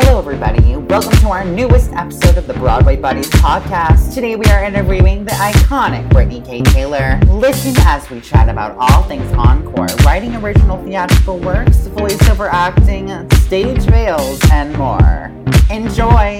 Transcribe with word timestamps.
Hello, 0.00 0.16
everybody. 0.20 0.76
Welcome 0.76 1.10
to 1.22 1.28
our 1.30 1.44
newest 1.44 1.90
episode 1.92 2.38
of 2.38 2.46
the 2.46 2.54
Broadway 2.54 2.94
Buddies 2.94 3.28
podcast. 3.30 4.14
Today, 4.14 4.36
we 4.36 4.46
are 4.46 4.62
interviewing 4.62 5.24
the 5.24 5.32
iconic 5.32 6.08
Brittany 6.10 6.40
Kay 6.40 6.62
Taylor. 6.62 7.18
Listen 7.26 7.74
as 7.78 8.08
we 8.08 8.20
chat 8.20 8.48
about 8.48 8.76
all 8.78 9.02
things 9.02 9.28
encore, 9.32 9.88
writing 10.04 10.36
original 10.36 10.80
theatrical 10.84 11.40
works, 11.40 11.78
voiceover 11.88 12.48
acting, 12.52 13.08
stage 13.40 13.82
veils, 13.86 14.38
and 14.52 14.72
more. 14.78 15.32
Enjoy! 15.68 16.38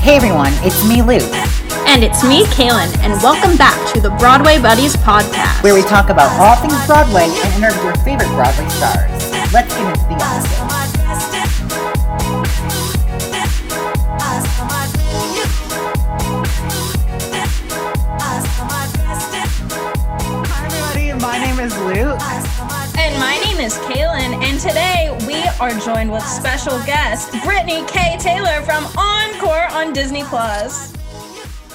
Hey, 0.00 0.16
everyone, 0.16 0.54
it's 0.64 0.88
me, 0.88 1.02
Luke. 1.02 1.30
And 1.86 2.02
it's 2.02 2.24
me, 2.24 2.44
Kaylin, 2.44 2.96
and 3.00 3.22
welcome 3.22 3.58
back 3.58 3.76
to 3.92 4.00
the 4.00 4.10
Broadway 4.18 4.58
Buddies 4.58 4.96
podcast. 4.96 5.62
where 5.62 5.74
we 5.74 5.82
talk 5.82 6.08
about 6.08 6.30
all 6.40 6.56
things 6.56 6.86
Broadway 6.86 7.24
and 7.44 7.62
interview 7.62 7.82
your 7.82 7.94
favorite 7.96 8.28
Broadway 8.28 8.66
stars. 8.70 9.17
Into 9.48 9.64
the 9.64 10.12
episode. 10.12 11.78
Hi, 20.50 20.66
everybody. 20.66 21.12
My 21.20 21.38
name 21.38 21.58
is 21.60 21.76
Luke. 21.78 22.20
And 22.98 23.18
my 23.18 23.38
name 23.44 23.58
is 23.58 23.74
Kaylin, 23.78 24.34
and 24.44 24.60
today 24.60 25.16
we 25.26 25.42
are 25.60 25.72
joined 25.80 26.12
with 26.12 26.22
special 26.24 26.78
guest 26.84 27.32
Brittany 27.42 27.84
Kay 27.86 28.16
Taylor 28.18 28.60
from 28.62 28.84
Encore 28.98 29.68
on 29.70 29.92
Disney 29.92 30.24
Plus. 30.24 30.92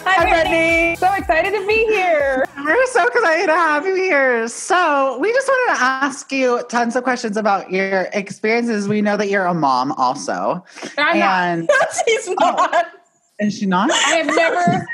Hi, 0.03 0.13
Hi, 0.13 0.29
Brittany. 0.29 0.49
Brittany. 0.49 0.95
So 0.97 1.13
excited 1.13 1.59
to 1.59 1.65
be 1.65 1.85
here. 1.87 2.45
We're 2.63 2.85
so 2.87 3.05
excited 3.07 3.47
to 3.47 3.53
have 3.53 3.85
you 3.85 3.95
here. 3.95 4.47
So, 4.47 5.17
we 5.19 5.31
just 5.33 5.47
wanted 5.47 5.75
to 5.75 5.81
ask 5.83 6.31
you 6.31 6.63
tons 6.69 6.95
of 6.95 7.03
questions 7.03 7.35
about 7.37 7.71
your 7.71 8.07
experiences. 8.13 8.87
We 8.87 9.01
know 9.01 9.17
that 9.17 9.29
you're 9.29 9.45
a 9.45 9.53
mom 9.53 9.91
also. 9.93 10.63
I'm 10.97 11.21
and 11.21 11.69
She's 12.07 12.29
not. 12.29 12.85
is 13.39 13.57
she 13.57 13.65
not? 13.65 13.87
not. 13.89 13.97
I 13.97 14.15
have 14.15 14.27
never. 14.35 14.87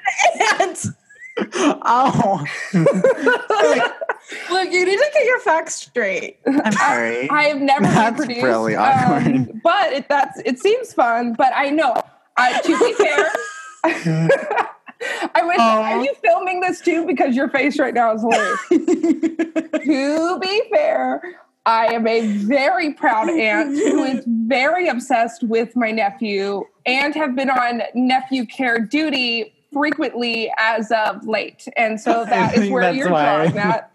Oh, 1.52 2.44
Look, 2.74 4.72
you 4.72 4.86
need 4.86 4.98
to 4.98 5.10
get 5.14 5.26
your 5.26 5.40
facts 5.40 5.76
straight. 5.76 6.38
I'm 6.46 6.72
sorry. 6.74 7.30
I 7.30 7.44
have 7.44 7.62
never 7.62 7.84
That's 7.86 8.20
reproduced. 8.20 8.44
really 8.44 8.76
awkward. 8.76 9.26
um, 9.26 9.62
but 9.64 9.94
it, 9.94 10.10
that's 10.10 10.38
it 10.44 10.60
seems 10.60 10.92
fun. 10.94 11.34
But 11.38 11.54
I 11.56 11.70
know. 11.70 11.96
I, 12.36 12.60
to 12.62 12.78
be 12.78 12.94
fair, 12.98 14.70
I 15.02 15.42
wish. 15.44 15.58
Aw. 15.60 15.94
Are 15.94 16.04
you 16.04 16.14
filming 16.24 16.60
this 16.62 16.82
too? 16.82 17.06
Because 17.06 17.36
your 17.36 17.50
face 17.50 17.80
right 17.80 17.94
now 17.94 18.14
is 18.14 18.22
hilarious. 18.22 18.60
to 18.70 20.40
be 20.40 20.62
fair, 20.72 21.40
I 21.66 21.88
am 21.88 22.08
a 22.08 22.28
very 22.38 22.94
proud 22.94 23.30
aunt 23.30 23.78
who 23.78 24.04
is 24.06 24.24
very 24.28 24.88
obsessed 24.88 25.44
with 25.44 25.76
my 25.76 25.92
nephew 25.92 26.64
and 26.86 27.16
have 27.16 27.36
been 27.36 27.50
on 27.50 27.84
nephew 27.94 28.46
care 28.46 28.80
duty 28.80 29.54
frequently 29.72 30.52
as 30.58 30.92
of 30.92 31.26
late. 31.28 31.68
And 31.78 32.00
so 32.00 32.26
that 32.30 32.58
is 32.58 32.70
where 32.70 32.92
you're 32.92 33.12
why. 33.12 33.48
drawing 33.48 33.56
that. 33.56 33.92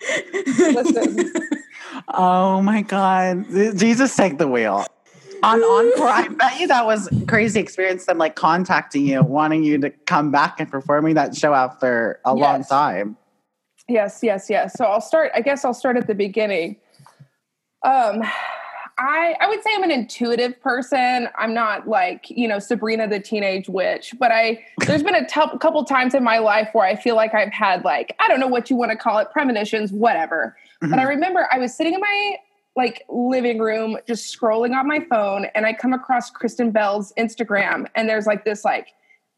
Listen, 0.58 1.32
Oh 2.08 2.62
my 2.62 2.82
God. 2.82 3.47
Jesus, 3.50 4.16
take 4.16 4.38
the 4.38 4.48
wheel. 4.48 4.86
On 5.45 5.62
Encore, 5.62 6.09
I 6.09 6.28
bet 6.28 6.59
you 6.59 6.67
that 6.69 6.87
was 6.87 7.12
a 7.12 7.27
crazy 7.27 7.61
experience, 7.61 8.06
them 8.06 8.17
like 8.17 8.34
contacting 8.34 9.06
you, 9.06 9.23
wanting 9.23 9.62
you 9.62 9.77
to 9.78 9.91
come 9.91 10.31
back 10.31 10.59
and 10.59 10.70
performing 10.70 11.14
that 11.17 11.37
show 11.37 11.53
after 11.53 12.19
a 12.25 12.34
long 12.34 12.64
time. 12.64 13.19
yes, 13.87 14.20
yes, 14.22 14.48
yes. 14.48 14.72
So 14.77 14.87
I'll 14.87 15.03
start, 15.03 15.31
I 15.34 15.42
guess 15.42 15.65
I'll 15.65 15.75
start 15.75 15.98
at 15.98 16.06
the 16.06 16.15
beginning. 16.15 16.77
Um, 17.84 18.22
I, 18.97 19.34
I 19.39 19.48
would 19.48 19.62
say 19.62 19.70
I'm 19.75 19.83
an 19.83 19.91
intuitive 19.91 20.59
person. 20.62 21.28
I'm 21.37 21.53
not 21.53 21.87
like, 21.87 22.31
you 22.31 22.48
know, 22.48 22.59
Sabrina 22.59 23.06
the 23.06 23.20
teenage 23.20 23.69
witch, 23.69 24.15
but 24.19 24.31
I, 24.31 24.65
there's 24.87 25.03
been 25.03 25.17
a 25.17 25.27
couple 25.59 25.84
times 25.84 26.15
in 26.15 26.25
my 26.25 26.38
life 26.38 26.71
where 26.72 26.87
I 26.87 26.94
feel 26.94 27.16
like 27.16 27.34
I've 27.34 27.53
had 27.53 27.84
like, 27.84 28.15
I 28.19 28.28
don't 28.28 28.41
know 28.41 28.47
what 28.47 28.71
you 28.71 28.76
want 28.76 28.93
to 28.93 28.97
call 28.97 29.19
it, 29.19 29.31
premonitions, 29.31 29.93
whatever. 29.93 30.56
But 30.81 30.99
I 30.99 31.05
remember 31.05 31.49
I 31.53 31.59
was 31.59 31.75
sitting 31.75 31.94
in 31.94 32.00
my 32.00 32.37
like 32.77 33.05
living 33.09 33.59
room, 33.59 33.97
just 34.07 34.37
scrolling 34.37 34.75
on 34.77 34.87
my 34.87 35.01
phone, 35.11 35.47
and 35.55 35.65
I 35.65 35.73
come 35.73 35.93
across 35.93 36.31
Kristen 36.31 36.71
Bell's 36.71 37.12
Instagram, 37.19 37.87
and 37.95 38.09
there's 38.09 38.27
like 38.27 38.45
this 38.45 38.65
like 38.65 38.89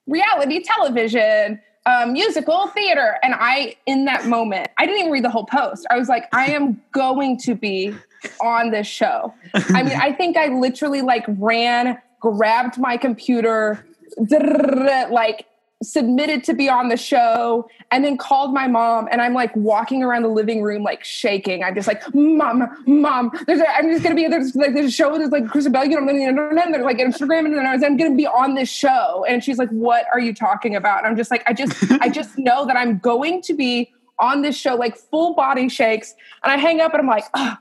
reality 0.07 0.63
television, 0.63 1.61
um, 1.85 2.13
musical 2.13 2.69
theater, 2.69 3.19
and 3.23 3.35
I 3.37 3.77
in 3.87 4.07
that 4.07 4.27
moment, 4.27 4.69
I 4.79 4.87
didn't 4.87 5.01
even 5.01 5.13
read 5.13 5.25
the 5.25 5.31
whole 5.31 5.47
post. 5.47 5.87
I 5.91 5.99
was 5.99 6.09
like, 6.09 6.25
I 6.33 6.47
am 6.47 6.81
going 6.93 7.39
to 7.41 7.55
be 7.55 7.95
on 8.41 8.71
this 8.71 8.87
show. 8.87 9.35
I 9.55 9.83
mean, 9.83 9.99
I 10.01 10.13
think 10.13 10.37
I 10.37 10.47
literally 10.49 11.03
like 11.03 11.25
ran, 11.29 12.01
grabbed 12.21 12.79
my 12.79 12.97
computer, 12.97 13.85
like 14.19 15.47
submitted 15.83 16.43
to 16.45 16.55
be 16.55 16.69
on 16.69 16.89
the 16.89 16.97
show 16.97 17.69
and 17.91 18.05
then 18.05 18.17
called 18.17 18.55
my 18.55 18.67
mom 18.67 19.09
and 19.11 19.21
I'm 19.21 19.35
like 19.35 19.55
walking 19.55 20.03
around 20.03 20.23
the 20.23 20.29
living 20.29 20.63
room 20.63 20.83
like 20.83 21.05
shaking. 21.05 21.63
I'm 21.63 21.75
just 21.75 21.87
like, 21.87 22.03
mom, 22.15 22.69
mom, 22.87 23.31
there's 23.47 23.61
a, 23.61 23.69
I'm 23.69 23.91
just 23.91 24.03
gonna 24.03 24.15
be 24.15 24.27
there's 24.27 24.55
like 24.57 24.75
there's 24.75 24.87
a 24.87 24.91
show 24.91 25.17
there's 25.19 25.31
like 25.31 25.49
Kristen 25.49 25.73
Bell, 25.73 25.85
you 25.85 25.91
know, 25.91 25.99
on 25.99 26.07
the 26.07 26.25
internet, 26.25 26.65
and 26.65 26.75
there's 26.75 26.85
like 26.85 26.99
Instagram, 26.99 27.45
and 27.47 27.57
then 27.57 27.67
I 27.67 27.75
was 27.75 27.83
I'm 27.83 27.97
gonna 27.97 28.15
be 28.15 28.27
on 28.27 28.55
this 28.55 28.71
show. 28.71 29.25
And 29.29 29.45
she's 29.45 29.59
like, 29.59 29.69
What 29.71 30.07
are 30.13 30.21
you 30.21 30.35
talking 30.35 30.75
about? 30.75 31.01
And 31.01 31.09
I'm 31.09 31.17
just 31.17 31.31
like, 31.31 31.43
I 31.47 31.53
just 31.53 31.75
I 32.01 32.09
just 32.09 32.39
know 32.39 32.67
that 32.67 32.77
I'm 32.77 32.99
going 32.99 33.43
to 33.43 33.55
be 33.55 33.93
on 34.19 34.43
this 34.43 34.57
show, 34.57 34.75
like 34.75 34.97
full 34.97 35.35
body 35.35 35.69
shakes. 35.69 36.15
And 36.43 36.53
I 36.53 36.57
hang 36.57 36.81
up 36.81 36.93
and 36.93 37.01
I'm 37.01 37.07
like, 37.07 37.25
oh, 37.35 37.57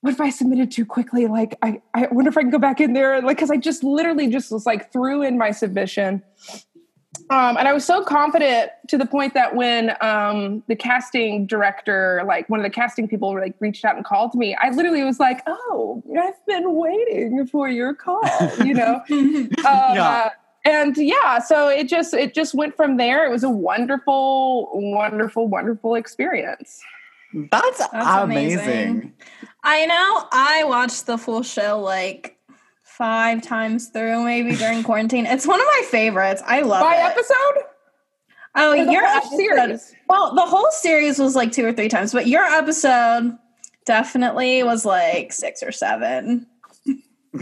what 0.00 0.12
if 0.12 0.20
I 0.20 0.30
submitted 0.30 0.70
too 0.70 0.86
quickly? 0.86 1.26
Like, 1.26 1.56
I, 1.62 1.82
I 1.92 2.08
wonder 2.10 2.30
if 2.30 2.38
I 2.38 2.40
can 2.40 2.50
go 2.50 2.58
back 2.58 2.80
in 2.80 2.94
there. 2.94 3.20
Like, 3.20 3.38
cause 3.38 3.50
I 3.50 3.56
just 3.56 3.84
literally 3.84 4.28
just 4.28 4.50
was 4.50 4.64
like 4.64 4.92
threw 4.92 5.22
in 5.22 5.36
my 5.36 5.50
submission. 5.50 6.22
Um, 7.30 7.56
and 7.56 7.68
I 7.68 7.72
was 7.72 7.84
so 7.84 8.02
confident 8.02 8.72
to 8.88 8.98
the 8.98 9.06
point 9.06 9.34
that 9.34 9.54
when 9.54 9.94
um, 10.00 10.64
the 10.66 10.74
casting 10.74 11.46
director, 11.46 12.22
like 12.26 12.48
one 12.50 12.58
of 12.58 12.64
the 12.64 12.70
casting 12.70 13.06
people, 13.06 13.32
like 13.34 13.54
reached 13.60 13.84
out 13.84 13.94
and 13.94 14.04
called 14.04 14.34
me, 14.34 14.56
I 14.60 14.70
literally 14.70 15.04
was 15.04 15.20
like, 15.20 15.40
"Oh, 15.46 16.02
I've 16.20 16.44
been 16.46 16.74
waiting 16.74 17.46
for 17.46 17.68
your 17.68 17.94
call," 17.94 18.20
you 18.64 18.74
know. 18.74 19.00
um, 19.10 19.48
Yeah. 19.64 20.24
uh, 20.26 20.30
and 20.64 20.96
yeah, 20.96 21.38
so 21.38 21.68
it 21.68 21.88
just 21.88 22.12
it 22.12 22.34
just 22.34 22.52
went 22.54 22.76
from 22.76 22.96
there. 22.96 23.24
It 23.24 23.30
was 23.30 23.44
a 23.44 23.48
wonderful, 23.50 24.68
wonderful, 24.74 25.46
wonderful 25.48 25.94
experience. 25.94 26.80
That's, 27.52 27.78
That's 27.78 27.92
amazing. 28.24 28.58
amazing. 28.58 29.12
I 29.62 29.86
know 29.86 30.26
I 30.32 30.64
watched 30.64 31.06
the 31.06 31.16
full 31.16 31.44
show 31.44 31.80
like 31.80 32.36
five 33.00 33.40
times 33.40 33.86
through, 33.88 34.22
maybe 34.24 34.54
during 34.54 34.82
quarantine. 34.82 35.24
It's 35.24 35.46
one 35.46 35.58
of 35.58 35.66
my 35.66 35.82
favorites. 35.90 36.42
I 36.46 36.60
love 36.60 36.82
By 36.82 36.96
it. 36.96 37.00
episode, 37.10 37.64
Oh, 38.56 38.72
Or 38.78 38.84
the 38.84 38.92
your 38.92 39.04
episode- 39.04 39.36
series? 39.36 39.94
Well, 40.06 40.34
the 40.34 40.42
whole 40.42 40.70
series 40.72 41.18
was 41.18 41.34
like 41.34 41.50
two 41.50 41.64
or 41.64 41.72
three 41.72 41.88
times, 41.88 42.12
but 42.12 42.26
your 42.26 42.44
episode 42.44 43.38
definitely 43.86 44.62
was 44.64 44.84
like 44.84 45.32
six 45.32 45.62
or 45.62 45.72
seven. 45.72 46.46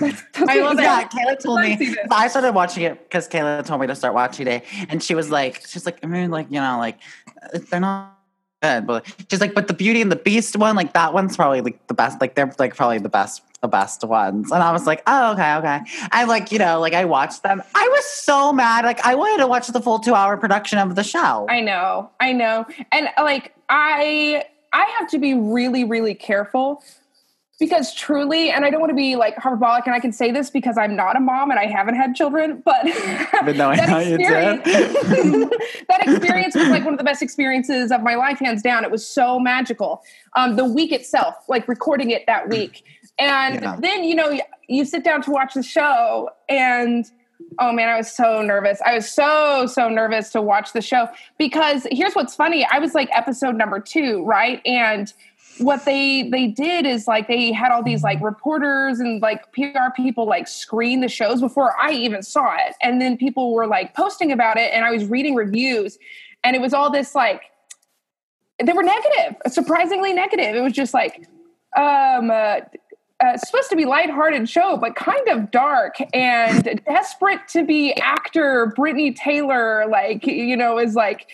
I 0.01 0.61
love 0.61 0.79
it. 0.79 0.85
Kayla 1.11 1.39
told 1.43 1.61
me. 1.63 1.77
I. 2.11 2.25
I 2.25 2.29
started 2.29 2.53
watching 2.55 2.85
it 2.85 3.03
because 3.09 3.27
Kayla 3.29 3.65
told 3.65 3.81
me 3.81 3.87
to 3.89 3.95
start 3.97 4.13
watching 4.15 4.47
it, 4.47 4.65
and 4.91 5.03
she 5.03 5.15
was 5.17 5.31
like, 5.31 5.67
she's 5.67 5.87
like, 5.87 5.99
I 6.05 6.07
mean, 6.07 6.31
like 6.31 6.47
you 6.51 6.61
know, 6.61 6.77
like 6.79 6.99
uh, 7.43 7.59
they're 7.71 7.81
not 7.81 8.15
good, 8.63 8.87
but 8.87 9.07
she's 9.31 9.41
like, 9.41 9.55
but 9.55 9.67
the 9.67 9.73
Beauty 9.75 10.03
and 10.03 10.13
the 10.13 10.17
Beast 10.17 10.57
one, 10.57 10.77
like 10.77 10.93
that 10.93 11.15
one's 11.15 11.37
probably 11.37 11.63
like 11.63 11.85
the 11.89 11.95
best. 11.95 12.21
Like 12.21 12.35
they're 12.35 12.53
like 12.59 12.77
probably 12.77 12.99
the 12.99 13.09
best, 13.09 13.41
the 13.61 13.69
best 13.69 14.05
ones. 14.05 14.53
And 14.53 14.63
I 14.63 14.73
was 14.73 14.87
like, 14.87 15.03
oh 15.07 15.33
okay, 15.33 15.55
okay. 15.57 15.81
I 16.13 16.25
like 16.25 16.53
you 16.53 16.59
know, 16.59 16.81
like 16.81 16.95
I 16.95 17.05
watched 17.05 17.43
them. 17.43 17.63
I 17.75 17.89
was 17.89 18.05
so 18.05 18.53
mad. 18.53 18.85
Like 18.85 19.05
I 19.05 19.15
wanted 19.15 19.39
to 19.39 19.47
watch 19.47 19.67
the 19.69 19.81
full 19.81 19.99
two 19.99 20.15
hour 20.15 20.37
production 20.37 20.79
of 20.79 20.95
the 20.95 21.05
show. 21.05 21.47
I 21.49 21.61
know, 21.61 22.11
I 22.21 22.33
know, 22.33 22.67
and 22.93 23.09
like 23.19 23.55
I 23.69 24.45
I 24.73 24.85
have 24.99 25.09
to 25.11 25.19
be 25.19 25.35
really, 25.35 25.85
really 25.85 26.15
careful 26.15 26.83
because 27.59 27.93
truly, 27.93 28.51
and 28.51 28.65
I 28.65 28.71
don't 28.71 28.81
want 28.81 28.91
to 28.91 28.97
be 28.97 29.17
like 29.17 29.37
hyperbolic, 29.37 29.87
and 29.87 29.95
I 29.95 29.99
can 29.99 30.13
say 30.13 30.31
this 30.31 30.49
because 30.49 30.79
I'm 30.79 30.95
not 30.95 31.17
a 31.17 31.21
mom 31.21 31.51
and 31.51 31.59
I 31.59 31.67
haven't 31.67 31.97
had 31.97 32.15
children, 32.15 32.63
but 32.65 32.87
Even 33.43 33.57
though 33.57 33.71
I 33.71 33.77
that 33.77 34.07
experience, 34.07 34.65
that 35.89 36.07
experience 36.07 36.55
was 36.55 36.69
like 36.69 36.85
one 36.85 36.95
of 36.95 36.99
the 36.99 37.05
best 37.05 37.21
experiences 37.21 37.91
of 37.91 38.03
my 38.03 38.15
life, 38.15 38.39
hands 38.39 38.63
down. 38.63 38.85
It 38.85 38.91
was 38.91 39.05
so 39.05 39.41
magical. 39.41 40.03
Um, 40.37 40.55
the 40.55 40.65
week 40.65 40.93
itself, 40.93 41.35
like 41.49 41.67
recording 41.67 42.11
it 42.11 42.27
that 42.27 42.49
week, 42.49 42.85
and 43.19 43.63
Yeah. 43.63 43.77
then 43.81 44.05
you 44.05 44.15
know 44.15 44.31
you, 44.31 44.43
you 44.69 44.85
sit 44.85 45.05
down 45.05 45.23
to 45.23 45.31
watch 45.31 45.55
the 45.55 45.63
show 45.63 46.31
and 46.49 47.11
oh 47.59 47.73
man 47.73 47.89
i 47.89 47.97
was 47.97 48.11
so 48.11 48.43
nervous 48.43 48.81
i 48.85 48.95
was 48.95 49.11
so 49.11 49.67
so 49.67 49.89
nervous 49.89 50.31
to 50.31 50.43
watch 50.43 50.73
the 50.73 50.83
show 50.83 51.09
because 51.39 51.87
here's 51.91 52.15
what's 52.15 52.35
funny 52.35 52.67
i 52.71 52.79
was 52.79 52.95
like 52.95 53.09
episode 53.13 53.57
number 53.57 53.81
two 53.81 54.25
right 54.25 54.61
and 54.67 55.13
what 55.59 55.85
they 55.85 56.29
they 56.31 56.47
did 56.47 56.87
is 56.87 57.09
like 57.09 57.27
they 57.29 57.53
had 57.53 57.73
all 57.73 57.83
these 57.83 58.03
like 58.03 58.21
reporters 58.21 59.01
and 59.01 59.21
like 59.21 59.53
PR 59.53 59.91
people 59.97 60.27
like 60.27 60.47
screen 60.47 61.01
the 61.01 61.09
shows 61.09 61.41
before 61.41 61.75
I 61.81 61.93
even 61.93 62.23
saw 62.23 62.55
it. 62.55 62.75
And 62.83 63.01
then 63.01 63.17
people 63.17 63.53
were 63.53 63.67
like 63.67 63.95
posting 63.95 64.31
about 64.31 64.57
it 64.57 64.73
and 64.73 64.85
I 64.85 64.91
was 64.91 65.05
reading 65.07 65.35
reviews 65.35 65.99
and 66.45 66.55
it 66.55 66.63
was 66.63 66.73
all 66.73 66.91
this 66.91 67.15
like 67.15 67.43
they 68.65 68.73
were 68.73 68.83
negative, 68.83 69.37
surprisingly 69.49 70.13
negative. 70.13 70.55
It 70.55 70.61
was 70.61 70.73
just 70.73 70.95
like 70.95 71.27
um 71.77 72.31
uh, 72.31 72.61
uh, 73.21 73.37
supposed 73.37 73.69
to 73.71 73.77
be 73.77 73.85
lighthearted 73.85 74.49
show, 74.49 74.77
but 74.77 74.95
kind 74.95 75.27
of 75.29 75.51
dark 75.51 75.97
and 76.15 76.81
desperate 76.87 77.41
to 77.49 77.65
be 77.65 77.93
actor 77.95 78.73
Brittany 78.77 79.13
Taylor, 79.13 79.87
like 79.91 80.27
you 80.27 80.57
know, 80.57 80.79
is 80.79 80.95
like 80.95 81.29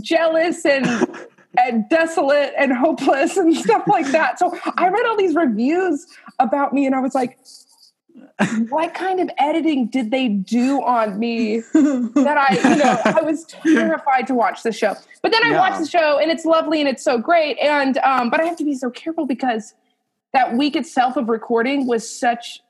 jealous 0.00 0.64
and 0.64 0.86
and 1.58 1.88
desolate 1.88 2.52
and 2.58 2.72
hopeless 2.72 3.36
and 3.36 3.54
stuff 3.56 3.84
like 3.88 4.06
that. 4.12 4.38
So 4.38 4.56
I 4.76 4.88
read 4.88 5.06
all 5.06 5.16
these 5.16 5.34
reviews 5.34 6.06
about 6.38 6.72
me, 6.72 6.86
and 6.86 6.94
I 6.94 7.00
was 7.00 7.14
like, 7.14 7.38
what 8.68 8.94
kind 8.94 9.20
of 9.20 9.30
editing 9.38 9.86
did 9.88 10.10
they 10.10 10.28
do 10.28 10.82
on 10.82 11.18
me 11.18 11.58
that 11.72 12.36
I, 12.38 12.54
you 12.70 12.76
know, 12.76 13.00
I 13.04 13.20
was 13.22 13.44
terrified 13.44 14.26
to 14.28 14.34
watch 14.34 14.62
the 14.62 14.72
show. 14.72 14.94
But 15.22 15.32
then 15.32 15.44
I 15.44 15.50
Yeah. 15.50 15.58
watched 15.58 15.80
the 15.80 15.86
show 15.86 16.18
and 16.18 16.30
it's 16.30 16.44
lovely 16.44 16.80
and 16.80 16.88
it's 16.88 17.02
so 17.02 17.18
great. 17.18 17.58
And 17.58 17.98
um, 17.98 18.30
but 18.30 18.40
I 18.40 18.44
have 18.44 18.56
to 18.58 18.64
be 18.64 18.74
so 18.74 18.90
careful 18.90 19.26
because 19.26 19.74
that 20.32 20.54
week 20.56 20.76
itself 20.76 21.16
of 21.16 21.28
recording 21.28 21.86
was 21.86 22.08
such 22.08 22.60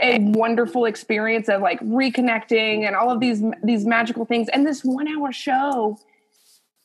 a 0.00 0.18
wonderful 0.20 0.86
experience 0.86 1.48
of 1.48 1.62
like 1.62 1.78
reconnecting 1.80 2.84
and 2.86 2.96
all 2.96 3.10
of 3.10 3.20
these 3.20 3.42
these 3.62 3.84
magical 3.86 4.24
things. 4.24 4.48
And 4.48 4.66
this 4.66 4.82
one 4.84 5.06
hour 5.08 5.30
show 5.32 5.98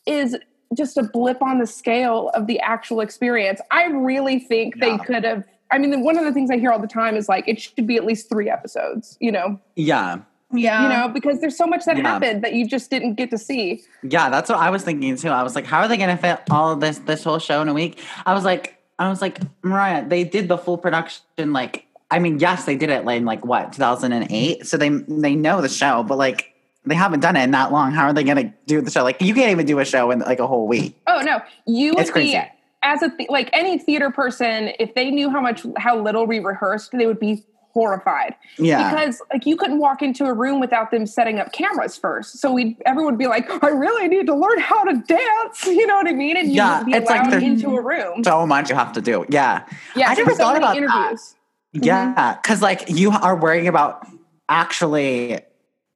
is 0.06 0.38
just 0.78 0.98
a 0.98 1.04
blip 1.04 1.42
on 1.42 1.58
the 1.58 1.66
scale 1.66 2.30
of 2.36 2.46
the 2.48 2.60
actual 2.60 3.02
experience. 3.02 3.60
I 3.72 3.86
really 3.86 4.40
think 4.40 4.76
Yeah. 4.76 4.98
they 4.98 5.04
could 5.04 5.24
have. 5.24 5.44
I 5.72 5.78
mean, 5.80 6.04
one 6.04 6.18
of 6.18 6.24
the 6.26 6.32
things 6.32 6.52
I 6.52 6.58
hear 6.58 6.72
all 6.72 6.80
the 6.80 6.88
time 6.88 7.16
is 7.16 7.28
like 7.30 7.48
it 7.48 7.60
should 7.60 7.88
be 7.88 7.96
at 7.96 8.06
least 8.06 8.30
three 8.30 8.50
episodes. 8.50 9.18
You 9.20 9.32
know, 9.32 9.60
Yeah. 9.76 10.20
Yeah. 10.52 10.84
you 10.84 10.90
know, 10.90 11.08
because 11.10 11.40
there's 11.42 11.58
so 11.58 11.66
much 11.68 11.86
that 11.86 11.98
Yeah. 11.98 12.04
happened 12.04 12.44
that 12.44 12.54
you 12.54 12.68
just 12.68 12.90
didn't 12.92 13.16
get 13.16 13.30
to 13.32 13.38
see. 13.38 13.84
Yeah, 14.04 14.30
that's 14.30 14.50
what 14.50 14.60
I 14.60 14.70
was 14.70 14.84
thinking 14.84 15.16
too. 15.16 15.30
I 15.30 15.42
was 15.44 15.56
like, 15.56 15.66
how 15.66 15.80
are 15.80 15.88
they 15.88 15.98
gonna 15.98 16.18
fit 16.18 16.42
all 16.52 16.72
of 16.72 16.80
this 16.80 17.00
this 17.00 17.24
whole 17.24 17.40
show 17.40 17.62
in 17.62 17.70
a 17.70 17.74
week? 17.74 18.00
I 18.26 18.34
was 18.36 18.46
like, 18.46 18.76
I 19.00 19.10
was 19.10 19.22
like, 19.22 19.40
Mariah, 19.64 20.08
they 20.08 20.24
did 20.24 20.48
the 20.48 20.58
full 20.58 20.78
production 20.78 21.54
like 21.54 21.86
I 22.12 22.20
mean, 22.20 22.40
yes, 22.40 22.66
they 22.66 22.76
did 22.76 22.90
it 22.90 23.06
like 23.06 23.18
in 23.18 23.26
like 23.26 23.46
what, 23.46 23.74
2008. 23.74 24.66
So 24.66 24.78
they 24.78 24.90
they 24.90 25.36
know 25.36 25.62
the 25.62 25.70
show, 25.70 26.04
but 26.04 26.18
like 26.18 26.54
they 26.86 26.96
haven't 26.96 27.20
done 27.20 27.36
it 27.36 27.44
in 27.44 27.52
that 27.52 27.72
long. 27.72 27.92
How 27.92 28.06
are 28.06 28.14
they 28.14 28.24
gonna 28.24 28.54
do 28.66 28.82
the 28.82 28.92
show? 28.92 29.04
Like 29.04 29.22
you 29.22 29.34
can't 29.34 29.52
even 29.52 29.66
do 29.66 29.80
a 29.80 29.86
show 29.86 30.12
in 30.12 30.20
like 30.20 30.40
a 30.40 30.48
whole 30.48 30.68
week. 30.68 31.00
Oh 31.08 31.22
no, 31.22 31.42
you 31.66 31.94
It's 31.98 32.14
would 32.14 32.22
be 32.22 32.40
as 32.82 33.02
a 33.02 33.10
th- 33.10 33.30
like 33.30 33.50
any 33.54 33.78
theater 33.78 34.10
person. 34.10 34.72
If 34.80 34.96
they 34.96 35.12
knew 35.12 35.30
how 35.30 35.42
much 35.42 35.66
how 35.78 36.00
little 36.00 36.26
we 36.26 36.40
rehearsed, 36.40 36.92
they 36.92 37.06
would 37.06 37.20
be 37.20 37.44
horrified. 37.80 38.36
Yeah. 38.58 38.90
because 38.92 39.22
like 39.32 39.46
you 39.46 39.56
couldn't 39.56 39.80
walk 39.80 40.02
into 40.02 40.26
a 40.26 40.34
room 40.34 40.60
without 40.60 40.92
them 40.92 41.06
setting 41.06 41.40
up 41.40 41.54
cameras 41.54 41.96
first. 41.98 42.40
So 42.40 42.52
we 42.52 42.76
everyone 42.86 43.14
would 43.14 43.20
be 43.20 43.28
like, 43.28 43.50
I 43.64 43.70
really 43.70 44.08
need 44.10 44.26
to 44.28 44.36
learn 44.36 44.60
how 44.60 44.84
to 44.84 44.94
dance. 45.08 45.66
You 45.80 45.88
know 45.88 45.96
what 45.96 46.08
I 46.08 46.12
mean? 46.12 46.36
And 46.36 46.52
Yeah, 46.52 46.84
be 46.84 46.92
it's 46.92 47.10
like 47.10 47.32
into 47.42 47.76
a 47.78 47.82
room. 47.82 48.24
so 48.24 48.46
much 48.46 48.70
you 48.70 48.76
have 48.76 48.92
to 48.94 49.02
do. 49.02 49.26
Yeah. 49.30 49.66
yeah, 49.96 50.10
I 50.10 50.16
never 50.16 50.32
so 50.32 50.38
thought 50.38 50.58
about 50.58 50.74
that. 50.76 50.78
interviews. 50.78 51.36
Mm-hmm. 51.76 51.84
Yeah, 51.86 52.38
because 52.42 52.62
like 52.62 52.90
you 52.90 53.12
are 53.12 53.36
worrying 53.36 53.68
about 53.70 54.06
actually 54.50 55.40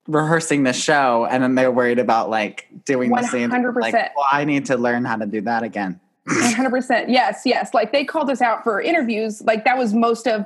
rehearsing 0.07 0.63
the 0.63 0.73
show, 0.73 1.25
and 1.29 1.43
then 1.43 1.55
they're 1.55 1.71
worried 1.71 1.99
about 1.99 2.29
like 2.29 2.67
doing 2.85 3.09
the 3.09 3.23
same 3.23 3.49
Like, 3.49 3.93
well, 3.93 4.27
I 4.31 4.45
need 4.45 4.65
to 4.67 4.77
learn 4.77 5.03
how 5.05 5.17
to 5.17 5.25
do 5.25 5.41
that 5.41 5.63
again. 5.63 5.99
One 6.25 6.53
hundred 6.53 6.69
percent. 6.69 7.09
Yes, 7.09 7.41
yes. 7.45 7.73
Like 7.73 7.91
they 7.91 8.05
called 8.05 8.29
us 8.29 8.41
out 8.41 8.63
for 8.63 8.79
interviews. 8.81 9.41
Like 9.41 9.65
that 9.65 9.77
was 9.77 9.93
most 9.93 10.27
of 10.27 10.45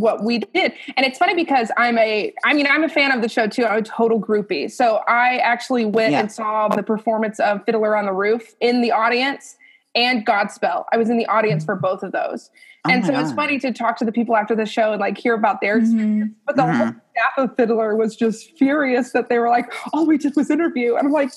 what 0.00 0.22
we 0.22 0.38
did. 0.38 0.72
And 0.96 1.04
it's 1.06 1.18
funny 1.18 1.34
because 1.34 1.70
I'm 1.76 1.98
a 1.98 2.32
I 2.44 2.52
mean, 2.54 2.66
I'm 2.68 2.84
a 2.84 2.88
fan 2.88 3.12
of 3.12 3.22
the 3.22 3.28
show 3.28 3.46
too. 3.46 3.64
I'm 3.64 3.78
a 3.78 3.82
total 3.82 4.20
groupie. 4.20 4.70
So 4.70 5.00
I 5.08 5.36
actually 5.38 5.84
went 5.86 6.12
Yeah. 6.12 6.20
and 6.20 6.32
saw 6.32 6.68
the 6.68 6.82
performance 6.82 7.40
of 7.40 7.64
Fiddler 7.64 7.96
on 7.96 8.04
the 8.06 8.12
Roof 8.12 8.54
in 8.60 8.82
the 8.82 8.92
audience 8.92 9.56
and 9.94 10.26
Godspell. 10.26 10.84
I 10.92 10.96
was 10.98 11.08
in 11.08 11.16
the 11.18 11.26
audience 11.26 11.64
for 11.64 11.74
both 11.76 12.02
of 12.02 12.12
those. 12.12 12.50
Oh 12.84 12.90
and 12.90 13.02
my 13.02 13.08
so 13.08 13.18
it's 13.20 13.32
funny 13.32 13.58
to 13.60 13.72
talk 13.72 13.96
to 13.98 14.04
the 14.04 14.12
people 14.12 14.36
after 14.36 14.54
the 14.54 14.66
show 14.66 14.92
and 14.92 15.00
like 15.00 15.16
hear 15.18 15.34
about 15.34 15.60
their 15.60 15.78
experience. 15.78 16.32
But 16.46 16.56
the 16.56 16.62
whole 16.62 16.72
Mhm. 16.86 17.00
staff 17.12 17.32
of 17.38 17.56
Fiddler 17.56 17.96
was 17.96 18.14
just 18.14 18.56
furious 18.58 19.12
that 19.12 19.28
they 19.28 19.38
were 19.38 19.48
like, 19.48 19.72
all 19.92 20.06
we 20.06 20.18
did 20.18 20.36
was 20.36 20.50
interview. 20.50 20.96
And 20.96 21.06
I'm 21.06 21.12
like, 21.12 21.30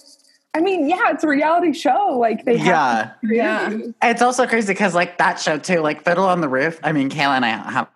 I 0.53 0.61
mean, 0.61 0.89
yeah, 0.89 1.11
it's 1.11 1.23
a 1.23 1.27
reality 1.27 1.73
show. 1.73 2.17
Like 2.19 2.43
they 2.45 2.57
Yeah. 2.57 3.11
to 3.21 3.35
Yeah. 3.35 3.69
It's 4.03 4.21
also 4.21 4.45
crazy 4.45 4.73
because 4.73 4.93
like 4.93 5.17
that 5.19 5.39
show 5.39 5.57
too, 5.57 5.79
like 5.79 6.03
Fiddler 6.03 6.27
on 6.27 6.41
the 6.41 6.49
Roof. 6.49 6.79
I 6.83 6.91
mean, 6.91 7.09
Kayla 7.09 7.35
and 7.37 7.45
I 7.45 7.49
have 7.49 7.87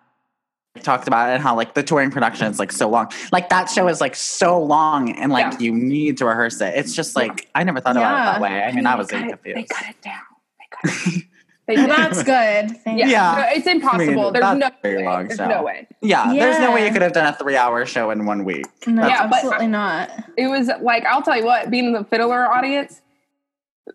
talked 0.82 1.06
about 1.06 1.30
it 1.30 1.34
and 1.34 1.42
how 1.42 1.54
like 1.54 1.74
the 1.74 1.82
touring 1.82 2.10
production 2.10 2.46
is 2.48 2.58
like 2.58 2.72
so 2.72 2.88
long. 2.88 3.08
Like 3.32 3.48
that 3.50 3.70
show 3.70 3.88
is 3.88 4.00
like 4.00 4.16
so 4.16 4.60
long 4.62 5.12
and 5.12 5.30
like 5.30 5.52
Yeah. 5.54 5.58
you 5.60 5.72
need 5.72 6.18
to 6.18 6.26
rehearse 6.26 6.60
it. 6.60 6.74
It's 6.74 6.94
just 6.94 7.14
like 7.14 7.48
I 7.54 7.62
never 7.62 7.80
thought 7.80 7.96
about 7.96 8.12
it 8.12 8.32
that 8.32 8.40
way. 8.40 8.62
I 8.62 8.72
mean, 8.72 8.86
I 8.86 8.96
was 8.96 9.08
They 9.08 9.18
really 9.22 9.30
cut 9.32 9.40
it- 9.44 9.54
They 9.54 9.62
cut 9.64 9.88
it 9.90 10.02
down. 10.02 10.20
They 10.58 10.88
cut 10.90 11.06
it. 11.16 11.24
They 11.66 11.76
Well, 11.76 11.86
did. 11.86 11.96
that's 11.96 12.22
good. 12.22 12.76
Yeah. 12.84 13.06
Yeah. 13.06 13.34
No, 13.38 13.56
it's 13.56 13.66
impossible. 13.66 14.32
There's 14.32 14.42
that's 14.42 14.58
no 14.60 14.70
very 14.82 14.98
way. 14.98 15.04
long 15.04 15.28
There's 15.28 15.38
show. 15.38 15.48
no 15.48 15.62
way. 15.62 15.86
Yeah, 16.02 16.30
there's 16.34 16.58
no 16.58 16.74
way 16.74 16.86
you 16.86 16.92
could 16.92 17.00
have 17.00 17.14
done 17.14 17.32
a 17.32 17.34
three-hour 17.38 17.86
show 17.86 18.10
in 18.10 18.26
one 18.26 18.44
week. 18.44 18.66
No, 18.86 19.06
Yeah, 19.08 19.22
absolutely 19.22 19.68
not. 19.68 20.10
It 20.36 20.48
was 20.48 20.68
like 20.82 21.06
I'll 21.06 21.22
tell 21.22 21.38
you 21.38 21.46
what, 21.46 21.70
being 21.70 21.86
in 21.86 21.92
the 21.94 22.04
fiddler 22.04 22.44
audience, 22.52 23.00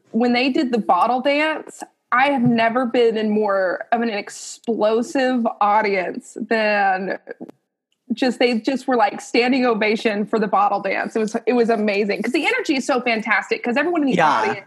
when 0.09 0.33
they 0.33 0.49
did 0.49 0.71
the 0.71 0.79
bottle 0.79 1.21
dance, 1.21 1.83
I 2.11 2.29
have 2.31 2.41
never 2.41 2.85
been 2.85 3.17
in 3.17 3.29
more 3.29 3.87
of 3.91 4.01
an 4.01 4.09
explosive 4.09 5.45
audience 5.61 6.35
than 6.39 7.19
just 8.13 8.39
they 8.39 8.59
just 8.59 8.87
were 8.87 8.95
like 8.95 9.21
standing 9.21 9.65
ovation 9.65 10.25
for 10.25 10.39
the 10.39 10.47
bottle 10.47 10.79
dance. 10.81 11.15
It 11.15 11.19
was 11.19 11.35
it 11.45 11.53
was 11.53 11.69
amazing 11.69 12.17
because 12.17 12.33
the 12.33 12.45
energy 12.47 12.75
is 12.77 12.85
so 12.85 12.99
fantastic 13.01 13.61
because 13.61 13.77
everyone 13.77 14.01
in 14.01 14.07
the 14.09 14.15
Yeah. 14.15 14.27
audience 14.29 14.65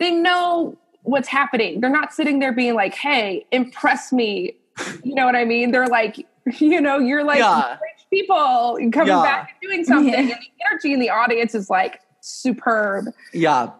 they 0.00 0.10
know 0.10 0.76
what's 1.02 1.28
happening. 1.28 1.80
They're 1.80 1.90
not 1.90 2.12
sitting 2.12 2.40
there 2.40 2.50
being 2.52 2.74
like, 2.74 2.94
"Hey, 2.94 3.46
impress 3.52 4.12
me." 4.12 4.56
You 5.04 5.14
know 5.14 5.24
what 5.24 5.36
I 5.36 5.44
mean? 5.44 5.70
They're 5.70 5.86
like, 5.86 6.16
you 6.58 6.80
know, 6.80 6.98
you're 6.98 7.22
like 7.22 7.38
Yeah. 7.38 7.74
rich 7.74 8.06
people 8.10 8.76
coming 8.92 9.08
Yeah. 9.14 9.22
back 9.22 9.50
and 9.50 9.70
doing 9.70 9.84
something, 9.84 10.12
and 10.18 10.28
the 10.30 10.36
energy 10.68 10.92
in 10.92 10.98
the 10.98 11.10
audience 11.10 11.54
is 11.54 11.70
like 11.70 12.00
superb. 12.20 13.06
Yeah. 13.32 13.70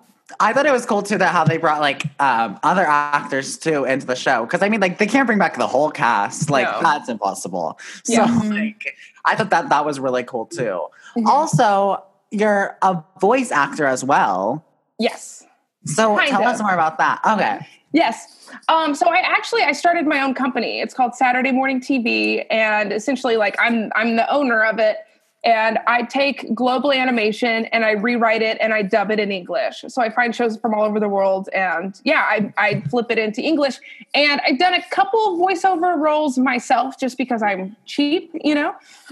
I 0.40 0.52
thought 0.52 0.64
it 0.66 0.72
was 0.72 0.86
cool 0.86 1.02
too 1.02 1.18
that 1.18 1.32
how 1.32 1.44
they 1.44 1.58
brought 1.58 1.80
like 1.80 2.04
um, 2.20 2.58
other 2.62 2.82
actors 2.86 3.58
too 3.58 3.84
into 3.84 4.06
the 4.06 4.16
show 4.16 4.44
because 4.44 4.62
I 4.62 4.68
mean 4.70 4.80
like 4.80 4.98
they 4.98 5.06
can't 5.06 5.26
bring 5.26 5.38
back 5.38 5.58
the 5.58 5.66
whole 5.66 5.90
cast 5.90 6.48
like 6.50 6.64
No. 6.66 6.80
that's 6.82 7.08
impossible. 7.08 7.78
Yeah. 8.06 8.26
So 8.40 8.48
like 8.48 8.96
I 9.26 9.36
thought 9.36 9.50
that 9.50 9.68
that 9.68 9.84
was 9.84 10.00
really 10.00 10.24
cool 10.24 10.46
too. 10.46 10.86
Mhm. 11.16 11.26
Also, 11.26 12.02
you're 12.30 12.76
a 12.82 13.02
voice 13.20 13.52
actor 13.52 13.84
as 13.86 14.02
well. 14.02 14.64
Yes. 14.98 15.44
So 15.84 16.16
Kind 16.16 16.30
tell 16.30 16.40
of. 16.42 16.46
us 16.54 16.60
more 16.62 16.72
about 16.72 16.96
that. 16.98 17.20
Okay. 17.26 17.66
Yes. 17.92 18.48
Um, 18.68 18.94
so 18.94 19.06
I 19.08 19.18
actually 19.18 19.62
I 19.62 19.72
started 19.72 20.06
my 20.06 20.20
own 20.22 20.32
company. 20.34 20.80
It's 20.80 20.94
called 20.94 21.14
Saturday 21.14 21.52
Morning 21.52 21.80
TV, 21.80 22.44
and 22.50 22.92
essentially, 22.92 23.36
like 23.36 23.56
I'm 23.60 23.92
I'm 23.94 24.16
the 24.16 24.28
owner 24.32 24.64
of 24.64 24.78
it. 24.78 24.96
And 25.44 25.78
I 25.86 26.02
take 26.02 26.54
global 26.54 26.90
animation 26.92 27.66
and 27.66 27.84
I 27.84 27.92
rewrite 27.92 28.40
it 28.40 28.56
and 28.60 28.72
I 28.72 28.82
dub 28.82 29.10
it 29.10 29.20
in 29.20 29.30
English. 29.30 29.84
So 29.88 30.00
I 30.00 30.08
find 30.08 30.34
shows 30.34 30.56
from 30.56 30.72
all 30.72 30.84
over 30.84 30.98
the 30.98 31.08
world, 31.08 31.48
and 31.54 32.00
yeah, 32.04 32.22
I 32.28 32.52
I 32.56 32.80
flip 32.88 33.10
it 33.10 33.18
into 33.18 33.42
English. 33.42 33.78
And 34.14 34.40
I've 34.46 34.58
done 34.58 34.74
a 34.74 34.82
couple 34.90 35.20
of 35.34 35.38
voiceover 35.38 35.98
roles 35.98 36.38
myself, 36.38 36.98
just 36.98 37.18
because 37.18 37.42
I'm 37.42 37.76
cheap, 37.84 38.30
you 38.42 38.54
know, 38.54 38.70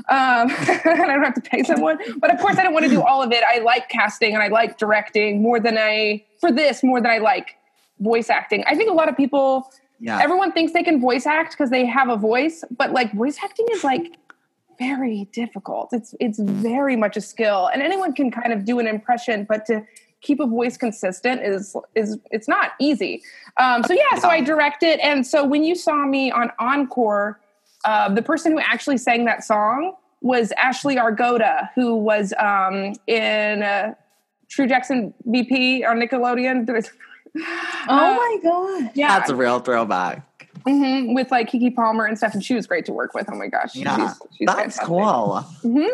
um, 0.08 0.48
and 0.50 1.02
I 1.02 1.06
don't 1.06 1.22
have 1.22 1.34
to 1.34 1.40
pay 1.42 1.62
someone. 1.64 1.98
But 2.18 2.32
of 2.32 2.40
course, 2.40 2.56
I 2.56 2.62
don't 2.62 2.72
want 2.72 2.84
to 2.86 2.90
do 2.90 3.02
all 3.02 3.22
of 3.22 3.30
it. 3.32 3.42
I 3.46 3.58
like 3.58 3.88
casting 3.90 4.32
and 4.34 4.42
I 4.42 4.48
like 4.48 4.78
directing 4.78 5.42
more 5.42 5.60
than 5.60 5.76
I 5.76 6.24
for 6.40 6.50
this 6.50 6.82
more 6.82 7.00
than 7.00 7.10
I 7.10 7.18
like 7.18 7.56
voice 8.00 8.30
acting. 8.30 8.64
I 8.66 8.74
think 8.74 8.90
a 8.90 8.94
lot 8.94 9.08
of 9.08 9.16
people, 9.16 9.70
Yeah. 10.00 10.18
everyone 10.20 10.50
thinks 10.52 10.72
they 10.72 10.82
can 10.82 11.00
voice 11.00 11.26
act 11.26 11.52
because 11.52 11.70
they 11.70 11.84
have 11.86 12.08
a 12.08 12.16
voice, 12.16 12.64
but 12.76 12.90
like 12.92 13.12
voice 13.12 13.38
acting 13.44 13.66
is 13.70 13.84
like 13.84 14.16
very 14.78 15.28
difficult. 15.32 15.90
It's 15.92 16.14
it's 16.20 16.38
very 16.38 16.96
much 16.96 17.16
a 17.16 17.20
skill, 17.20 17.68
and 17.72 17.82
anyone 17.82 18.12
can 18.12 18.30
kind 18.30 18.52
of 18.52 18.64
do 18.64 18.78
an 18.78 18.86
impression, 18.86 19.44
but 19.48 19.66
to 19.66 19.84
keep 20.20 20.40
a 20.40 20.46
voice 20.46 20.76
consistent 20.76 21.42
is 21.42 21.76
is 21.94 22.18
it's 22.30 22.48
not 22.48 22.72
easy. 22.78 23.22
Um, 23.56 23.82
so 23.84 23.92
yeah, 23.92 24.18
so 24.18 24.28
I 24.28 24.40
direct 24.40 24.82
it, 24.82 25.00
and 25.00 25.26
so 25.26 25.44
when 25.44 25.64
you 25.64 25.74
saw 25.74 26.06
me 26.06 26.30
on 26.30 26.50
Encore, 26.58 27.40
uh, 27.84 28.12
the 28.12 28.22
person 28.22 28.52
who 28.52 28.60
actually 28.60 28.98
sang 28.98 29.24
that 29.26 29.44
song 29.44 29.94
was 30.20 30.52
Ashley 30.56 30.96
Argota, 30.96 31.68
who 31.74 31.96
was 31.96 32.32
um, 32.38 32.94
in 33.06 33.62
uh, 33.62 33.94
True 34.48 34.66
Jackson 34.66 35.12
VP 35.24 35.84
on 35.84 35.98
Nickelodeon. 35.98 36.88
Oh 37.34 38.14
my 38.14 38.38
god. 38.42 38.90
Yeah, 38.94 39.18
That's 39.18 39.30
a 39.30 39.34
real 39.34 39.58
throwback. 39.58 40.22
Hmm 40.66 41.14
with 41.14 41.30
like 41.30 41.50
Keke 41.50 41.74
Palmer 41.74 42.04
and 42.06 42.16
stuff, 42.16 42.34
and 42.34 42.44
she 42.44 42.54
was 42.54 42.66
great 42.66 42.84
to 42.86 42.92
work 42.92 43.14
with. 43.14 43.28
Oh 43.30 43.36
my 43.36 43.48
gosh, 43.48 43.74
Yeah. 43.74 43.96
she's, 43.96 44.18
she's 44.38 44.46
That's 44.46 44.58
fantastic. 44.78 44.86
cool. 44.86 45.44
Mhm. 45.64 45.88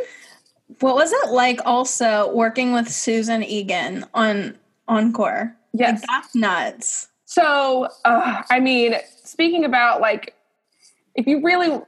What 0.80 0.94
was 0.96 1.12
it 1.12 1.30
like 1.30 1.60
also 1.64 2.32
working 2.34 2.72
with 2.72 2.88
Susan 2.90 3.42
Egan 3.42 4.04
on 4.14 4.56
Encore? 4.86 5.54
Yes. 5.72 6.00
Like, 6.00 6.08
that's 6.08 6.34
nuts. 6.34 7.08
So, 7.24 7.88
uh, 8.04 8.42
I 8.50 8.60
mean, 8.60 8.94
speaking 9.24 9.64
about 9.64 10.00
like, 10.00 10.34
if 11.14 11.26
you 11.26 11.42
really, 11.42 11.80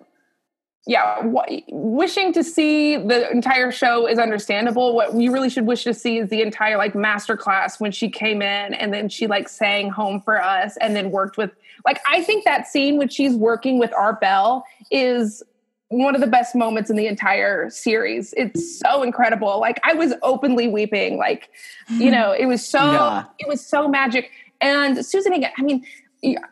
yeah, 0.86 1.16
w- 1.22 1.62
wishing 1.68 2.32
to 2.32 2.42
see 2.42 2.96
the 2.96 3.30
entire 3.30 3.70
show 3.70 4.06
is 4.08 4.18
understandable. 4.18 4.94
What 4.94 5.14
we 5.14 5.28
really 5.28 5.50
should 5.50 5.66
wish 5.66 5.84
to 5.84 5.94
see 5.94 6.18
is 6.18 6.30
the 6.30 6.40
entire 6.42 6.76
like 6.78 6.94
master 6.94 7.36
class 7.36 7.80
when 7.80 7.92
she 7.92 8.08
came 8.10 8.40
in 8.42 8.74
and 8.74 8.92
then 8.92 9.08
she 9.08 9.26
like 9.26 9.48
sang 9.48 9.90
home 9.90 10.20
for 10.20 10.42
us 10.42 10.76
and 10.78 10.96
then 10.96 11.10
worked 11.10 11.36
with 11.36 11.52
Like 11.84 12.00
I 12.08 12.22
think 12.22 12.44
that 12.44 12.66
scene 12.66 12.96
when 12.96 13.08
she's 13.08 13.34
working 13.34 13.78
with 13.78 13.92
Art 13.92 14.20
Bell 14.20 14.64
is 14.90 15.42
one 15.88 16.14
of 16.14 16.20
the 16.20 16.26
best 16.26 16.54
moments 16.54 16.88
in 16.88 16.96
the 16.96 17.06
entire 17.06 17.68
series. 17.68 18.32
It's 18.36 18.78
so 18.78 19.02
incredible. 19.02 19.58
Like 19.58 19.80
I 19.82 19.94
was 19.94 20.14
openly 20.22 20.68
weeping. 20.68 21.18
Like, 21.18 21.50
you 21.88 22.06
hmm. 22.06 22.12
know, 22.12 22.32
it 22.32 22.46
was 22.46 22.66
so 22.66 22.78
Yeah. 22.78 23.24
it 23.38 23.48
was 23.48 23.64
so 23.64 23.88
magic. 23.88 24.30
And 24.60 25.04
Susan 25.04 25.32
Higgins, 25.32 25.52
I 25.58 25.62
mean, 25.62 25.84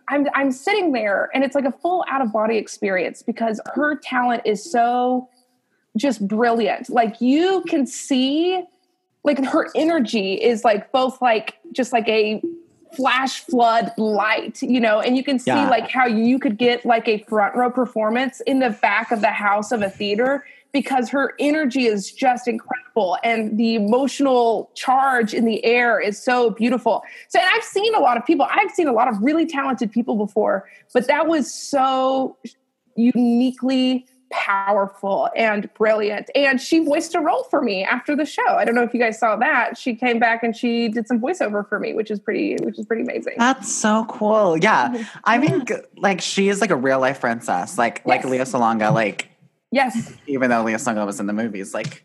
I'm 0.08 0.26
I'm 0.34 0.50
sitting 0.50 0.92
there 0.92 1.30
and 1.34 1.44
it's 1.44 1.54
like 1.54 1.66
a 1.66 1.72
full 1.72 2.04
out 2.08 2.22
of 2.22 2.32
body 2.32 2.56
experience 2.56 3.22
because 3.22 3.60
her 3.74 3.96
talent 3.96 4.42
is 4.44 4.70
so 4.70 5.28
just 5.96 6.26
brilliant. 6.26 6.90
Like 6.90 7.20
you 7.20 7.62
can 7.68 7.86
see 7.86 8.64
like 9.24 9.44
her 9.44 9.68
energy 9.74 10.34
is 10.34 10.64
like 10.64 10.90
both 10.90 11.20
like 11.20 11.58
just 11.72 11.92
like 11.92 12.08
a 12.08 12.42
flash 12.94 13.40
flood 13.40 13.92
light, 13.96 14.60
you 14.62 14.80
know, 14.80 15.00
and 15.00 15.16
you 15.16 15.24
can 15.24 15.38
see 15.38 15.50
Yeah. 15.50 15.68
like 15.68 15.90
how 15.90 16.06
you 16.06 16.38
could 16.38 16.58
get 16.58 16.84
like 16.84 17.06
a 17.08 17.18
front 17.18 17.54
row 17.54 17.70
performance 17.70 18.40
in 18.40 18.58
the 18.58 18.70
back 18.70 19.10
of 19.10 19.20
the 19.20 19.30
house 19.30 19.72
of 19.72 19.82
a 19.82 19.90
theater 19.90 20.44
because 20.72 21.08
her 21.08 21.34
energy 21.38 21.86
is 21.86 22.12
just 22.12 22.46
incredible 22.46 23.16
and 23.24 23.56
the 23.56 23.74
emotional 23.74 24.70
charge 24.74 25.32
in 25.32 25.44
the 25.44 25.64
air 25.64 25.98
is 25.98 26.22
so 26.22 26.50
beautiful. 26.50 27.02
So 27.28 27.38
and 27.38 27.48
I've 27.54 27.64
seen 27.64 27.94
a 27.94 28.00
lot 28.00 28.16
of 28.16 28.26
people, 28.26 28.46
I've 28.50 28.70
seen 28.70 28.86
a 28.86 28.92
lot 28.92 29.08
of 29.08 29.20
really 29.22 29.46
talented 29.46 29.90
people 29.90 30.16
before, 30.16 30.68
but 30.92 31.06
that 31.06 31.26
was 31.26 31.52
so 31.52 32.36
uniquely 32.96 34.06
powerful 34.30 35.28
and 35.36 35.72
brilliant. 35.74 36.30
And 36.34 36.60
she 36.60 36.84
voiced 36.84 37.14
a 37.14 37.20
role 37.20 37.44
for 37.44 37.62
me 37.62 37.84
after 37.84 38.14
the 38.16 38.24
show. 38.26 38.46
I 38.46 38.64
don't 38.64 38.74
know 38.74 38.82
if 38.82 38.92
you 38.92 39.00
guys 39.00 39.18
saw 39.18 39.36
that. 39.36 39.76
She 39.78 39.94
came 39.94 40.18
back 40.18 40.42
and 40.42 40.56
she 40.56 40.88
did 40.88 41.06
some 41.06 41.20
voiceover 41.20 41.66
for 41.68 41.78
me, 41.78 41.94
which 41.94 42.10
is 42.10 42.18
pretty 42.20 42.56
which 42.62 42.78
is 42.78 42.86
pretty 42.86 43.02
amazing. 43.02 43.34
That's 43.38 43.72
so 43.72 44.04
cool. 44.08 44.56
Yeah. 44.58 44.88
Mm-hmm. 44.88 45.18
I 45.24 45.38
mean, 45.38 45.66
like, 45.96 46.20
she 46.20 46.48
is 46.48 46.60
like 46.60 46.70
a 46.70 46.76
real 46.76 47.00
life 47.00 47.20
princess, 47.20 47.78
like, 47.78 48.04
like 48.06 48.22
Yes. 48.22 48.30
Lea 48.30 48.38
Salonga, 48.40 48.92
like, 48.92 49.28
Yes. 49.70 50.12
even 50.26 50.50
though 50.50 50.62
Lea 50.62 50.74
Salonga 50.74 51.04
was 51.06 51.20
in 51.20 51.26
the 51.26 51.32
movies, 51.32 51.74
like, 51.74 52.04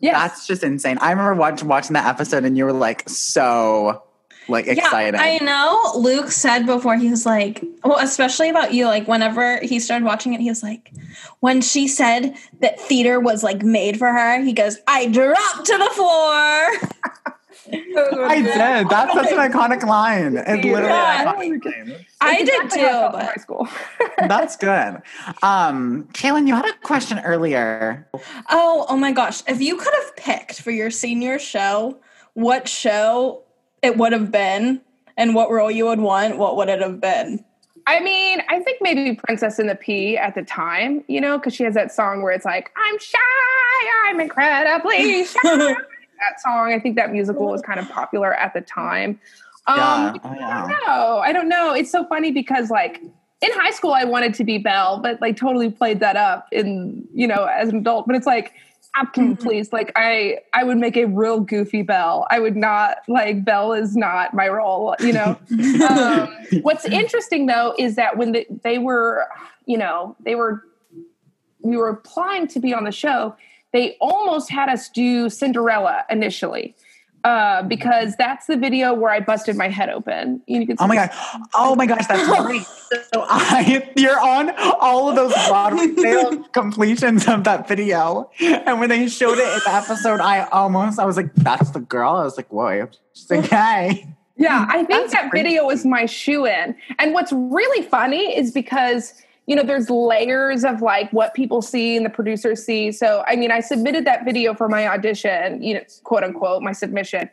Yes. 0.00 0.14
that's 0.14 0.46
just 0.46 0.64
insane. 0.64 0.98
I 1.00 1.10
remember 1.10 1.34
watch, 1.34 1.62
watching 1.62 1.94
that 1.94 2.06
episode 2.06 2.44
and 2.44 2.56
you 2.58 2.64
were 2.64 2.72
like 2.72 3.08
so, 3.08 4.02
like, 4.48 4.66
excited. 4.66 5.16
Yeah, 5.18 5.22
I 5.22 5.38
know. 5.44 5.92
Luke 5.96 6.30
said 6.30 6.66
before 6.66 6.96
he 6.96 7.08
was 7.10 7.24
like, 7.26 7.64
well, 7.84 7.98
especially 7.98 8.50
about 8.50 8.74
you. 8.74 8.86
Like 8.86 9.06
whenever 9.08 9.58
he 9.60 9.78
started 9.80 10.04
watching 10.04 10.34
it, 10.34 10.40
he 10.40 10.48
was 10.48 10.62
like, 10.62 10.92
when 11.40 11.60
she 11.60 11.88
said 11.88 12.36
that 12.60 12.80
theater 12.80 13.20
was 13.20 13.42
like 13.42 13.62
made 13.62 13.98
for 13.98 14.08
her, 14.12 14.40
he 14.42 14.52
goes, 14.52 14.78
"I 14.86 15.06
dropped 15.06 15.66
to 15.66 15.78
the 15.78 15.90
floor." 15.94 17.32
I 17.72 18.42
did. 18.42 18.88
That's 18.88 19.12
such 19.14 19.30
an 19.30 19.38
iconic 19.38 19.84
line. 19.84 20.36
It's 20.36 20.64
literally 20.64 20.88
Yeah. 20.88 21.24
iconic 21.24 21.64
line. 21.64 22.06
I 22.20 22.38
did 22.42 22.64
Exactly 22.64 22.80
how 22.80 23.06
too, 23.08 23.12
but 23.12 23.24
high 23.24 23.34
school. 23.34 23.68
That's 24.18 24.56
good. 24.56 25.00
Um, 25.42 26.08
Kaylin, 26.12 26.46
you 26.48 26.54
had 26.54 26.66
a 26.66 26.72
question 26.82 27.18
earlier. 27.20 28.08
oh, 28.50 28.86
oh 28.88 28.96
my 28.96 29.12
gosh! 29.12 29.42
If 29.46 29.60
you 29.60 29.76
could 29.76 29.92
have 29.94 30.16
picked 30.16 30.60
for 30.60 30.70
your 30.70 30.90
senior 30.90 31.38
show, 31.38 32.00
what 32.34 32.68
show 32.68 33.42
it 33.82 33.96
would 33.96 34.12
have 34.12 34.30
been, 34.30 34.80
and 35.16 35.34
what 35.34 35.50
role 35.50 35.70
you 35.70 35.86
would 35.86 36.00
want, 36.00 36.38
what 36.38 36.56
would 36.56 36.68
it 36.68 36.80
have 36.80 37.00
been? 37.00 37.44
I 37.86 38.00
mean, 38.00 38.40
I 38.48 38.60
think 38.60 38.78
maybe 38.80 39.16
Princess 39.16 39.58
in 39.58 39.66
the 39.66 39.74
Pea 39.74 40.16
at 40.16 40.34
the 40.34 40.42
time, 40.42 41.02
you 41.08 41.20
know, 41.20 41.38
because 41.38 41.54
she 41.54 41.64
has 41.64 41.74
that 41.74 41.92
song 41.92 42.22
where 42.22 42.32
it's 42.32 42.44
like, 42.44 42.70
I'm 42.76 42.98
shy, 42.98 43.18
I'm 44.04 44.20
incredibly 44.20 45.24
shy. 45.26 45.38
that 45.42 46.40
song, 46.40 46.72
I 46.72 46.78
think 46.78 46.94
that 46.96 47.10
musical 47.10 47.46
was 47.46 47.60
kind 47.60 47.80
of 47.80 47.88
popular 47.88 48.32
at 48.34 48.54
the 48.54 48.60
time. 48.60 49.18
Um, 49.66 49.76
Yeah. 49.76 50.12
Oh, 50.24 50.28
I 50.30 50.38
don't 50.38 50.68
know. 50.68 51.18
I 51.18 51.32
don't 51.32 51.48
know. 51.48 51.72
It's 51.72 51.90
so 51.90 52.04
funny 52.06 52.30
because, 52.30 52.70
like, 52.70 53.00
in 53.40 53.50
high 53.52 53.70
school, 53.72 53.92
I 53.92 54.04
wanted 54.04 54.34
to 54.34 54.44
be 54.44 54.58
Belle, 54.58 54.98
but 54.98 55.20
like 55.20 55.36
totally 55.36 55.70
played 55.70 55.98
that 56.00 56.16
up 56.16 56.46
in, 56.52 57.06
you 57.12 57.26
know, 57.26 57.46
as 57.46 57.68
an 57.70 57.78
adult. 57.78 58.06
But 58.06 58.14
it's 58.14 58.26
like, 58.26 58.52
I'm 58.94 59.06
Mm-hmm. 59.06 59.34
please, 59.34 59.72
like, 59.72 59.92
I 59.96 60.38
I 60.52 60.64
would 60.64 60.78
make 60.78 60.96
a 60.96 61.06
real 61.06 61.40
goofy 61.40 61.82
Belle. 61.82 62.26
I 62.30 62.38
would 62.38 62.56
not 62.56 62.98
like 63.08 63.44
Belle 63.44 63.72
is 63.72 63.96
not 63.96 64.34
my 64.34 64.48
role, 64.48 64.94
you 65.00 65.12
know. 65.12 65.38
um, 65.88 66.34
what's 66.62 66.84
interesting 66.84 67.46
though 67.46 67.74
is 67.78 67.96
that 67.96 68.16
when 68.16 68.32
the, 68.32 68.46
they 68.62 68.78
were, 68.78 69.26
you 69.66 69.78
know, 69.78 70.16
they 70.20 70.34
were, 70.34 70.62
we 71.62 71.76
were 71.76 71.88
applying 71.88 72.46
to 72.48 72.60
be 72.60 72.74
on 72.74 72.84
the 72.84 72.92
show. 72.92 73.34
They 73.72 73.96
almost 74.00 74.50
had 74.50 74.68
us 74.68 74.90
do 74.90 75.30
Cinderella 75.30 76.04
initially. 76.10 76.74
Uh, 77.24 77.62
because 77.62 78.16
that's 78.16 78.46
the 78.46 78.56
video 78.56 78.92
where 78.92 79.10
I 79.10 79.20
busted 79.20 79.56
my 79.56 79.68
head 79.68 79.88
open. 79.88 80.42
You 80.48 80.66
can 80.66 80.76
Oh 80.80 80.88
my 80.88 80.96
god! 80.96 81.10
Oh 81.54 81.76
my 81.76 81.86
gosh, 81.86 82.06
that's 82.08 82.26
great. 82.42 82.62
So 82.64 83.24
I, 83.28 83.88
you're 83.96 84.18
on 84.18 84.50
all 84.80 85.08
of 85.08 85.14
those 85.14 85.32
Broadway 85.46 85.88
completions 86.52 87.28
of 87.28 87.44
that 87.44 87.68
video, 87.68 88.28
and 88.40 88.80
when 88.80 88.88
they 88.88 89.06
showed 89.08 89.38
it 89.38 89.46
in 89.46 89.60
the 89.64 89.72
episode, 89.72 90.20
I 90.20 90.46
almost 90.48 90.98
I 90.98 91.04
was 91.04 91.16
like, 91.16 91.32
"That's 91.36 91.70
the 91.70 91.80
girl." 91.80 92.16
I 92.16 92.24
was 92.24 92.36
like, 92.36 92.52
"Whoa!" 92.52 92.88
She's 93.14 93.30
like, 93.30 93.44
"Hey." 93.46 94.08
Yeah, 94.36 94.66
I 94.68 94.78
think 94.78 94.88
That's 94.88 95.12
that 95.12 95.30
crazy. 95.30 95.44
video 95.44 95.66
was 95.66 95.84
my 95.84 96.06
shoe 96.06 96.46
in. 96.46 96.74
And 96.98 97.12
what's 97.12 97.32
really 97.32 97.86
funny 97.86 98.36
is 98.36 98.50
because, 98.50 99.14
you 99.46 99.56
know, 99.56 99.62
there's 99.64 99.90
layers 99.90 100.64
of 100.64 100.82
like 100.82 101.10
what 101.12 101.34
people 101.34 101.62
see 101.62 101.96
and 101.96 102.06
the 102.06 102.10
producers 102.10 102.64
see. 102.64 102.92
So, 102.92 103.24
I 103.26 103.36
mean, 103.36 103.50
I 103.50 103.60
submitted 103.60 104.04
that 104.04 104.24
video 104.24 104.54
for 104.54 104.68
my 104.68 104.86
audition, 104.86 105.62
you 105.62 105.74
know, 105.74 105.80
quote 106.04 106.22
unquote, 106.22 106.62
my 106.62 106.72
submission. 106.72 107.28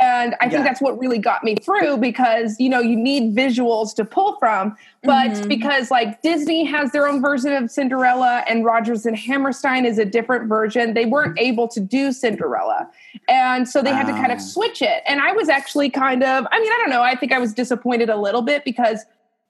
And 0.00 0.34
I 0.40 0.46
Yeah. 0.46 0.50
think 0.50 0.64
that's 0.64 0.82
what 0.82 0.98
really 0.98 1.18
got 1.20 1.44
me 1.44 1.54
through 1.54 1.98
because, 1.98 2.58
you 2.58 2.68
know, 2.68 2.80
you 2.80 2.96
need 2.96 3.34
visuals 3.34 3.94
to 3.94 4.04
pull 4.04 4.36
from. 4.38 4.76
But 5.04 5.46
because 5.48 5.90
like 5.90 6.20
Disney 6.20 6.64
has 6.64 6.90
their 6.90 7.06
own 7.06 7.22
version 7.22 7.52
of 7.52 7.70
Cinderella 7.70 8.42
and 8.48 8.64
Rodgers 8.64 9.06
and 9.06 9.16
Hammerstein 9.16 9.84
is 9.86 9.98
a 9.98 10.04
different 10.04 10.48
version, 10.48 10.94
they 10.94 11.06
weren't 11.06 11.38
able 11.38 11.68
to 11.68 11.80
do 11.80 12.10
Cinderella. 12.10 12.88
And 13.28 13.68
so 13.68 13.82
they 13.82 13.94
had 13.94 14.06
to 14.08 14.12
kind 14.14 14.32
Ah. 14.32 14.34
of 14.34 14.40
switch 14.40 14.82
it. 14.82 15.02
And 15.06 15.20
I 15.20 15.30
was 15.32 15.48
actually 15.48 15.90
kind 15.90 16.24
of, 16.24 16.44
I 16.50 16.58
mean, 16.58 16.72
I 16.72 16.76
don't 16.80 16.90
know, 16.90 17.02
I 17.02 17.14
think 17.14 17.32
I 17.32 17.38
was 17.38 17.54
disappointed 17.54 18.10
a 18.10 18.16
little 18.16 18.42
bit 18.42 18.64
because 18.64 19.04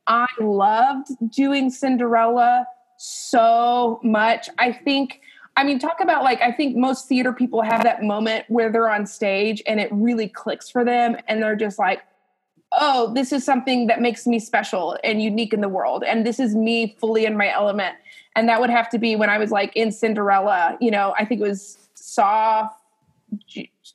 I 0.06 0.26
loved 0.40 1.08
doing 1.30 1.70
Cinderella 1.70 2.66
so 2.96 4.00
much. 4.02 4.48
I 4.58 4.72
think, 4.72 5.20
I 5.56 5.64
mean, 5.64 5.78
talk 5.78 6.00
about 6.00 6.22
like, 6.22 6.40
I 6.40 6.52
think 6.52 6.76
most 6.76 7.08
theater 7.08 7.32
people 7.32 7.62
have 7.62 7.82
that 7.84 8.02
moment 8.02 8.44
where 8.48 8.70
they're 8.70 8.90
on 8.90 9.06
stage 9.06 9.62
and 9.66 9.80
it 9.80 9.88
really 9.92 10.28
clicks 10.28 10.68
for 10.70 10.84
them 10.84 11.16
and 11.26 11.42
they're 11.42 11.56
just 11.56 11.78
like, 11.78 12.02
oh, 12.72 13.12
this 13.14 13.32
is 13.32 13.44
something 13.44 13.86
that 13.86 14.00
makes 14.00 14.26
me 14.26 14.38
special 14.38 14.98
and 15.04 15.22
unique 15.22 15.52
in 15.52 15.60
the 15.60 15.68
world. 15.68 16.02
And 16.02 16.26
this 16.26 16.40
is 16.40 16.54
me 16.54 16.96
fully 16.98 17.24
in 17.24 17.36
my 17.36 17.52
element. 17.52 17.96
And 18.36 18.48
that 18.48 18.60
would 18.60 18.70
have 18.70 18.90
to 18.90 18.98
be 18.98 19.14
when 19.16 19.30
I 19.30 19.38
was 19.38 19.50
like 19.50 19.74
in 19.76 19.92
Cinderella, 19.92 20.76
you 20.80 20.90
know, 20.90 21.14
I 21.18 21.24
think 21.24 21.40
it 21.40 21.48
was 21.48 21.78
soft 21.94 22.76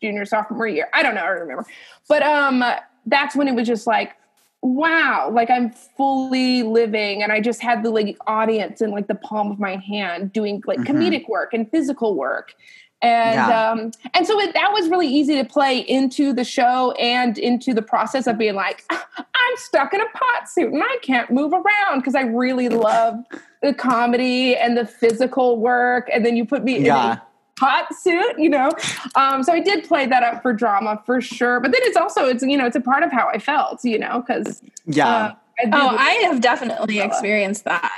junior 0.01 0.25
sophomore 0.25 0.67
year. 0.67 0.89
I 0.93 1.03
don't 1.03 1.15
know, 1.15 1.23
I 1.23 1.27
don't 1.27 1.41
remember. 1.41 1.65
But 2.07 2.23
um 2.23 2.63
that's 3.05 3.35
when 3.35 3.47
it 3.47 3.55
was 3.55 3.67
just 3.67 3.87
like 3.87 4.15
wow, 4.61 5.29
like 5.31 5.49
I'm 5.49 5.69
fully 5.71 6.63
living 6.63 7.23
and 7.23 7.31
I 7.31 7.39
just 7.39 7.61
had 7.61 7.83
the 7.83 7.89
like 7.91 8.17
audience 8.27 8.81
in 8.81 8.91
like 8.91 9.07
the 9.07 9.15
palm 9.15 9.51
of 9.51 9.59
my 9.59 9.77
hand 9.77 10.33
doing 10.33 10.61
like 10.65 10.79
Mhm. 10.79 10.87
comedic 10.87 11.29
work 11.29 11.53
and 11.53 11.69
physical 11.69 12.15
work. 12.15 12.53
And 13.01 13.35
Yeah. 13.35 13.71
um 13.71 13.91
and 14.13 14.27
so 14.27 14.37
it, 14.41 14.53
that 14.53 14.73
was 14.73 14.89
really 14.89 15.07
easy 15.07 15.35
to 15.35 15.45
play 15.45 15.79
into 15.79 16.33
the 16.33 16.43
show 16.43 16.91
and 16.99 17.37
into 17.37 17.73
the 17.73 17.81
process 17.81 18.27
of 18.27 18.37
being 18.37 18.55
like 18.55 18.83
I'm 18.89 19.55
stuck 19.55 19.93
in 19.93 20.01
a 20.01 20.09
pot 20.13 20.49
suit 20.49 20.73
and 20.73 20.83
I 20.83 20.97
can't 21.01 21.31
move 21.31 21.53
around 21.53 21.99
because 21.99 22.15
I 22.15 22.23
really 22.23 22.67
love 22.67 23.15
the 23.61 23.73
comedy 23.73 24.57
and 24.57 24.75
the 24.77 24.85
physical 24.85 25.57
work 25.57 26.09
and 26.13 26.25
then 26.25 26.35
you 26.35 26.43
put 26.45 26.65
me 26.65 26.75
in 26.77 26.83
a 26.83 26.87
Yeah. 26.87 27.17
Hot 27.59 27.93
suit, 27.95 28.35
you 28.39 28.49
know. 28.49 28.71
Um, 29.15 29.43
so 29.43 29.51
I 29.53 29.59
did 29.59 29.83
play 29.83 30.05
that 30.07 30.23
up 30.23 30.41
for 30.41 30.53
drama 30.53 31.01
for 31.05 31.21
sure. 31.21 31.59
But 31.59 31.71
then 31.71 31.81
it's 31.83 31.97
also 31.97 32.25
it's 32.25 32.43
you 32.43 32.57
know 32.57 32.65
it's 32.65 32.75
a 32.75 32.81
part 32.81 33.03
of 33.03 33.11
how 33.11 33.27
I 33.27 33.39
felt, 33.39 33.83
you 33.83 33.99
know, 33.99 34.23
because 34.25 34.61
Yeah. 34.85 35.07
uh, 35.07 35.33
I 35.59 35.65
did, 35.65 35.73
Oh, 35.73 35.95
I 35.97 36.11
have 36.29 36.41
definitely 36.41 36.99
experienced 36.99 37.65
that. 37.65 37.91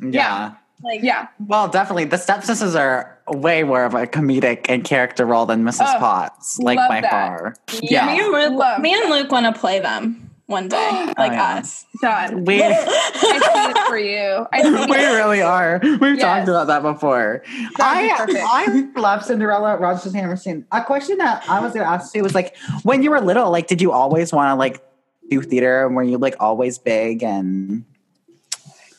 yeah. 0.00 0.52
Like, 0.84 1.04
yeah, 1.04 1.28
Well, 1.46 1.68
definitely. 1.68 2.06
The 2.06 2.16
stepsisters 2.16 2.74
are 2.74 3.16
way 3.28 3.62
more 3.62 3.84
of 3.84 3.94
a 3.94 4.04
comedic 4.04 4.66
and 4.68 4.82
character 4.82 5.24
role 5.24 5.46
than 5.46 5.62
Mrs. 5.62 5.94
Oh, 5.94 5.98
Potts, 6.00 6.58
like 6.58 6.76
love 6.76 6.88
by 6.88 7.00
that. 7.02 7.10
far. 7.12 7.54
Me 7.74 7.78
Yeah. 7.84 8.08
and 8.10 8.56
Luke, 8.56 8.78
me 8.80 8.92
and 8.92 9.08
Luke 9.08 9.30
want 9.30 9.46
to 9.46 9.60
play 9.60 9.78
them 9.78 10.28
one 10.46 10.68
day, 10.68 11.06
like 11.18 11.32
Oh, 11.32 11.34
yeah. 11.34 11.54
us. 11.58 11.86
done. 12.00 12.44
We 12.46 12.62
I 12.62 12.74
see 12.74 13.70
it 13.70 13.78
for 13.88 13.98
you. 13.98 14.46
I 14.52 14.62
see 14.62 14.70
we 14.90 14.96
it. 14.98 15.12
really 15.16 15.40
are. 15.42 15.80
We've 15.82 16.16
Yes. 16.18 16.20
talked 16.20 16.48
about 16.48 16.66
that 16.66 16.82
before. 16.82 17.42
That'd 17.78 18.28
be 18.28 18.38
I. 18.40 18.62
I 18.66 18.88
love 19.00 19.24
Cinderella, 19.24 19.76
Rodgers 19.78 20.12
Hammerstein. 20.14 20.66
A 20.72 20.82
question 20.84 21.18
that 21.18 21.44
I 21.48 21.60
was 21.60 21.72
going 21.72 21.84
to 21.86 21.90
ask 21.90 22.14
you 22.14 22.22
was 22.22 22.34
like, 22.34 22.56
when 22.82 23.02
you 23.02 23.10
were 23.10 23.20
little, 23.20 23.50
like, 23.50 23.66
did 23.66 23.80
you 23.80 23.92
always 23.92 24.32
want 24.32 24.50
to 24.50 24.54
like 24.56 24.82
do 25.30 25.40
theater? 25.42 25.86
And 25.86 25.94
were 25.96 26.02
you 26.02 26.18
like 26.18 26.36
always 26.40 26.78
big 26.78 27.22
and? 27.22 27.84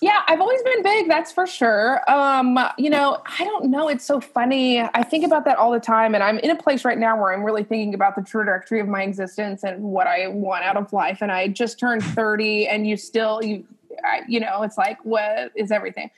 Yeah, 0.03 0.19
I've 0.27 0.41
always 0.41 0.61
been 0.63 0.83
big, 0.83 1.07
that's 1.07 1.31
for 1.31 1.47
sure. 1.47 2.01
Um, 2.11 2.59
you 2.77 2.89
know, 2.89 3.19
I 3.39 3.45
don't 3.45 3.71
know. 3.71 3.87
It's 3.87 4.03
so 4.03 4.19
funny. 4.19 4.81
I 4.81 5.01
think 5.01 5.23
about 5.23 5.45
that 5.45 5.57
all 5.57 5.71
the 5.71 5.79
time, 5.79 6.13
and 6.13 6.21
I'm 6.21 6.39
in 6.39 6.49
a 6.49 6.57
place 6.57 6.83
right 6.83 6.97
now 6.97 7.17
where 7.17 7.31
I'm 7.31 7.41
really 7.41 7.63
thinking 7.63 7.93
about 7.93 8.17
the 8.17 8.21
true 8.21 8.43
trajectory 8.43 8.81
of 8.81 8.89
my 8.89 9.03
existence 9.03 9.63
and 9.63 9.81
what 9.81 10.05
I 10.05 10.27
want 10.27 10.65
out 10.65 10.75
of 10.75 10.91
life. 10.91 11.19
And 11.21 11.31
I 11.31 11.47
just 11.47 11.79
turned 11.79 12.03
30, 12.15 12.67
and 12.67 12.85
you 12.85 12.97
still 12.97 13.41
you 13.41 13.65
I, 14.03 14.23
you 14.27 14.41
know, 14.41 14.63
it's 14.63 14.77
like 14.77 14.97
what 15.05 15.53
is 15.55 15.71
everything. 15.71 16.11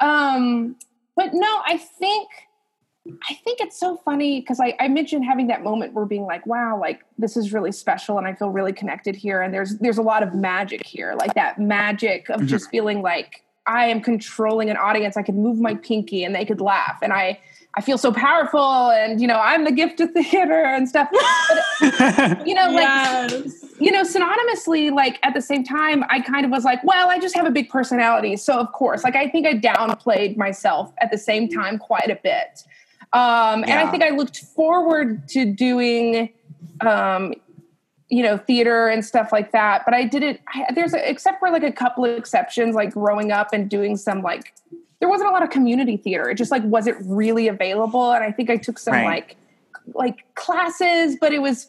Um, 0.00 0.74
but 1.14 1.30
no, 1.32 1.60
I 1.64 1.76
think 1.76 2.28
I 3.28 3.34
think 3.34 3.60
it's 3.60 3.78
so 3.78 3.96
funny 4.04 4.40
because 4.40 4.60
I, 4.60 4.74
I 4.80 4.88
mentioned 4.88 5.24
having 5.24 5.46
that 5.48 5.62
moment 5.62 5.92
where 5.92 6.04
being 6.04 6.24
like, 6.24 6.46
wow, 6.46 6.78
like 6.78 7.00
this 7.18 7.36
is 7.36 7.52
really 7.52 7.72
special 7.72 8.18
and 8.18 8.26
I 8.26 8.34
feel 8.34 8.50
really 8.50 8.72
connected 8.72 9.16
here. 9.16 9.42
And 9.42 9.52
there's 9.52 9.78
there's 9.78 9.98
a 9.98 10.02
lot 10.02 10.22
of 10.22 10.34
magic 10.34 10.84
here, 10.86 11.14
like 11.18 11.34
that 11.34 11.60
magic 11.60 12.28
of 12.28 12.46
just 12.46 12.66
mm-hmm. 12.66 12.70
feeling 12.70 13.02
like 13.02 13.42
I 13.66 13.86
am 13.86 14.00
controlling 14.00 14.70
an 14.70 14.76
audience. 14.76 15.16
I 15.16 15.22
could 15.22 15.36
move 15.36 15.60
my 15.60 15.74
pinky 15.74 16.24
and 16.24 16.34
they 16.34 16.44
could 16.44 16.60
laugh. 16.60 16.98
And 17.02 17.12
I 17.12 17.40
I 17.74 17.80
feel 17.80 17.98
so 17.98 18.12
powerful 18.12 18.90
and 18.90 19.20
you 19.20 19.26
know, 19.26 19.38
I'm 19.38 19.64
the 19.64 19.72
gift 19.72 20.00
of 20.00 20.10
theater 20.12 20.64
and 20.64 20.88
stuff. 20.88 21.08
But, 21.80 22.46
you 22.46 22.54
know, 22.54 22.70
like 22.70 22.88
Yes. 23.30 23.64
you 23.78 23.92
know, 23.92 24.02
synonymously, 24.02 24.90
like 24.90 25.18
at 25.22 25.34
the 25.34 25.42
same 25.42 25.64
time, 25.64 26.04
I 26.08 26.20
kind 26.20 26.44
of 26.44 26.50
was 26.50 26.64
like, 26.64 26.82
well, 26.82 27.10
I 27.10 27.18
just 27.18 27.36
have 27.36 27.46
a 27.46 27.50
big 27.50 27.68
personality. 27.68 28.36
So, 28.36 28.58
of 28.58 28.72
course, 28.72 29.04
like 29.04 29.16
I 29.16 29.28
think 29.28 29.46
I 29.46 29.54
downplayed 29.54 30.36
myself 30.36 30.92
at 31.00 31.10
the 31.10 31.18
same 31.18 31.48
mm-hmm. 31.48 31.60
time 31.60 31.78
quite 31.78 32.10
a 32.10 32.18
bit. 32.22 32.64
Um, 33.12 33.64
And 33.64 33.72
I 33.72 33.90
think 33.90 34.02
I 34.02 34.10
looked 34.10 34.38
forward 34.38 35.28
to 35.28 35.44
doing, 35.46 36.30
um, 36.80 37.34
you 38.08 38.22
know, 38.22 38.36
theater 38.36 38.88
and 38.88 39.04
stuff 39.04 39.32
like 39.32 39.52
that. 39.52 39.84
But 39.84 39.94
I 39.94 40.04
didn't, 40.04 40.40
I, 40.54 40.66
there's, 40.74 40.94
a, 40.94 41.10
except 41.10 41.40
for 41.40 41.50
like 41.50 41.62
a 41.62 41.72
couple 41.72 42.04
of 42.04 42.16
exceptions, 42.16 42.74
like 42.74 42.92
growing 42.92 43.32
up 43.32 43.52
and 43.52 43.68
doing 43.68 43.96
some 43.96 44.22
like, 44.22 44.54
there 45.00 45.08
wasn't 45.08 45.30
a 45.30 45.32
lot 45.32 45.42
of 45.42 45.50
community 45.50 45.96
theater. 45.96 46.28
It 46.28 46.34
just 46.34 46.50
like 46.50 46.64
wasn't 46.64 46.98
really 47.06 47.48
available. 47.48 48.12
And 48.12 48.24
I 48.24 48.32
think 48.32 48.50
I 48.50 48.56
took 48.56 48.78
some 48.78 48.94
Right. 48.94 49.04
like, 49.04 49.36
like 49.94 50.24
classes, 50.34 51.16
but 51.20 51.32
it 51.32 51.40
was, 51.40 51.68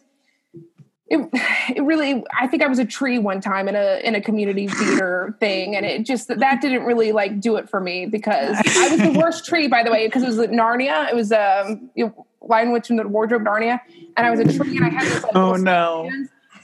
it, 1.10 1.30
it 1.76 1.82
really 1.84 2.24
i 2.40 2.48
think 2.48 2.64
i 2.64 2.68
was 2.68 2.80
a 2.80 2.86
tree 2.86 3.18
one 3.20 3.42
time 3.42 3.68
in 3.68 3.76
a 3.76 4.00
in 4.04 4.16
a 4.16 4.22
community 4.22 4.68
theater 4.68 5.36
thing 5.40 5.76
and 5.76 5.86
it 5.86 6.06
just 6.06 6.28
that 6.28 6.62
didn't 6.62 6.84
really 6.84 7.12
like 7.12 7.40
do 7.40 7.56
it 7.56 7.70
for 7.70 7.80
me 7.80 8.06
because 8.06 8.56
i 8.78 8.90
was 8.90 9.00
the 9.00 9.20
worst 9.20 9.46
tree 9.46 9.68
by 9.68 9.84
the 9.84 9.92
way 9.92 10.08
because 10.08 10.24
it 10.24 10.28
was 10.28 10.40
at 10.40 10.50
narnia. 10.52 11.10
It 11.10 11.16
was 11.16 11.32
um 11.32 11.90
you 11.96 12.06
know, 12.08 12.26
lion 12.42 12.72
witch 12.72 12.90
and 12.90 12.98
the 13.00 13.08
wardrobe 13.08 13.44
narnia 13.44 13.80
and 14.18 14.26
i 14.26 14.32
was 14.32 14.40
a 14.40 14.46
tree 14.46 14.78
and 14.78 14.86
i 14.86 14.90
had 14.90 15.04
this 15.06 15.24
like, 15.24 15.36
Oh, 15.36 15.54
no. 15.56 16.10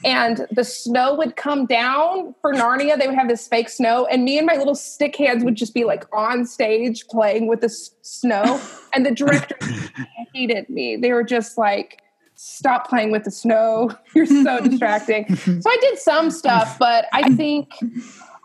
and 0.04 0.46
the 0.52 0.64
snow 0.64 1.14
would 1.14 1.36
come 1.36 1.66
down 1.66 2.34
for 2.40 2.52
narnia. 2.52 2.98
They 2.98 3.06
would 3.06 3.16
have 3.16 3.28
this 3.28 3.48
fake 3.48 3.68
snow 3.68 4.06
and 4.06 4.24
me 4.24 4.36
and 4.38 4.46
my 4.46 4.54
little 4.56 4.74
stick 4.74 5.16
hands 5.16 5.42
would 5.44 5.54
just 5.54 5.74
be 5.74 5.84
like 5.84 6.04
on 6.12 6.44
stage 6.46 7.06
playing 7.08 7.46
with 7.48 7.60
the 7.60 7.66
s- 7.66 7.90
snow 8.02 8.60
and 8.92 9.04
the 9.06 9.10
director 9.10 9.56
hated 10.34 10.68
me. 10.68 10.96
They 10.96 11.12
were 11.12 11.24
just 11.24 11.56
like 11.58 12.02
stop 12.36 12.88
playing 12.88 13.10
with 13.10 13.24
the 13.24 13.30
snow. 13.30 13.90
You're 14.14 14.26
so 14.26 14.60
distracting. 14.64 15.34
So 15.36 15.62
I 15.66 15.76
did 15.80 15.98
some 15.98 16.30
stuff, 16.30 16.78
but 16.78 17.06
I 17.12 17.34
think 17.34 17.72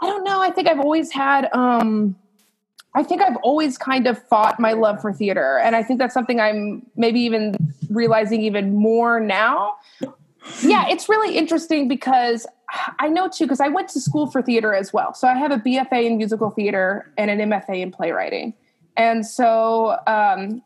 I 0.02 0.08
don't 0.08 0.24
know. 0.24 0.42
I 0.42 0.50
think 0.50 0.68
I've 0.68 0.80
always 0.80 1.12
had 1.12 1.50
um 1.54 2.16
I 2.94 3.04
think 3.04 3.22
I've 3.22 3.38
always 3.38 3.78
kind 3.78 4.08
of 4.08 4.22
fought 4.28 4.60
my 4.60 4.74
love 4.74 5.02
for 5.02 5.14
theater. 5.14 5.60
And 5.60 5.76
I 5.76 5.84
think 5.84 6.00
that's 6.00 6.14
something 6.14 6.42
I'm 6.42 6.86
maybe 6.96 7.22
even 7.22 7.56
realizing 7.90 8.42
even 8.42 8.76
more 8.76 9.20
now. 9.20 9.76
Yeah, 10.62 10.88
it's 10.90 11.08
really 11.08 11.38
interesting 11.38 11.88
because 11.88 12.46
I 13.00 13.08
know 13.08 13.30
too, 13.30 13.46
because 13.46 13.62
I 13.62 13.70
went 13.70 13.88
to 13.90 14.02
school 14.02 14.28
for 14.28 14.42
theater 14.42 14.74
as 14.74 14.92
well. 14.92 15.14
So 15.14 15.28
I 15.28 15.36
have 15.36 15.52
a 15.52 15.58
BFA 15.58 16.06
in 16.06 16.18
musical 16.18 16.50
theater 16.50 17.12
and 17.18 17.32
an 17.32 17.50
MFA 17.50 17.80
in 17.82 17.92
playwriting. 17.92 18.54
And 18.98 19.26
so 19.26 19.98
um, 20.08 20.62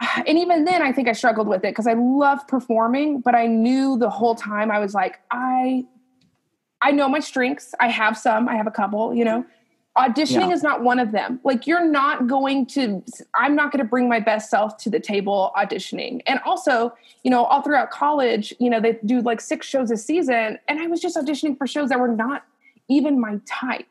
and 0.26 0.38
even 0.38 0.64
then 0.64 0.82
i 0.82 0.92
think 0.92 1.08
i 1.08 1.12
struggled 1.12 1.48
with 1.48 1.64
it 1.64 1.70
because 1.70 1.86
i 1.86 1.94
love 1.94 2.46
performing 2.48 3.20
but 3.20 3.34
i 3.34 3.46
knew 3.46 3.98
the 3.98 4.10
whole 4.10 4.34
time 4.34 4.70
i 4.70 4.78
was 4.78 4.94
like 4.94 5.20
i 5.30 5.84
i 6.82 6.90
know 6.90 7.08
my 7.08 7.20
strengths. 7.20 7.74
I 7.80 7.88
have 7.88 8.16
some 8.16 8.48
i 8.48 8.54
have 8.56 8.66
a 8.66 8.70
couple 8.70 9.14
you 9.14 9.24
know? 9.24 9.44
Auditioning 9.96 10.48
Yeah. 10.48 10.52
is 10.52 10.62
not 10.62 10.84
one 10.84 11.00
of 11.00 11.10
them. 11.10 11.40
Like 11.42 11.66
you're 11.66 11.84
not 11.84 12.28
going 12.28 12.66
to 12.66 13.02
i'm 13.34 13.56
not 13.56 13.72
going 13.72 13.82
to 13.84 13.88
bring 13.88 14.08
my 14.08 14.20
best 14.20 14.48
self 14.48 14.76
to 14.78 14.90
the 14.90 15.00
table 15.00 15.50
auditioning. 15.56 16.20
And 16.26 16.38
also 16.46 16.94
you 17.24 17.32
know 17.32 17.44
all 17.44 17.62
throughout 17.62 17.90
college 17.90 18.54
you 18.60 18.70
know 18.70 18.80
they 18.80 18.98
do 19.04 19.20
like 19.20 19.40
six 19.40 19.66
shows 19.66 19.90
a 19.90 19.96
season 19.96 20.58
and 20.68 20.78
i 20.80 20.86
was 20.86 21.00
just 21.00 21.16
auditioning 21.16 21.58
for 21.58 21.66
shows 21.66 21.88
that 21.88 21.98
were 21.98 22.06
not 22.06 22.44
even 22.88 23.18
my 23.20 23.40
type 23.44 23.88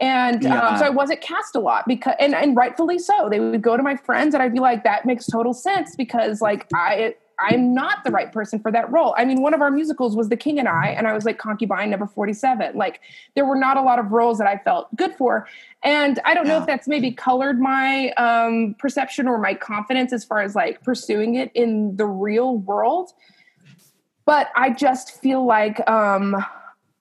and 0.00 0.42
Yeah. 0.42 0.60
um, 0.60 0.78
so 0.78 0.84
I 0.84 0.90
wasn't 0.90 1.20
cast 1.20 1.54
a 1.54 1.60
lot 1.60 1.84
because, 1.86 2.14
and, 2.18 2.34
and 2.34 2.56
rightfully 2.56 2.98
so. 2.98 3.28
They 3.28 3.40
would 3.40 3.62
go 3.62 3.76
to 3.76 3.82
my 3.82 3.96
friends, 3.96 4.34
and 4.34 4.42
I'd 4.42 4.52
be 4.52 4.60
like, 4.60 4.84
"That 4.84 5.04
makes 5.06 5.26
total 5.26 5.52
sense," 5.52 5.94
because 5.96 6.40
like 6.40 6.66
I, 6.74 7.14
I'm 7.38 7.74
not 7.74 8.04
the 8.04 8.10
right 8.10 8.32
person 8.32 8.60
for 8.60 8.70
that 8.72 8.90
role. 8.92 9.14
I 9.18 9.24
mean, 9.24 9.42
one 9.42 9.54
of 9.54 9.60
our 9.60 9.70
musicals 9.70 10.16
was 10.16 10.28
The 10.28 10.36
King 10.36 10.58
and 10.58 10.68
I, 10.68 10.88
and 10.88 11.06
I 11.06 11.12
was 11.12 11.24
like 11.24 11.38
concubine 11.38 11.90
number 11.90 12.06
forty-seven. 12.06 12.76
Like 12.76 13.00
there 13.34 13.44
were 13.44 13.56
not 13.56 13.76
a 13.76 13.82
lot 13.82 13.98
of 13.98 14.12
roles 14.12 14.38
that 14.38 14.46
I 14.46 14.58
felt 14.58 14.94
good 14.96 15.14
for, 15.14 15.46
and 15.84 16.18
I 16.24 16.34
don't 16.34 16.48
know 16.48 16.58
if 16.58 16.66
that's 16.66 16.88
maybe 16.88 17.12
colored 17.12 17.60
my 17.60 18.10
um, 18.12 18.74
perception 18.78 19.28
or 19.28 19.38
my 19.38 19.54
confidence 19.54 20.12
as 20.12 20.24
far 20.24 20.42
as 20.42 20.54
like 20.54 20.82
pursuing 20.82 21.36
it 21.36 21.50
in 21.54 21.96
the 21.96 22.06
real 22.06 22.58
world. 22.58 23.12
But 24.26 24.50
I 24.56 24.70
just 24.70 25.20
feel 25.20 25.44
like 25.44 25.86
um, 25.88 26.44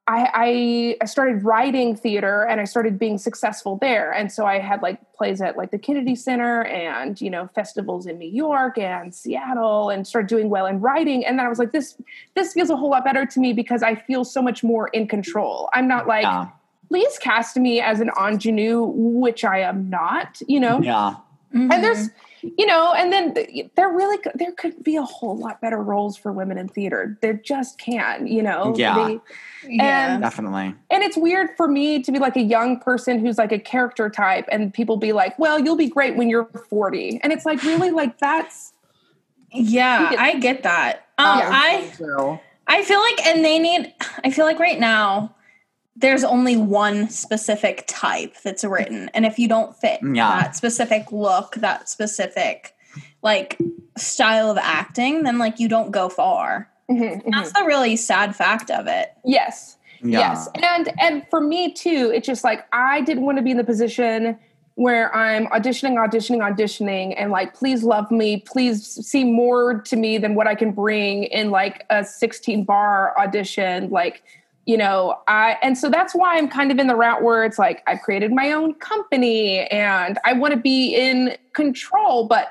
I, 0.05 0.29
I 0.33 0.97
I 1.01 1.05
started 1.05 1.43
writing 1.45 1.95
theater 1.95 2.43
and 2.43 2.59
I 2.59 2.65
started 2.65 2.99
being 2.99 3.17
successful 3.17 3.77
there. 3.77 4.11
And 4.11 4.29
so 4.29 4.45
I 4.45 4.59
had 4.59 4.81
like 4.81 4.99
plays 5.13 5.41
at 5.41 5.55
like 5.55 5.71
the 5.71 5.77
Kennedy 5.77 6.13
Center 6.15 6.63
and 6.65 7.19
you 7.21 7.29
know 7.29 7.47
festivals 7.55 8.05
in 8.05 8.17
New 8.17 8.29
York 8.29 8.77
and 8.77 9.15
Seattle 9.15 9.89
and 9.89 10.05
started 10.05 10.27
doing 10.27 10.49
well 10.49 10.65
in 10.65 10.81
writing. 10.81 11.25
And 11.25 11.39
then 11.39 11.45
I 11.45 11.49
was 11.49 11.57
like, 11.57 11.71
this 11.71 11.95
this 12.35 12.51
feels 12.51 12.69
a 12.69 12.75
whole 12.75 12.89
lot 12.89 13.05
better 13.05 13.25
to 13.25 13.39
me 13.39 13.53
because 13.53 13.81
I 13.81 13.95
feel 13.95 14.25
so 14.25 14.41
much 14.41 14.61
more 14.61 14.89
in 14.89 15.07
control. 15.07 15.69
I'm 15.73 15.87
not 15.87 16.05
like, 16.05 16.23
Yeah. 16.23 16.47
please 16.89 17.17
cast 17.19 17.55
me 17.55 17.79
as 17.79 18.01
an 18.01 18.11
ingenue, 18.19 18.83
which 18.83 19.45
I 19.45 19.59
am 19.59 19.89
not, 19.89 20.41
you 20.49 20.59
know. 20.59 20.81
Yeah. 20.81 21.15
Mm-hmm. 21.55 21.71
And 21.71 21.83
there's, 21.83 22.09
you 22.57 22.65
know, 22.65 22.93
and 22.93 23.11
then 23.13 23.33
there 23.75 23.89
really 23.89 24.17
there 24.35 24.51
could 24.51 24.83
be 24.83 24.95
a 24.97 25.03
whole 25.03 25.37
lot 25.37 25.61
better 25.61 25.77
roles 25.77 26.17
for 26.17 26.31
women 26.31 26.57
in 26.57 26.67
theater. 26.67 27.17
There 27.21 27.33
just 27.33 27.79
can, 27.79 28.27
you 28.27 28.43
know. 28.43 28.73
Yeah. 28.77 29.07
They- 29.07 29.19
yeah. 29.69 30.13
and- 30.15 30.21
Definitely. 30.21 30.75
and 30.91 31.03
it's 31.03 31.15
weird 31.15 31.51
for 31.55 31.67
me 31.69 32.01
to 32.03 32.11
be 32.11 32.19
like 32.19 32.35
a 32.35 32.41
young 32.41 32.79
person 32.79 33.19
who's 33.19 33.37
like 33.37 33.51
a 33.53 33.59
character 33.59 34.09
type, 34.09 34.45
and 34.51 34.73
people 34.73 34.97
be 34.97 35.13
like, 35.13 35.39
"Well, 35.39 35.57
you'll 35.59 35.77
be 35.77 35.87
great 35.87 36.17
when 36.17 36.29
you're 36.29 36.45
40," 36.69 37.21
and 37.23 37.31
it's 37.31 37.45
like, 37.45 37.63
really, 37.63 37.89
like 37.91 38.17
that's 38.19 38.73
yeah, 39.51 40.09
get- 40.09 40.19
I 40.19 40.35
get 40.39 40.63
that. 40.63 41.05
Um, 41.17 41.39
Yeah. 41.39 41.49
I 41.53 41.91
I 42.67 42.83
feel 42.83 42.99
like, 42.99 43.25
and 43.27 43.43
they 43.45 43.59
need. 43.59 43.93
I 44.23 44.31
feel 44.31 44.45
like 44.45 44.59
right 44.59 44.79
now, 44.79 45.33
there's 45.95 46.23
only 46.23 46.57
one 46.57 47.09
specific 47.09 47.83
type 47.87 48.35
that's 48.43 48.63
written, 48.63 49.09
and 49.13 49.25
if 49.25 49.37
you 49.37 49.47
don't 49.47 49.75
fit 49.75 49.99
Yeah. 50.01 50.41
that 50.41 50.55
specific 50.55 51.11
look, 51.11 51.55
that 51.55 51.87
specific 51.89 52.73
like 53.21 53.57
style 53.97 54.49
of 54.51 54.57
acting, 54.57 55.23
then 55.23 55.37
like 55.37 55.59
you 55.59 55.67
don't 55.67 55.91
go 55.91 56.09
far. 56.09 56.69
Mhm, 56.91 57.23
mhm. 57.23 57.31
That's 57.31 57.51
the 57.53 57.63
really 57.65 57.95
sad 57.95 58.35
fact 58.35 58.69
of 58.69 58.87
it. 58.87 59.13
yes, 59.23 59.77
Yeah. 60.01 60.19
yes, 60.19 60.49
and 60.61 60.91
and 60.99 61.25
for 61.29 61.39
me 61.41 61.71
too, 61.71 62.11
it's 62.13 62.27
just 62.27 62.43
like 62.43 62.65
I 62.73 63.01
didn't 63.01 63.23
want 63.23 63.37
to 63.37 63.41
be 63.43 63.51
in 63.51 63.57
the 63.57 63.63
position 63.63 64.37
where 64.75 65.15
I'm 65.15 65.45
auditioning, 65.47 65.93
auditioning, 66.03 66.39
auditioning, 66.39 67.13
and 67.15 67.31
like, 67.31 67.53
please 67.53 67.83
love 67.83 68.09
me, 68.09 68.37
please 68.37 68.83
see 69.07 69.23
more 69.23 69.79
to 69.81 69.95
me 69.95 70.17
than 70.17 70.33
what 70.33 70.47
I 70.47 70.55
can 70.55 70.71
bring 70.71 71.25
in 71.25 71.51
like 71.51 71.85
a 71.91 72.03
16 72.03 72.63
bar 72.63 73.13
audition, 73.17 73.89
like. 73.91 74.23
You 74.65 74.77
know, 74.77 75.17
I 75.27 75.57
and 75.61 75.77
so 75.77 75.89
that's 75.89 76.15
why 76.15 76.37
I'm 76.37 76.47
kind 76.47 76.71
of 76.71 76.79
in 76.79 76.87
the 76.87 76.95
route 76.95 77.21
where 77.21 77.43
it's 77.43 77.59
like 77.59 77.83
I've 77.85 78.01
created 78.01 78.31
my 78.31 78.51
own 78.53 78.75
company 78.75 79.67
and 79.67 80.17
I 80.23 80.31
want 80.33 80.53
to 80.53 80.59
be 80.59 80.95
in 80.95 81.35
control, 81.53 82.27
but 82.27 82.47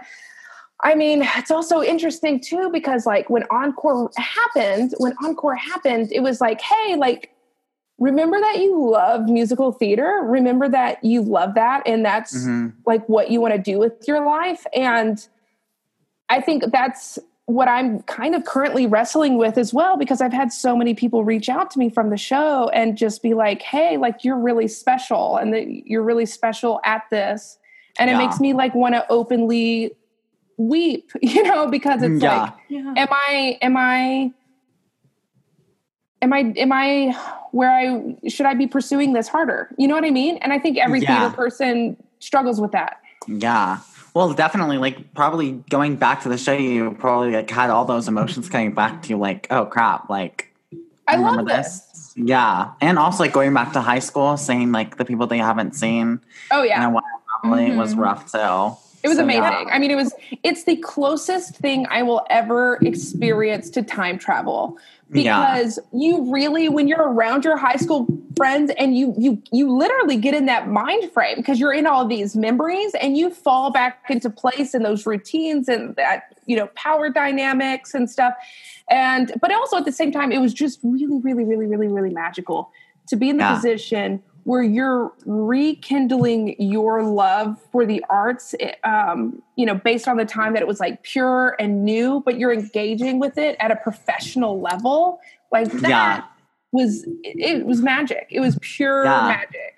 I 0.84 0.94
mean, 0.94 1.22
it's 1.36 1.50
also 1.50 1.80
interesting 1.80 2.38
too 2.40 2.68
because 2.70 3.06
like 3.06 3.30
when 3.30 3.44
Encore 3.50 4.10
happened, 4.16 4.94
when 4.98 5.14
Encore 5.24 5.54
happened, 5.54 6.10
it 6.12 6.20
was 6.20 6.40
like, 6.40 6.60
hey, 6.60 6.96
like 6.96 7.30
remember 7.98 8.38
that 8.40 8.58
you 8.58 8.90
love 8.90 9.28
musical 9.28 9.72
theater, 9.72 10.20
remember 10.24 10.68
that 10.68 11.02
you 11.04 11.22
love 11.22 11.54
that 11.54 11.82
and 11.86 12.04
that's 12.04 12.34
Mhm. 12.46 12.72
like 12.84 13.08
what 13.08 13.30
you 13.30 13.40
want 13.40 13.54
to 13.54 13.60
do 13.60 13.78
with 13.78 14.06
your 14.06 14.24
life 14.26 14.66
and 14.74 15.26
I 16.28 16.40
think 16.40 16.64
that's 16.72 17.18
what 17.46 17.68
I'm 17.68 18.02
kind 18.02 18.34
of 18.34 18.44
currently 18.44 18.86
wrestling 18.86 19.36
with 19.36 19.58
as 19.58 19.74
well 19.74 19.96
because 19.96 20.20
I've 20.20 20.32
had 20.32 20.52
so 20.52 20.76
many 20.76 20.94
people 20.94 21.24
reach 21.24 21.48
out 21.48 21.70
to 21.72 21.78
me 21.78 21.90
from 21.90 22.10
the 22.10 22.16
show 22.16 22.68
and 22.68 22.96
just 22.96 23.22
be 23.22 23.34
like, 23.34 23.62
"Hey, 23.62 23.96
like 23.96 24.24
you're 24.24 24.38
really 24.38 24.68
special 24.68 25.36
and 25.36 25.52
that 25.52 25.66
you're 25.68 26.02
really 26.02 26.26
special 26.26 26.80
at 26.84 27.02
this." 27.10 27.58
And 27.98 28.08
it 28.08 28.16
makes 28.16 28.40
me 28.40 28.52
like 28.54 28.74
want 28.74 28.94
to 28.94 29.04
openly 29.10 29.92
weep, 30.56 31.10
you 31.22 31.42
know, 31.42 31.66
because 31.68 32.02
it's 32.02 32.20
mm, 32.20 32.22
Yeah. 32.22 32.42
like 32.42 32.52
Yeah. 32.68 32.94
am 32.96 33.08
I 33.10 33.58
am 33.60 33.76
I 33.76 34.32
am 36.22 36.32
I 36.32 36.38
am 36.56 36.72
I 36.72 37.12
where 37.50 37.70
I 37.70 38.28
should 38.28 38.46
I 38.46 38.54
be 38.54 38.66
pursuing 38.66 39.12
this 39.12 39.28
harder? 39.28 39.74
You 39.76 39.88
know 39.88 39.94
what 39.94 40.04
I 40.04 40.10
mean? 40.10 40.36
And 40.38 40.52
I 40.52 40.58
think 40.58 40.78
every 40.78 41.00
Yeah. 41.00 41.20
theater 41.20 41.34
person 41.34 41.96
struggles 42.20 42.60
with 42.60 42.70
that. 42.72 42.98
Yeah. 43.26 43.78
Well, 44.14 44.32
definitely. 44.34 44.78
Like, 44.78 45.14
probably 45.14 45.52
going 45.70 45.96
back 45.96 46.22
to 46.22 46.28
the 46.28 46.36
show, 46.36 46.52
you 46.52 46.90
probably 46.98 47.32
like 47.32 47.50
had 47.50 47.70
all 47.70 47.84
those 47.84 48.08
emotions 48.08 48.48
coming 48.48 48.72
back 48.74 49.02
to 49.02 49.08
you. 49.10 49.16
Like, 49.18 49.46
oh 49.50 49.64
crap! 49.66 50.10
Like, 50.10 50.52
I 51.08 51.14
remember 51.16 51.42
love 51.42 51.46
this. 51.64 52.12
Yeah, 52.14 52.72
and 52.80 52.98
also 52.98 53.24
like 53.24 53.32
going 53.32 53.54
back 53.54 53.72
to 53.72 53.80
high 53.80 54.00
school, 54.00 54.36
seeing 54.36 54.70
like 54.70 54.98
the 54.98 55.04
people 55.06 55.26
that 55.26 55.36
you 55.36 55.42
haven't 55.42 55.74
seen 55.74 56.20
Oh 56.50 56.62
yeah. 56.62 56.76
in 56.84 56.90
a 56.90 56.90
while 56.90 57.02
probably 57.40 57.74
was 57.74 57.94
Mhm. 57.94 57.98
rough 58.00 58.30
too. 58.30 58.76
It 59.02 59.08
was 59.08 59.16
So, 59.16 59.24
amazing. 59.24 59.42
yeah. 59.42 59.64
I 59.70 59.78
mean, 59.78 59.90
it 59.90 59.96
was 59.96 60.14
it's 60.42 60.64
the 60.64 60.76
closest 60.76 61.56
thing 61.56 61.86
I 61.90 62.02
will 62.02 62.24
ever 62.30 62.78
experience 62.82 63.68
to 63.70 63.82
time 63.82 64.18
travel 64.18 64.78
Yeah. 65.12 65.54
because 65.54 65.78
you 65.92 66.32
really 66.32 66.68
when 66.68 66.86
you're 66.88 67.02
around 67.12 67.44
your 67.44 67.56
high 67.56 67.76
school 67.76 68.06
friends 68.36 68.70
and 68.78 68.96
you 68.96 69.14
you 69.18 69.42
you 69.52 69.70
literally 69.76 70.16
get 70.16 70.34
in 70.34 70.46
that 70.46 70.68
mind 70.68 71.10
frame 71.12 71.36
because 71.36 71.58
you're 71.58 71.72
in 71.72 71.86
all 71.86 72.06
these 72.06 72.36
memories 72.36 72.94
and 73.00 73.16
you 73.16 73.30
fall 73.30 73.70
back 73.72 74.04
into 74.08 74.30
place 74.30 74.74
in 74.74 74.82
those 74.84 75.04
routines 75.04 75.68
and 75.68 75.96
that 75.96 76.36
you 76.46 76.56
know 76.56 76.66
power 76.74 77.10
dynamics 77.10 77.94
and 77.94 78.08
stuff 78.10 78.34
and 78.90 79.32
but 79.40 79.52
also 79.52 79.76
at 79.76 79.84
the 79.84 79.92
same 79.92 80.12
time 80.12 80.32
it 80.32 80.38
was 80.40 80.54
just 80.54 80.78
really 80.82 81.06
really 81.18 81.44
really 81.44 81.66
really 81.66 81.88
really 81.88 82.10
magical 82.14 82.70
to 83.08 83.16
be 83.16 83.28
in 83.28 83.36
the 83.36 83.42
Yeah. 83.44 83.54
position 83.56 84.22
where 84.44 84.62
you're 84.62 85.12
rekindling 85.24 86.60
your 86.60 87.02
love 87.04 87.56
for 87.70 87.86
the 87.86 88.04
arts 88.10 88.54
eh, 88.60 88.74
um, 88.84 89.40
you 89.56 89.64
know 89.66 89.74
based 89.74 90.08
on 90.08 90.16
the 90.16 90.24
time 90.24 90.52
that 90.54 90.62
it 90.62 90.68
was 90.68 90.80
like 90.80 91.02
pure 91.02 91.54
and 91.60 91.84
new 91.84 92.20
but 92.24 92.38
you're 92.38 92.52
engaging 92.52 93.18
with 93.20 93.38
it 93.38 93.56
at 93.60 93.70
a 93.70 93.76
professional 93.76 94.60
level 94.60 95.20
like 95.52 95.70
that 95.72 95.88
Yeah. 95.88 96.24
was 96.72 97.04
it, 97.22 97.64
was 97.66 97.82
magic 97.82 98.26
it 98.30 98.40
was 98.40 98.58
pure 98.60 99.04
Yeah. 99.04 99.28
magic 99.28 99.74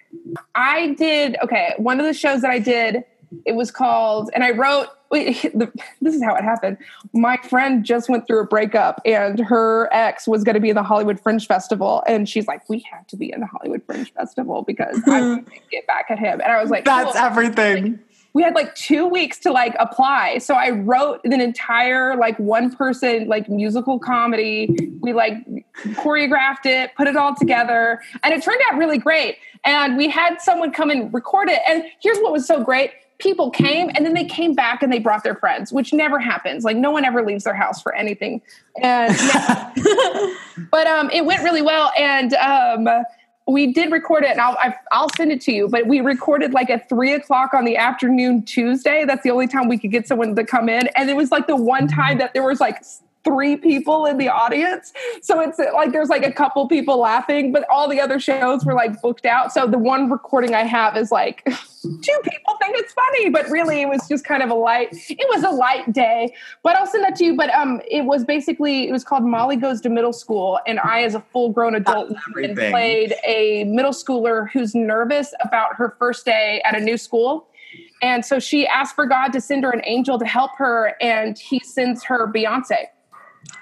i 0.55 0.95
did 0.95 1.37
okay 1.43 1.75
one 1.77 2.01
of 2.01 2.07
the 2.07 2.15
shows 2.15 2.41
that 2.43 2.51
i 2.51 2.59
did 2.59 3.05
it 3.45 3.53
was 3.57 3.71
called 3.71 4.31
and 4.35 4.45
i 4.45 4.51
wrote 4.51 4.89
this 6.01 6.15
is 6.15 6.23
how 6.23 6.35
it 6.35 6.43
happened. 6.43 6.79
My 7.13 7.37
friend 7.37 7.85
just 7.85 8.09
went 8.09 8.27
through 8.27 8.41
a 8.41 8.47
breakup 8.47 9.01
and 9.05 9.39
her 9.41 9.89
ex 9.93 10.27
was 10.27 10.45
going 10.45 10.55
to 10.55 10.61
be 10.61 10.71
in 10.71 10.77
the 10.77 10.83
hollywood 10.83 11.21
fringe 11.21 11.47
festival. 11.47 12.03
And 12.07 12.29
she's 12.29 12.47
like 12.47 12.69
we 12.69 12.85
have 12.91 13.07
to 13.09 13.17
be 13.17 13.33
in 13.33 13.41
the 13.41 13.47
hollywood 13.47 13.83
fringe 13.85 14.13
festival 14.13 14.63
because 14.63 15.01
i 15.07 15.21
want 15.21 15.47
to 15.47 15.61
get 15.71 15.87
back 15.87 16.07
at 16.11 16.19
him. 16.19 16.41
And 16.41 16.53
i 16.53 16.61
was 16.61 16.71
like 16.71 16.85
That's 16.85 17.13
cool. 17.13 17.21
everything. 17.21 17.99
we 18.33 18.43
had 18.43 18.55
like 18.55 18.75
two 18.75 19.07
weeks 19.07 19.39
to 19.41 19.53
like 19.53 19.77
apply. 19.79 20.39
So 20.39 20.55
i 20.55 20.71
wrote 20.71 21.21
an 21.25 21.41
entire 21.41 22.17
like 22.17 22.39
one 22.39 22.75
person 22.75 23.29
like 23.29 23.49
musical 23.49 23.99
comedy. 23.99 24.77
We 25.01 25.13
like 25.13 25.35
choreographed 25.95 26.67
it 26.67 26.95
put 26.97 27.07
it 27.07 27.17
all 27.17 27.35
together 27.35 28.01
and 28.23 28.35
it 28.35 28.43
turned 28.43 28.61
out 28.71 28.79
really 28.79 28.99
great. 28.99 29.39
And 29.65 29.97
we 29.97 30.09
had 30.09 30.41
someone 30.43 30.73
come 30.73 30.91
and 30.91 31.13
record 31.15 31.49
it. 31.49 31.61
And 31.67 31.85
here's 32.01 32.19
what 32.19 32.33
was 32.33 32.47
so 32.47 32.63
great 32.63 32.91
people 33.19 33.51
came 33.51 33.91
and 33.95 34.05
then 34.05 34.15
they 34.15 34.25
came 34.25 34.55
back 34.55 34.83
and 34.83 34.93
they 34.93 34.99
brought 34.99 35.23
their 35.23 35.37
friends 35.37 35.73
which 35.73 35.93
never 35.93 36.19
happens. 36.19 36.65
Like 36.65 36.77
no 36.77 36.91
one 36.91 37.05
ever 37.05 37.25
leaves 37.25 37.45
their 37.45 37.55
house 37.55 37.81
for 37.81 37.95
anything. 37.95 38.43
And 38.83 39.17
but 40.71 40.87
um 40.87 41.11
it 41.11 41.25
went 41.25 41.43
really 41.43 41.63
well 41.63 41.93
and 41.99 42.35
um 42.35 42.89
we 43.47 43.73
did 43.73 43.93
record 43.93 44.25
it 44.25 44.31
and 44.31 44.41
I'll, 44.41 44.57
I- 44.59 44.75
I'll 44.91 45.11
send 45.17 45.31
it 45.31 45.41
to 45.43 45.53
you 45.53 45.69
but 45.69 45.87
we 45.87 46.01
recorded 46.01 46.53
like 46.53 46.71
at 46.71 46.89
three 46.89 47.13
o'clock 47.13 47.55
on 47.55 47.65
the 47.65 47.77
afternoon 47.77 48.43
tuesday. 48.45 49.05
That's 49.05 49.23
the 49.23 49.31
only 49.31 49.47
time 49.47 49.69
we 49.69 49.79
could 49.79 49.91
get 49.91 50.09
someone 50.09 50.35
to 50.35 50.45
come 50.45 50.69
in. 50.69 50.89
And 50.97 51.09
it 51.09 51.17
was 51.17 51.31
like 51.31 51.47
the 51.47 51.57
one 51.57 51.87
time 51.87 52.19
that 52.19 52.33
there 52.35 52.45
was 52.45 52.61
like 52.61 52.83
three 53.25 53.57
people 53.57 54.05
in 54.07 54.19
the 54.19 54.29
audience. 54.29 54.93
So 55.23 55.41
it's 55.41 55.59
like 55.59 55.93
there's 55.93 56.11
like 56.11 56.25
a 56.25 56.33
couple 56.33 56.69
people 56.69 56.99
laughing 56.99 57.53
but 57.53 57.65
all 57.71 57.89
the 57.89 58.01
other 58.01 58.21
shows 58.21 58.65
were 58.65 58.75
like 58.75 59.01
booked 59.01 59.27
out. 59.27 59.53
So 59.53 59.67
the 59.67 59.79
one 59.79 60.11
recording 60.11 60.55
i 60.55 60.63
have 60.63 60.97
is 60.97 61.11
like 61.11 61.43
two 61.83 62.19
people 62.23 62.57
think 62.61 62.77
it's 62.77 62.93
funny 62.93 63.31
but 63.31 63.49
really 63.49 63.83
it 63.83 63.89
was 63.89 64.07
just 64.09 64.25
kind 64.25 64.43
of 64.43 64.51
a 64.51 64.55
light 64.55 64.89
it 64.93 65.27
was 65.31 65.43
a 65.43 65.51
light 65.51 65.93
day. 65.93 66.35
But 66.63 66.77
i'll 66.77 66.87
send 66.87 67.05
that 67.05 67.17
to 67.17 67.25
you. 67.25 67.37
But 67.37 67.51
um 67.55 67.81
it 67.91 68.05
was 68.05 68.25
basically 68.25 68.89
it 68.89 68.93
was 68.93 69.05
called 69.05 69.25
molly 69.25 69.57
goes 69.57 69.81
to 69.83 69.89
middle 69.89 70.13
school 70.13 70.61
and 70.67 70.79
i 70.81 71.03
as 71.03 71.15
a 71.15 71.21
full 71.33 71.51
grown 71.51 71.75
adult 71.75 72.11
That's 72.11 72.27
woman, 72.35 72.51
everything. 72.51 72.71
played 72.73 73.15
a 73.27 73.65
middle 73.65 73.93
schooler 73.93 74.51
who's 74.51 74.75
nervous 74.75 75.33
about 75.43 75.75
her 75.77 75.97
first 75.99 76.25
day 76.25 76.63
at 76.65 76.77
a 76.77 76.81
new 76.81 76.97
school. 76.99 77.49
And 78.03 78.25
so 78.25 78.39
she 78.39 78.67
asked 78.67 78.95
for 78.95 79.07
god 79.07 79.29
to 79.29 79.41
send 79.41 79.65
her 79.65 79.71
an 79.71 79.83
angel 79.85 80.19
to 80.19 80.27
help 80.27 80.51
her 80.59 80.95
and 81.01 81.39
he 81.39 81.61
sends 81.61 82.05
her 82.05 82.31
beyonce 82.31 82.87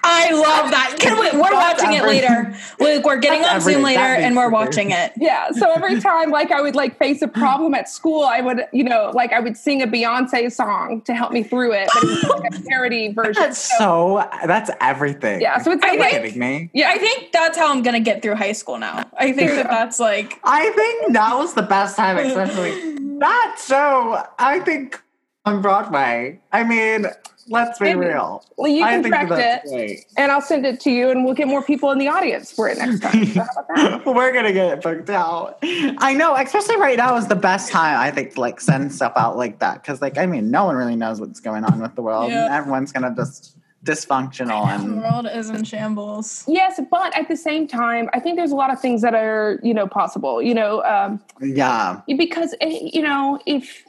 I 0.05 0.31
love 0.31 0.69
that. 0.71 0.95
Can 0.99 1.17
we, 1.17 1.31
we're 1.31 1.49
That's 1.49 1.81
watching 1.81 1.97
it 1.97 2.03
later. 2.03 2.55
Luke, 2.79 3.05
we're 3.05 3.17
getting 3.17 3.41
That's 3.41 3.65
on 3.65 3.73
Zoom 3.73 3.83
later 3.83 4.01
and 4.01 4.35
we're 4.35 4.49
watching 4.49 4.91
it. 4.91 5.13
Yeah. 5.17 5.51
So 5.51 5.71
every 5.71 5.99
time, 6.01 6.29
like, 6.29 6.51
I 6.51 6.61
would 6.61 6.75
like 6.75 6.97
face 6.97 7.21
a 7.21 7.27
problem 7.27 7.73
at 7.73 7.87
school, 7.89 8.23
I 8.23 8.41
would, 8.41 8.65
you 8.73 8.83
know, 8.83 9.11
like 9.13 9.31
I 9.31 9.39
would 9.39 9.55
sing 9.55 9.81
a 9.81 9.87
Beyonce 9.87 10.51
song 10.51 11.01
to 11.03 11.13
help 11.13 11.31
me 11.31 11.43
through 11.43 11.73
it, 11.73 11.89
but 11.93 12.03
it 12.03 12.09
was 12.09 12.23
like 12.41 12.53
a 12.53 12.61
parody 12.69 13.13
version. 13.13 13.33
That's 13.41 13.77
so. 13.77 14.27
That's 14.45 14.69
everything. 14.81 15.39
yeah. 15.41 15.57
So 15.59 15.71
it's 15.71 15.83
I 15.83 15.95
like, 15.95 16.11
think- 16.11 16.23
kidding 16.25 16.39
me? 16.39 16.69
yeah, 16.73 16.89
I 16.89 16.97
think 16.97 17.31
that's 17.31 17.57
how 17.57 17.71
I'm 17.71 17.81
going 17.81 17.95
to 17.95 17.99
get 18.01 18.21
through 18.21 18.35
high 18.35 18.51
school 18.51 18.77
now. 18.77 19.05
I 19.17 19.31
think 19.31 19.51
that 19.51 19.69
that's 19.69 19.99
like, 19.99 20.39
I 20.43 20.69
think 20.71 21.11
now 21.11 21.41
is 21.43 21.53
the 21.53 21.61
best 21.61 21.95
time, 21.95 22.17
especially 22.17 22.95
that 23.19 23.55
show. 23.65 24.21
I 24.37 24.59
think 24.59 25.01
on 25.45 25.61
Broadway. 25.61 26.39
I 26.51 26.63
mean, 26.63 27.05
let's 27.47 27.79
be 27.79 27.85
Maybe. 27.85 27.99
real. 28.07 28.45
well, 28.57 28.71
you 28.71 28.83
I 28.83 28.91
can 28.93 29.03
think 29.03 29.15
track 29.15 29.31
it, 29.31 29.69
great. 29.69 30.05
and 30.17 30.31
I'll 30.31 30.41
send 30.41 30.65
it 30.65 30.79
to 30.81 30.91
you, 30.91 31.09
and 31.09 31.25
we'll 31.25 31.33
get 31.33 31.47
more 31.47 31.63
people 31.63 31.91
in 31.91 31.97
the 31.97 32.07
audience 32.07 32.51
for 32.51 32.69
it 32.69 32.77
next 32.77 33.01
time. 33.01 33.25
So 33.25 33.41
how 33.41 33.47
about 33.51 33.67
that? 33.75 34.05
We're 34.15 34.33
gonna 34.33 34.53
get 34.53 34.77
it 34.77 34.83
booked 34.83 35.09
out. 35.09 35.59
I 35.61 36.13
know, 36.13 36.35
especially 36.35 36.77
right 36.77 36.97
now 36.97 37.15
is 37.17 37.27
the 37.27 37.35
best 37.35 37.71
time. 37.71 37.99
I 37.99 38.11
think 38.11 38.33
to, 38.33 38.41
like 38.41 38.59
send 38.61 38.93
stuff 38.93 39.13
out 39.15 39.37
like 39.37 39.59
that 39.59 39.81
because, 39.81 40.01
like, 40.01 40.17
I 40.17 40.25
mean, 40.25 40.51
no 40.51 40.65
one 40.65 40.75
really 40.75 40.95
knows 40.95 41.19
what's 41.19 41.39
going 41.39 41.63
on 41.63 41.79
with 41.79 41.95
the 41.95 42.01
world. 42.01 42.31
Yeah. 42.31 42.45
and 42.45 42.53
Everyone's 42.53 42.91
gonna 42.91 43.13
just 43.15 43.57
dysfunctional 43.83 44.65
and 44.67 44.83
the 44.83 44.93
and 44.93 45.01
world 45.01 45.27
is 45.31 45.49
in 45.49 45.63
shambles. 45.63 46.45
Yes, 46.47 46.79
but 46.89 47.15
at 47.17 47.27
the 47.27 47.35
same 47.35 47.67
time, 47.67 48.09
I 48.13 48.19
think 48.19 48.37
there's 48.37 48.51
a 48.51 48.55
lot 48.55 48.71
of 48.71 48.79
things 48.79 49.01
that 49.01 49.13
are, 49.13 49.59
you 49.61 49.73
know, 49.73 49.87
possible. 49.87 50.41
You 50.41 50.53
know, 50.53 50.81
um, 50.83 51.21
yeah, 51.41 52.01
because 52.17 52.55
eh, 52.61 52.89
you 52.93 53.01
know 53.01 53.39
if 53.45 53.83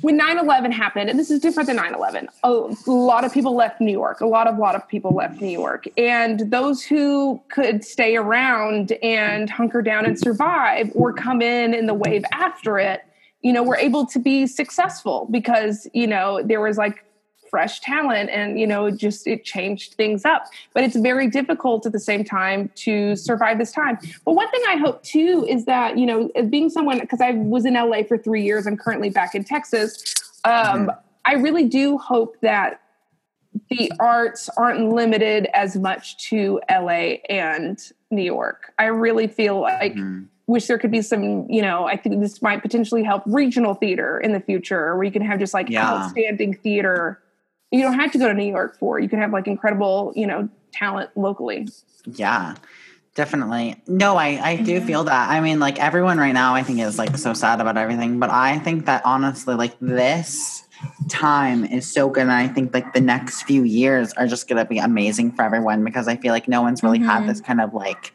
when 0.00 0.18
9-11 0.18 0.72
happened 0.72 1.10
and 1.10 1.18
this 1.18 1.30
is 1.30 1.40
different 1.40 1.66
than 1.68 1.76
9-11 1.76 2.28
a 2.42 2.90
lot 2.90 3.24
of 3.24 3.32
people 3.32 3.54
left 3.54 3.80
new 3.80 3.92
york 3.92 4.20
a 4.20 4.26
lot 4.26 4.46
of 4.46 4.58
lot 4.58 4.74
of 4.74 4.86
people 4.88 5.14
left 5.14 5.40
new 5.40 5.48
york. 5.48 5.86
And 5.96 6.50
those 6.50 6.82
who 6.82 7.40
could 7.48 7.84
stay 7.84 8.16
around 8.16 8.92
and 9.02 9.48
hunker 9.48 9.82
down 9.82 10.06
and 10.06 10.18
survive 10.18 10.90
or 10.94 11.12
come 11.12 11.42
in 11.42 11.74
in 11.74 11.86
the 11.86 11.94
wave 11.94 12.24
after 12.32 12.78
it 12.78 13.02
you 13.42 13.52
know 13.52 13.62
were 13.62 13.76
able 13.76 14.06
to 14.06 14.18
be 14.18 14.46
successful 14.46 15.28
because 15.30 15.86
you 15.92 16.06
know 16.06 16.42
there 16.42 16.60
was 16.60 16.76
like 16.76 17.04
fresh 17.48 17.80
talent 17.80 18.30
and 18.30 18.58
you 18.58 18.66
know 18.66 18.90
just 18.90 19.26
it 19.26 19.44
changed 19.44 19.94
things 19.94 20.24
up 20.24 20.44
but 20.74 20.82
it's 20.84 20.96
very 20.96 21.28
difficult 21.28 21.86
at 21.86 21.92
the 21.92 22.00
same 22.00 22.24
time 22.24 22.70
to 22.74 23.14
survive 23.16 23.58
this 23.58 23.72
time 23.72 23.98
but 24.24 24.32
one 24.32 24.50
thing 24.50 24.60
i 24.68 24.76
hope 24.76 25.02
too 25.02 25.46
is 25.48 25.64
that 25.64 25.96
you 25.98 26.06
know 26.06 26.30
being 26.50 26.68
someone 26.70 26.98
because 26.98 27.20
i 27.20 27.30
was 27.32 27.64
in 27.64 27.74
la 27.74 28.02
for 28.04 28.18
three 28.18 28.42
years 28.42 28.66
i'm 28.66 28.76
currently 28.76 29.10
back 29.10 29.34
in 29.34 29.44
texas 29.44 30.14
um, 30.44 30.90
i 31.24 31.34
really 31.34 31.64
do 31.64 31.98
hope 31.98 32.36
that 32.40 32.80
the 33.70 33.90
arts 34.00 34.48
aren't 34.56 34.92
limited 34.92 35.48
as 35.54 35.76
much 35.76 36.16
to 36.28 36.60
la 36.70 36.88
and 37.28 37.92
new 38.10 38.22
york 38.22 38.72
i 38.78 38.84
really 38.84 39.26
feel 39.26 39.60
like 39.60 39.94
Mhm. 39.94 40.26
wish 40.48 40.68
there 40.68 40.78
could 40.78 40.92
be 40.92 41.02
some, 41.02 41.44
you 41.50 41.60
know, 41.60 41.86
I 41.86 41.96
think 41.96 42.20
this 42.20 42.40
might 42.40 42.62
potentially 42.62 43.02
help 43.02 43.24
regional 43.26 43.74
theater 43.74 44.20
in 44.20 44.32
the 44.32 44.38
future 44.38 44.94
where 44.94 45.02
you 45.02 45.10
can 45.10 45.22
have 45.22 45.40
just 45.40 45.52
like 45.52 45.68
Yeah. 45.68 45.90
outstanding 45.92 46.54
theater. 46.54 47.18
You 47.70 47.82
don't 47.82 47.98
have 47.98 48.12
to 48.12 48.18
go 48.18 48.28
to 48.28 48.34
New 48.34 48.44
York 48.48 48.78
for. 48.78 48.98
You 48.98 49.08
can 49.08 49.18
have 49.20 49.32
like 49.32 49.46
incredible, 49.46 50.12
you 50.16 50.26
know, 50.26 50.48
talent 50.72 51.10
locally. 51.16 51.68
yeah, 52.04 52.54
definitely. 53.14 53.82
No, 53.88 54.16
I 54.16 54.38
I 54.50 54.56
do 54.56 54.80
Mhm. 54.80 54.86
feel 54.86 55.04
that. 55.04 55.30
I 55.30 55.40
mean, 55.40 55.58
like 55.58 55.80
everyone 55.80 56.18
right 56.18 56.32
now, 56.34 56.54
I 56.54 56.62
think 56.62 56.78
is 56.80 56.98
like 56.98 57.16
so 57.16 57.32
sad 57.34 57.60
about 57.60 57.76
everything, 57.76 58.18
but 58.20 58.30
I 58.30 58.58
think 58.60 58.86
that 58.86 59.02
honestly, 59.04 59.54
like 59.56 59.74
this 59.80 60.62
time 61.08 61.64
is 61.64 61.90
so 61.90 62.10
good 62.10 62.24
and 62.24 62.32
i 62.32 62.46
think 62.46 62.74
like 62.74 62.92
the 62.92 63.00
next 63.00 63.44
few 63.44 63.62
years 63.64 64.12
are 64.12 64.26
just 64.26 64.46
going 64.46 64.58
to 64.62 64.64
be 64.68 64.76
amazing 64.76 65.32
for 65.32 65.40
everyone 65.42 65.82
because 65.82 66.06
i 66.06 66.14
feel 66.16 66.34
like 66.34 66.48
no 66.48 66.60
one's 66.60 66.82
really 66.82 66.98
had 66.98 67.22
Mhm. 67.22 67.28
this 67.28 67.40
kind 67.40 67.62
of 67.62 67.72
like 67.72 68.12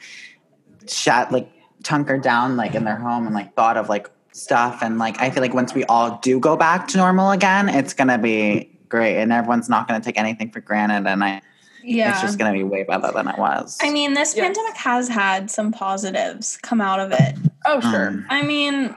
shut 0.88 1.32
like 1.32 1.50
tunkered 1.84 2.22
down 2.22 2.58
like 2.58 2.76
in 2.76 2.84
their 2.84 2.98
home 2.98 3.26
and 3.26 3.34
like 3.34 3.56
thought 3.56 3.78
of 3.78 3.90
like 3.90 4.12
stuff 4.32 4.84
and 4.84 5.00
like 5.00 5.20
i 5.20 5.32
feel 5.32 5.42
like 5.42 5.56
once 5.56 5.74
we 5.74 5.84
all 5.86 6.20
do 6.22 6.40
go 6.40 6.56
back 6.56 6.88
to 6.90 6.98
normal 6.98 7.32
again 7.32 7.68
it's 7.68 7.96
going 7.96 8.10
to 8.10 8.20
be 8.20 8.71
great 8.92 9.18
and 9.18 9.32
everyone's 9.32 9.70
not 9.70 9.88
going 9.88 10.00
to 10.00 10.06
take 10.06 10.20
anything 10.20 10.52
for 10.52 10.60
granted 10.60 11.08
and 11.10 11.24
i 11.24 11.42
Yeah. 11.84 12.12
it's 12.12 12.22
just 12.22 12.38
going 12.38 12.54
to 12.54 12.58
be 12.58 12.64
way 12.64 12.84
better 12.84 13.12
than 13.12 13.28
it 13.28 13.38
was 13.40 13.78
I 13.82 13.90
mean, 13.90 14.14
this 14.14 14.36
Yeah. 14.36 14.44
pandemic 14.44 14.76
has 14.76 15.08
had 15.08 15.50
some 15.50 15.72
positives 15.72 16.58
come 16.62 16.80
out 16.82 17.00
of 17.00 17.12
it. 17.12 17.36
Oh, 17.66 17.80
sure. 17.80 18.10
Um, 18.10 18.26
I 18.30 18.44
mean, 18.44 18.94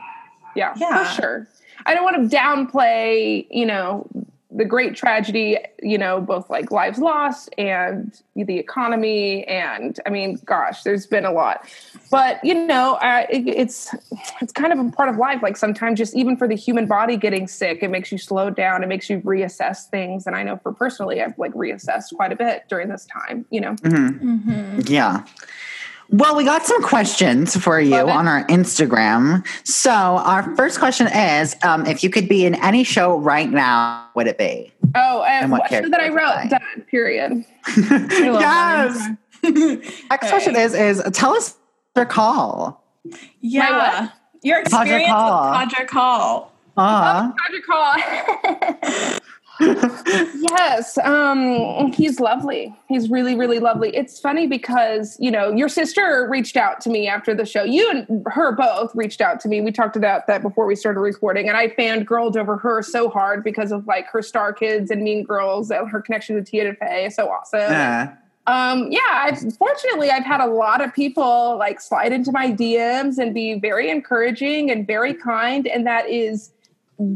yeah, 0.54 0.74
yeah. 0.76 1.04
for 1.04 1.22
sure. 1.22 1.48
I 1.86 1.94
don't 1.94 2.04
want 2.04 2.30
to 2.30 2.36
downplay, 2.36 3.46
you 3.50 3.64
know, 3.66 4.06
the 4.54 4.64
great 4.64 4.94
tragedy, 4.94 5.58
you 5.82 5.98
know, 5.98 6.20
both 6.20 6.48
like 6.48 6.70
lives 6.70 7.00
lost 7.00 7.50
and 7.58 8.22
the 8.36 8.56
economy. 8.56 9.44
And 9.46 9.98
I 10.06 10.10
mean, 10.10 10.38
gosh, 10.44 10.84
there's 10.84 11.06
been 11.06 11.24
a 11.24 11.32
lot. 11.32 11.68
But, 12.08 12.42
you 12.44 12.54
know, 12.54 12.94
uh, 12.94 13.26
it, 13.28 13.48
it's 13.48 13.92
it's 14.40 14.52
kind 14.52 14.72
of 14.72 14.78
a 14.78 14.90
part 14.92 15.08
of 15.08 15.16
life. 15.16 15.42
Like 15.42 15.56
sometimes 15.56 15.98
just 15.98 16.14
even 16.14 16.36
for 16.36 16.46
the 16.46 16.54
human 16.54 16.86
body 16.86 17.16
getting 17.16 17.48
sick, 17.48 17.82
it 17.82 17.90
makes 17.90 18.12
you 18.12 18.18
slow 18.18 18.48
down. 18.48 18.84
It 18.84 18.86
makes 18.86 19.10
you 19.10 19.20
reassess 19.20 19.88
things. 19.88 20.26
And 20.26 20.36
I 20.36 20.44
know 20.44 20.56
for 20.58 20.72
personally, 20.72 21.20
I've 21.20 21.36
like 21.36 21.52
reassessed 21.54 22.14
quite 22.14 22.32
a 22.32 22.36
bit 22.36 22.64
during 22.68 22.88
this 22.88 23.06
time, 23.06 23.44
you 23.50 23.60
know. 23.60 23.72
mhm. 23.72 24.20
mhm. 24.20 24.88
Yeah. 24.88 25.24
Well, 26.14 26.36
we 26.36 26.44
got 26.44 26.64
some 26.64 26.80
questions 26.80 27.56
for 27.56 27.80
you 27.80 27.96
on 27.96 28.28
our 28.28 28.46
Instagram. 28.46 29.44
So, 29.66 29.90
our 29.90 30.54
first 30.54 30.78
question 30.78 31.08
is 31.08 31.56
um, 31.64 31.86
if 31.86 32.04
you 32.04 32.10
could 32.10 32.28
be 32.28 32.46
in 32.46 32.54
any 32.54 32.84
show 32.84 33.18
right 33.18 33.50
now, 33.50 34.08
what 34.12 34.26
would 34.26 34.30
it 34.30 34.38
be? 34.38 34.72
Oh, 34.94 35.24
and, 35.24 35.44
And 35.44 35.52
what 35.52 35.62
what 35.62 35.70
show 35.70 35.88
that 35.88 36.00
I 36.00 36.10
wrote? 36.10 36.44
you 36.44 36.50
Done. 36.50 36.86
Period. 36.88 37.32
love 37.76 38.40
yes. 38.40 39.08
Next 39.42 40.30
question 40.30 40.54
is 40.54 40.72
is 40.72 41.02
tell 41.12 41.34
us 41.34 41.56
your 41.96 42.06
call. 42.06 42.84
Yeah. 43.40 44.10
Your 44.44 44.60
experience 44.60 45.08
Hall. 45.08 45.50
with 45.50 45.68
Todrick 45.68 45.90
Hall. 45.90 46.52
Aw. 46.76 47.32
Roger 47.48 47.62
Call. 47.66 49.20
yes, 49.60 50.98
um, 50.98 51.92
he's 51.92 52.18
lovely. 52.18 52.74
He's 52.88 53.08
really, 53.08 53.36
really 53.36 53.60
lovely. 53.60 53.94
It's 53.94 54.18
funny 54.18 54.46
because 54.46 55.16
you 55.20 55.30
know 55.30 55.50
your 55.52 55.68
sister 55.68 56.26
reached 56.30 56.56
out 56.56 56.80
to 56.82 56.90
me 56.90 57.06
after 57.06 57.34
the 57.34 57.46
show. 57.46 57.62
You 57.62 57.88
and 57.90 58.26
her 58.26 58.52
both 58.52 58.94
reached 58.94 59.20
out 59.20 59.40
to 59.40 59.48
me. 59.48 59.60
We 59.60 59.70
talked 59.70 59.96
about 59.96 60.26
that 60.26 60.42
before 60.42 60.66
we 60.66 60.74
started 60.74 61.00
recording, 61.00 61.48
and 61.48 61.56
I 61.56 61.68
fangirled 61.68 62.36
over 62.36 62.56
her 62.56 62.82
so 62.82 63.08
hard 63.08 63.44
because 63.44 63.70
of 63.70 63.86
like 63.86 64.06
her 64.08 64.22
Star 64.22 64.52
Kids 64.52 64.90
and 64.90 65.02
Mean 65.02 65.24
Girls 65.24 65.70
and 65.70 65.88
her 65.88 66.00
connection 66.00 66.36
to 66.36 66.42
Tina 66.42 66.74
Fey. 66.74 67.10
So 67.10 67.28
awesome. 67.30 67.60
Yeah. 67.60 68.16
Um, 68.46 68.88
yeah, 68.90 69.00
I've, 69.10 69.56
fortunately, 69.56 70.10
I've 70.10 70.24
had 70.24 70.40
a 70.40 70.46
lot 70.46 70.82
of 70.82 70.92
people 70.92 71.56
like 71.58 71.80
slide 71.80 72.12
into 72.12 72.30
my 72.30 72.52
DMs 72.52 73.16
and 73.16 73.32
be 73.32 73.58
very 73.58 73.88
encouraging 73.88 74.70
and 74.70 74.86
very 74.86 75.14
kind, 75.14 75.66
and 75.66 75.86
that 75.86 76.10
is 76.10 76.52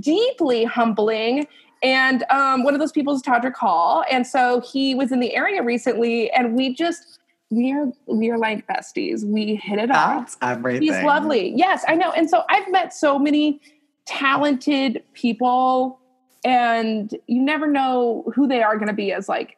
deeply 0.01 0.65
humbling. 0.65 1.47
And 1.83 2.25
um, 2.31 2.65
one 2.65 2.75
of 2.75 2.81
those 2.81 2.93
people 2.93 3.15
is 3.15 3.23
Todrick 3.23 3.55
Hall, 3.55 4.05
and 4.11 4.27
so 4.27 4.61
he 4.61 4.95
was 4.95 5.13
in 5.13 5.21
the 5.21 5.35
area 5.35 5.63
recently, 5.63 6.31
and 6.33 6.55
we 6.55 6.75
just 6.75 7.19
we're 7.51 7.93
we're 8.07 8.37
like 8.39 8.67
besties. 8.67 9.25
We 9.25 9.55
hit 9.57 9.79
it 9.79 9.91
off. 9.91 10.37
Everything. 10.43 10.83
He's 10.83 11.01
lovely. 11.03 11.53
Yes, 11.57 11.85
I 11.87 11.95
know. 11.95 12.11
And 12.13 12.29
so 12.29 12.43
I've 12.51 12.71
met 12.71 12.93
so 12.93 13.19
many 13.19 13.61
talented 14.07 15.03
people, 15.15 16.01
and 16.45 17.15
you 17.27 17.41
never 17.43 17.67
know 17.67 18.25
who 18.35 18.49
they 18.49 18.63
are 18.63 18.75
going 18.77 18.89
to 18.89 18.93
be 18.95 19.13
as 19.13 19.29
like 19.29 19.57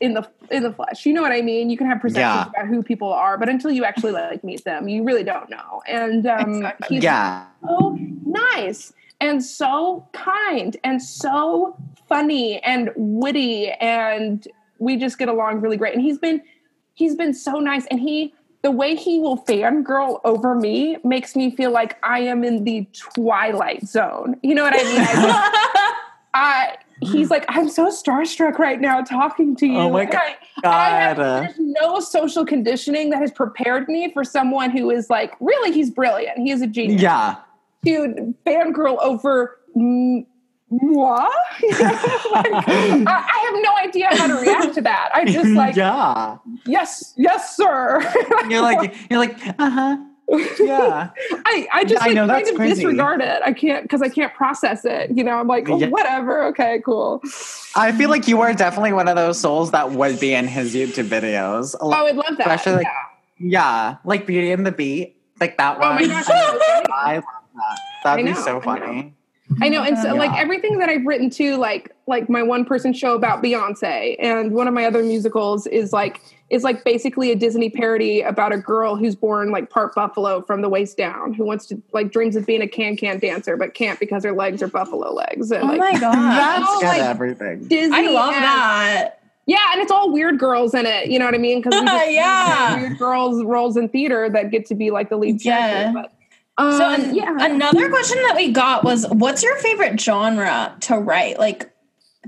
in 0.00 0.14
the 0.14 0.28
in 0.50 0.62
the 0.62 0.72
flesh. 0.72 1.06
You 1.06 1.12
know 1.12 1.22
what 1.22 1.32
I 1.32 1.42
mean? 1.42 1.70
You 1.70 1.76
can 1.76 1.86
have 1.88 2.00
perceptions 2.00 2.46
Yeah. 2.46 2.48
about 2.62 2.68
who 2.68 2.82
people 2.82 3.12
are, 3.12 3.36
but 3.36 3.48
until 3.48 3.70
you 3.72 3.84
actually 3.84 4.12
like 4.12 4.44
meet 4.44 4.64
them, 4.64 4.88
you 4.88 5.02
really 5.04 5.24
don't 5.24 5.50
know. 5.50 5.82
And 5.88 6.26
um, 6.26 6.54
Exactly. 6.56 6.94
he's 6.96 7.04
Yeah. 7.04 7.46
so 7.66 7.98
nice 8.24 8.92
and 9.22 9.42
so 9.42 10.06
kind 10.12 10.76
and 10.84 11.00
so 11.02 11.74
funny 12.08 12.58
and 12.62 12.90
witty 12.96 13.70
and 13.80 14.46
we 14.78 14.96
just 14.96 15.16
get 15.18 15.28
along 15.28 15.60
really 15.60 15.76
great 15.78 15.94
and 15.94 16.02
he's 16.02 16.18
been 16.18 16.42
he's 16.94 17.14
been 17.14 17.32
so 17.32 17.52
nice 17.52 17.86
and 17.86 18.00
he 18.00 18.34
the 18.62 18.70
way 18.70 18.94
he 18.94 19.18
will 19.18 19.38
fangirl 19.44 20.20
over 20.24 20.54
me 20.54 20.96
makes 21.04 21.34
me 21.34 21.50
feel 21.56 21.70
like 21.70 21.96
I 22.04 22.20
am 22.20 22.44
in 22.44 22.62
the 22.62 22.86
twilight 22.92 23.84
zone. 23.86 24.36
You 24.44 24.54
know 24.54 24.62
what 24.62 24.74
I 24.74 24.84
mean? 24.84 25.00
I, 25.00 25.94
I 26.34 26.76
he's 27.00 27.28
like, 27.28 27.44
I'm 27.48 27.68
so 27.68 27.88
starstruck 27.88 28.58
right 28.60 28.80
now 28.80 29.00
talking 29.02 29.56
to 29.56 29.66
you. 29.66 29.76
Oh 29.78 29.90
my 29.90 30.02
And 30.02 30.14
I- 30.14 30.36
I 30.64 30.90
have, 30.90 31.16
God. 31.16 31.42
there's 31.42 31.58
no 31.58 31.98
social 31.98 32.46
conditioning 32.46 33.10
that 33.10 33.18
has 33.18 33.32
prepared 33.32 33.88
me 33.88 34.12
for 34.12 34.22
someone 34.22 34.70
who 34.70 34.90
is 34.90 35.10
like, 35.10 35.32
really, 35.40 35.72
he's 35.72 35.90
brilliant. 35.90 36.38
He 36.38 36.52
is 36.52 36.62
a 36.62 36.68
genius 36.68 37.02
Yeah. 37.02 37.36
Dude 37.82 38.34
fangirl 38.46 38.98
over 39.00 39.58
m- 39.76 40.26
moi. 40.70 41.28
Like, 42.32 42.50
I, 42.66 43.04
I 43.06 43.52
have 43.52 43.62
no 43.62 43.76
idea 43.88 44.06
how 44.10 44.26
to 44.26 44.34
react 44.40 44.74
to 44.74 44.80
that. 44.82 45.10
I 45.14 45.24
just 45.26 45.50
like, 45.56 45.76
yeah. 45.76 46.38
yes, 46.64 47.12
yes, 47.16 47.56
sir. 47.56 48.00
You're 48.48 48.62
like 48.62 48.94
you're 49.10 49.18
like, 49.18 49.36
uh-huh. 49.58 49.96
Yeah. 50.58 51.10
I, 51.44 51.68
I 51.74 51.84
just 51.84 52.02
I 52.02 52.06
like, 52.06 52.14
know, 52.14 52.26
kind 52.26 52.48
of 52.48 52.54
crazy. 52.54 52.74
disregard 52.76 53.20
it. 53.20 53.42
I 53.44 53.52
can't 53.52 53.82
because 53.82 54.00
I 54.00 54.08
can't 54.08 54.32
process 54.32 54.84
it. 54.86 55.10
You 55.14 55.24
know, 55.24 55.32
I'm 55.38 55.46
like, 55.46 55.68
oh, 55.68 55.78
Yeah. 55.78 55.88
whatever. 55.88 56.44
Okay, 56.46 56.80
cool. 56.86 57.20
I 57.76 57.92
feel 57.92 58.08
like 58.08 58.26
you 58.28 58.40
are 58.40 58.54
definitely 58.54 58.94
one 58.94 59.08
of 59.08 59.16
those 59.16 59.38
souls 59.38 59.72
that 59.72 59.90
would 59.92 60.18
be 60.20 60.32
in 60.32 60.46
his 60.46 60.74
YouTube 60.74 61.08
videos. 61.08 61.74
Oh, 61.80 61.90
I 61.90 62.02
would 62.04 62.16
love 62.16 62.38
that. 62.38 62.46
Especially 62.46 62.76
like 62.76 62.86
yeah. 63.38 63.50
yeah, 63.50 63.96
like 64.06 64.26
Beauty 64.26 64.52
and 64.52 64.64
the 64.64 64.72
Beat, 64.72 65.16
like 65.38 65.58
that 65.58 65.76
Oh 65.76 65.80
my 65.80 66.00
one. 66.00 66.08
gosh. 66.08 66.24
I 66.30 67.14
love 67.16 67.24
that. 67.54 67.78
That'd 68.04 68.24
I 68.24 68.28
be 68.28 68.34
know, 68.34 68.44
so 68.44 68.58
I 68.58 68.60
funny. 68.64 69.14
I 69.60 69.68
know, 69.68 69.82
and 69.82 69.98
so 69.98 70.14
like 70.14 70.32
everything 70.40 70.78
that 70.78 70.88
I've 70.88 71.04
written 71.04 71.28
to, 71.30 71.56
like 71.56 71.94
like 72.06 72.30
my 72.30 72.42
one 72.42 72.64
person 72.64 72.92
show 72.94 73.14
about 73.14 73.42
Beyonce, 73.42 74.16
and 74.18 74.52
one 74.52 74.66
of 74.66 74.72
my 74.72 74.86
other 74.86 75.02
musicals 75.02 75.66
is 75.66 75.92
like 75.92 76.20
is 76.48 76.64
like 76.64 76.84
basically 76.84 77.30
a 77.32 77.34
Disney 77.36 77.68
parody 77.68 78.22
about 78.22 78.52
a 78.52 78.56
girl 78.58 78.96
who's 78.96 79.14
born 79.14 79.50
like 79.50 79.68
part 79.68 79.94
buffalo 79.94 80.40
from 80.42 80.62
the 80.62 80.70
waist 80.70 80.96
down, 80.96 81.34
who 81.34 81.44
wants 81.44 81.66
to 81.66 81.82
like 81.92 82.12
dreams 82.12 82.34
of 82.34 82.46
being 82.46 82.62
a 82.62 82.66
can 82.68 82.96
can 82.96 83.18
dancer 83.18 83.56
but 83.58 83.74
can't 83.74 84.00
because 84.00 84.24
her 84.24 84.32
legs 84.32 84.62
are 84.62 84.68
buffalo 84.68 85.12
legs. 85.12 85.50
And 85.50 85.64
Oh 85.64 85.66
like 85.66 85.78
my 85.80 85.92
god. 86.00 86.14
That's 86.14 86.64
Oh, 86.66 86.80
got 86.80 86.88
like- 86.88 87.02
everything. 87.02 87.64
Disney, 87.68 87.94
I 87.96 88.10
love 88.10 88.34
and- 88.34 88.44
that. 88.44 89.18
Yeah, 89.44 89.58
and 89.72 89.82
it's 89.82 89.90
all 89.90 90.12
weird 90.12 90.38
girls 90.38 90.72
in 90.72 90.86
it. 90.86 91.10
You 91.10 91.18
know 91.18 91.24
what 91.24 91.34
I 91.34 91.38
mean? 91.38 91.60
Because 91.60 91.82
Yeah. 92.08 92.76
weird 92.80 92.96
girls 92.98 93.42
roles 93.44 93.76
in 93.76 93.88
theater 93.88 94.30
that 94.30 94.50
get 94.52 94.64
to 94.66 94.74
be 94.76 94.90
like 94.92 95.08
the 95.10 95.16
lead 95.16 95.44
Yeah. 95.44 95.68
character. 95.92 96.00
But, 96.00 96.12
um, 96.62 96.78
So 96.78 96.88
an- 96.90 97.14
yeah, 97.14 97.36
another 97.40 97.88
question 97.90 98.18
that 98.26 98.36
we 98.36 98.52
got 98.52 98.84
was 98.84 99.06
what's 99.08 99.42
your 99.42 99.56
favorite 99.58 100.00
genre 100.00 100.76
to 100.82 100.96
write? 100.98 101.38
Like 101.38 101.70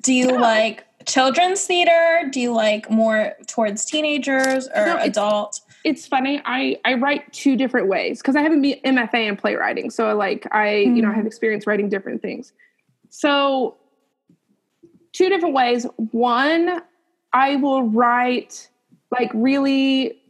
do 0.02 0.12
you 0.12 0.28
like 0.38 0.84
children's 1.06 1.64
theater? 1.64 2.28
Do 2.30 2.40
you 2.40 2.52
like 2.52 2.90
more 2.90 3.34
towards 3.46 3.84
teenagers 3.84 4.68
or 4.68 4.84
No, 4.86 4.92
it's- 4.96 5.08
adult? 5.08 5.60
it's 5.84 6.06
funny. 6.06 6.40
I 6.44 6.78
I 6.84 6.94
write 6.94 7.30
two 7.32 7.56
different 7.56 7.88
ways 7.88 8.20
because 8.20 8.36
I 8.36 8.40
have 8.42 8.52
a 8.52 8.56
MFA 8.56 9.28
in 9.28 9.36
playwriting, 9.36 9.90
so 9.90 10.14
like 10.16 10.46
I 10.52 10.76
you 10.76 11.02
know 11.02 11.10
I 11.10 11.14
have 11.14 11.26
experience 11.26 11.66
writing 11.66 11.88
different 11.90 12.22
things. 12.22 12.52
So 13.10 13.76
two 15.12 15.28
different 15.28 15.54
ways. 15.54 15.86
One, 16.10 16.80
I 17.32 17.56
will 17.56 17.82
write 17.84 18.68
like 19.10 19.30
really 19.34 20.20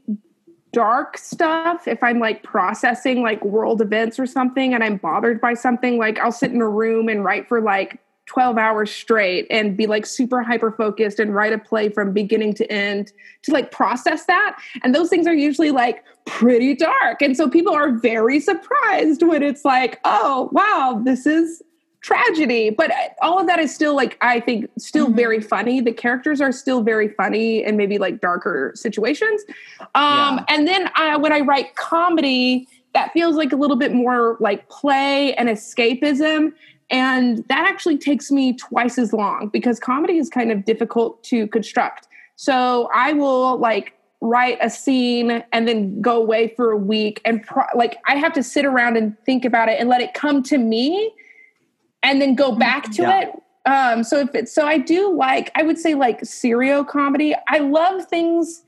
dark 0.74 1.16
stuff 1.16 1.86
if 1.86 2.02
I'm 2.02 2.18
like 2.18 2.42
processing 2.42 3.22
like 3.22 3.42
world 3.44 3.80
events 3.80 4.18
or 4.18 4.26
something 4.26 4.74
and 4.74 4.82
I'm 4.82 4.96
bothered 4.96 5.40
by 5.40 5.54
something. 5.54 5.98
Like 5.98 6.18
I'll 6.18 6.32
sit 6.32 6.50
in 6.50 6.60
a 6.60 6.68
room 6.68 7.08
and 7.08 7.24
write 7.24 7.48
for 7.48 7.60
like 7.60 8.00
12 8.26 8.56
hours 8.56 8.90
straight 8.90 9.46
and 9.50 9.76
be 9.76 9.86
like 9.86 10.06
super 10.06 10.42
hyper 10.42 10.72
focused 10.72 11.18
and 11.20 11.34
write 11.34 11.52
a 11.52 11.58
play 11.58 11.88
from 11.88 12.12
beginning 12.12 12.54
to 12.54 12.70
end 12.72 13.12
to 13.42 13.52
like 13.52 13.70
process 13.70 14.24
that. 14.24 14.58
And 14.82 14.94
those 14.94 15.10
things 15.10 15.26
are 15.26 15.34
usually 15.34 15.70
like 15.70 16.04
pretty 16.24 16.74
dark. 16.74 17.20
And 17.22 17.36
so 17.36 17.48
people 17.48 17.74
are 17.74 17.92
very 17.92 18.40
surprised 18.40 19.22
when 19.22 19.42
it's 19.42 19.64
like, 19.64 20.00
oh, 20.04 20.48
wow, 20.52 21.00
this 21.04 21.26
is 21.26 21.62
tragedy. 22.04 22.68
But 22.68 22.92
all 23.22 23.40
of 23.40 23.46
that 23.46 23.58
is 23.58 23.74
still 23.74 23.96
like, 23.96 24.18
I 24.20 24.38
think, 24.38 24.68
still 24.78 25.06
Mhm. 25.08 25.14
very 25.16 25.40
funny. 25.40 25.80
The 25.80 25.92
characters 25.92 26.38
are 26.38 26.52
still 26.52 26.82
very 26.82 27.08
funny 27.08 27.64
and 27.64 27.78
maybe 27.78 27.96
like 27.96 28.20
darker 28.20 28.72
situations. 28.74 29.42
Um, 29.94 30.36
Yeah. 30.36 30.44
And 30.48 30.68
then 30.68 30.90
I, 30.94 31.16
when 31.16 31.32
I 31.32 31.40
write 31.40 31.76
comedy, 31.76 32.68
that 32.92 33.10
feels 33.12 33.36
like 33.36 33.52
a 33.54 33.56
little 33.56 33.76
bit 33.76 33.92
more 33.94 34.36
like 34.38 34.68
play 34.68 35.32
and 35.34 35.48
escapism. 35.48 36.52
And 36.90 37.38
that 37.48 37.66
actually 37.66 37.96
takes 37.96 38.30
me 38.30 38.52
twice 38.52 38.98
as 38.98 39.14
long 39.14 39.48
because 39.48 39.80
comedy 39.80 40.18
is 40.18 40.28
kind 40.28 40.52
of 40.52 40.66
difficult 40.66 41.22
to 41.24 41.46
construct. 41.48 42.06
So 42.36 42.90
I 42.94 43.14
will 43.14 43.56
like 43.56 43.94
write 44.20 44.58
a 44.60 44.68
scene 44.68 45.42
and 45.52 45.66
then 45.66 46.02
go 46.02 46.16
away 46.16 46.48
for 46.54 46.70
a 46.70 46.76
week 46.76 47.22
and 47.24 47.42
pro- 47.42 47.64
like 47.74 47.96
I 48.06 48.16
have 48.16 48.34
to 48.34 48.42
sit 48.42 48.66
around 48.66 48.98
and 48.98 49.16
think 49.24 49.46
about 49.46 49.70
it 49.70 49.80
and 49.80 49.88
let 49.88 50.02
it 50.02 50.12
come 50.12 50.42
to 50.44 50.58
me 50.58 51.12
and 52.04 52.20
then 52.22 52.34
go 52.36 52.52
back 52.52 52.90
to 52.92 53.02
Yeah. 53.02 53.20
it. 53.22 53.32
Um, 53.66 54.04
so 54.04 54.18
if 54.18 54.34
it's 54.34 54.52
so 54.54 54.66
I 54.66 54.78
do 54.78 55.12
like 55.12 55.50
I 55.54 55.62
would 55.62 55.78
say 55.78 55.94
like 55.94 56.24
serial 56.24 56.84
comedy. 56.84 57.34
I 57.48 57.58
love 57.58 58.04
things 58.06 58.62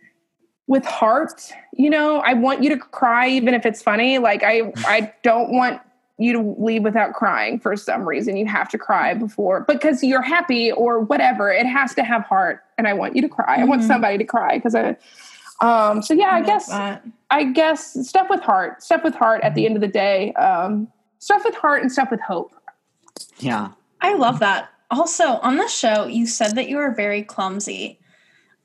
with 0.67 0.85
heart. 0.85 1.53
You 1.75 1.91
know, 1.91 2.19
I 2.21 2.33
want 2.35 2.63
you 2.63 2.71
to 2.71 2.77
cry 2.79 3.29
even 3.29 3.55
if 3.55 3.65
it's 3.67 3.83
funny. 3.83 4.19
Like 4.19 4.43
I 4.43 4.73
I 4.87 5.13
don't 5.23 5.51
want 5.53 5.81
you 6.19 6.33
to 6.33 6.57
leave 6.59 6.83
without 6.83 7.13
crying 7.13 7.61
for 7.61 7.77
some 7.77 8.09
reason. 8.09 8.39
You 8.39 8.47
have 8.47 8.71
to 8.71 8.79
cry 8.79 9.13
before 9.13 9.61
because 9.69 10.03
you're 10.03 10.23
happy 10.23 10.73
or 10.73 11.01
whatever. 11.01 11.53
It 11.53 11.67
has 11.67 11.95
to 11.97 12.03
have 12.03 12.23
heart, 12.23 12.65
and 12.79 12.89
I 12.89 12.95
want 12.95 13.15
you 13.15 13.21
to 13.21 13.29
cry. 13.29 13.57
I 13.61 13.65
want 13.65 13.83
Mhm. 13.83 13.87
somebody 13.87 14.17
to 14.19 14.25
cry 14.25 14.57
because 14.57 14.75
I. 14.75 14.97
Um, 15.61 16.01
so 16.03 16.15
yeah, 16.15 16.29
I 16.31 16.39
love 16.39 16.47
guess 16.47 16.67
that. 16.69 17.03
I 17.31 17.45
guess 17.45 18.09
stuff 18.09 18.29
with 18.31 18.41
heart, 18.41 18.83
stuff 18.83 19.05
with 19.05 19.15
heart. 19.15 19.43
At 19.43 19.55
the 19.55 19.67
end 19.67 19.75
of 19.77 19.83
the 19.83 19.89
day, 19.89 20.33
um, 20.35 20.89
stuff 21.19 21.45
with 21.45 21.55
heart 21.55 21.83
and 21.83 21.93
stuff 21.93 22.11
with 22.11 22.21
hope. 22.21 22.53
Yeah. 23.39 23.71
I 24.01 24.15
love 24.15 24.41
that. 24.41 24.69
Also, 24.91 25.25
on 25.25 25.57
the 25.57 25.69
show, 25.69 26.07
you 26.07 26.27
said 26.27 26.55
that 26.57 26.69
you 26.69 26.77
were 26.77 26.93
very 26.95 27.23
clumsy. 27.23 27.99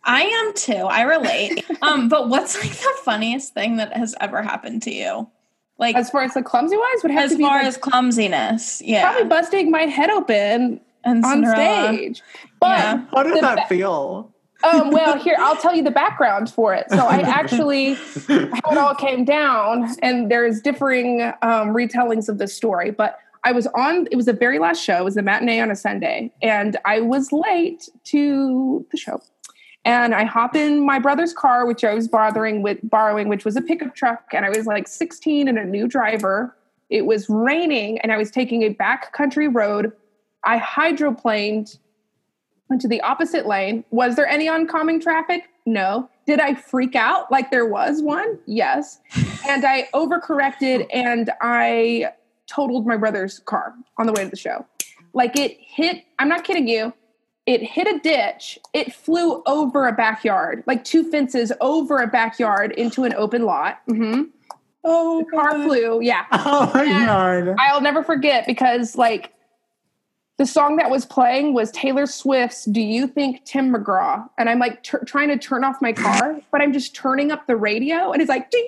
I 0.04 0.24
am 0.24 0.54
too. 0.54 0.74
I 0.74 1.02
relate. 1.04 1.66
um, 1.82 2.10
but 2.10 2.30
what's 2.30 2.60
like 2.60 2.72
the 2.74 2.94
funniest 3.04 3.54
thing 3.54 3.78
that 3.78 3.96
has 3.96 4.16
ever 4.20 4.42
happened 4.42 4.84
to 4.84 4.92
you? 4.94 5.30
Like 5.78 5.96
As 5.96 6.10
far 6.12 6.22
as 6.24 6.34
the 6.36 6.44
clumsy 6.44 6.78
wise, 6.78 7.02
would 7.04 7.12
have 7.12 7.26
as 7.26 7.32
to 7.32 7.38
be 7.38 7.44
As 7.44 7.50
far 7.50 7.58
like, 7.60 7.68
as 7.68 7.78
clumsiness, 7.78 8.82
yeah. 8.84 9.02
probably 9.10 9.28
busting 9.30 9.72
my 9.72 9.82
head 9.84 10.10
open 10.12 10.80
and 11.04 11.26
on 11.26 11.32
Cinderella. 11.44 11.94
stage. 11.94 12.22
But 12.60 12.78
Yeah. 12.80 13.06
How 13.12 13.24
did 13.24 13.42
that 13.44 13.68
be- 13.70 13.78
feel? 13.78 14.32
Um, 14.64 14.92
well, 14.92 15.18
here 15.18 15.36
I'll 15.40 15.56
tell 15.56 15.76
you 15.76 15.82
the 15.84 15.90
background 15.90 16.52
for 16.52 16.76
it. 16.76 16.86
So 16.92 16.98
I 17.08 17.22
actually 17.22 17.96
how 17.96 18.72
it 18.72 18.78
all 18.78 18.94
came 18.94 19.26
down, 19.26 19.88
and 20.04 20.30
there's 20.30 20.62
differing 20.62 21.22
um, 21.42 21.74
retellings 21.74 22.30
of 22.30 22.38
this 22.38 22.54
story. 22.56 22.92
But 22.92 23.18
I 23.44 23.52
was 23.52 23.68
on. 23.68 24.08
It 24.12 24.16
was 24.16 24.26
the 24.26 24.34
very 24.34 24.60
last 24.60 24.84
show. 24.84 24.98
It 24.98 25.04
was 25.04 25.18
a 25.18 25.22
matinee 25.22 25.60
on 25.60 25.72
a 25.72 25.76
Sunday, 25.76 26.32
and 26.42 26.78
I 26.86 27.02
was 27.02 27.32
late 27.32 27.90
to 28.06 28.86
the 28.92 28.98
show. 28.98 29.22
And 29.84 30.14
I 30.14 30.26
hop 30.26 30.56
in 30.56 30.86
my 30.86 31.00
brother's 31.00 31.34
car, 31.34 31.66
which 31.66 31.84
I 31.84 31.94
was 31.96 32.08
bothering 32.08 32.62
with 32.62 32.78
borrowing, 32.84 33.30
which 33.30 33.46
was 33.46 33.56
a 33.56 33.62
pickup 33.62 33.96
truck, 33.96 34.26
and 34.32 34.46
I 34.46 34.50
was 34.50 34.68
like 34.68 34.88
16 34.88 35.48
and 35.48 35.58
a 35.58 35.66
new 35.66 35.88
driver. 35.88 36.56
It 36.90 37.06
was 37.06 37.30
raining, 37.30 38.00
and 38.02 38.12
I 38.12 38.18
was 38.18 38.30
taking 38.30 38.64
a 38.64 38.70
back 38.70 39.12
country 39.14 39.48
road. 39.48 39.92
I 40.44 40.60
hydroplaned 40.60 41.78
into 42.70 42.88
the 42.88 43.02
opposite 43.02 43.48
lane. 43.48 43.84
Was 43.92 44.16
there 44.16 44.28
any 44.28 44.48
oncoming 44.48 45.00
traffic? 45.00 45.50
No. 45.66 46.10
Did 46.26 46.40
I 46.40 46.56
freak 46.56 46.96
out 46.96 47.32
like 47.32 47.52
there 47.52 47.66
was 47.66 48.02
one? 48.02 48.40
Yes. 48.46 49.00
And 49.48 49.66
I 49.66 49.90
overcorrected 49.94 50.88
and 50.94 51.32
I 51.42 52.12
totaled 52.52 52.86
my 52.86 52.98
brother's 52.98 53.40
car 53.40 53.74
on 53.98 54.06
the 54.06 54.14
way 54.14 54.24
to 54.24 54.30
the 54.30 54.36
show. 54.36 54.66
Like 55.14 55.38
it 55.38 55.58
hit, 55.60 56.04
I'm 56.20 56.28
not 56.30 56.44
kidding 56.44 56.68
you, 56.68 56.94
it 57.46 57.64
hit 57.64 57.88
a 57.88 58.00
ditch. 58.00 58.60
It 58.74 58.94
flew 58.94 59.42
over 59.46 59.88
a 59.88 59.92
backyard, 59.94 60.64
like 60.68 60.84
two 60.84 61.10
fences 61.10 61.52
over 61.62 61.98
a 62.00 62.08
backyard 62.08 62.72
into 62.74 63.04
an 63.04 63.14
open 63.16 63.44
lot. 63.44 63.80
Mm-hmm. 63.90 64.24
Oh, 64.84 65.24
The 65.24 65.32
car 65.38 65.54
flew. 65.64 66.02
Yeah. 66.02 66.26
Oh 66.32 66.72
my 66.74 66.86
god. 66.86 67.56
I'll 67.60 67.82
never 67.82 68.04
forget 68.04 68.46
because 68.46 68.96
like 68.96 69.34
the 70.42 70.48
song 70.48 70.78
that 70.78 70.90
was 70.90 71.06
playing 71.06 71.54
was 71.54 71.70
Taylor 71.70 72.08
Swift's 72.08 72.66
"Do 72.66 72.82
You 72.82 73.06
Think 73.06 73.46
Tim 73.46 73.72
McGraw?" 73.72 74.28
and 74.40 74.50
I'm 74.50 74.58
like 74.58 74.82
trying 74.82 75.28
to 75.28 75.38
turn 75.38 75.64
off 75.64 75.80
my 75.84 75.94
car, 75.94 76.42
but 76.52 76.62
I'm 76.62 76.74
just 76.74 76.96
turning 76.96 77.32
up 77.32 77.46
the 77.46 77.56
radio, 77.56 78.12
and 78.12 78.24
it's 78.24 78.30
like, 78.30 78.50
"Do 78.50 78.58
you 78.58 78.68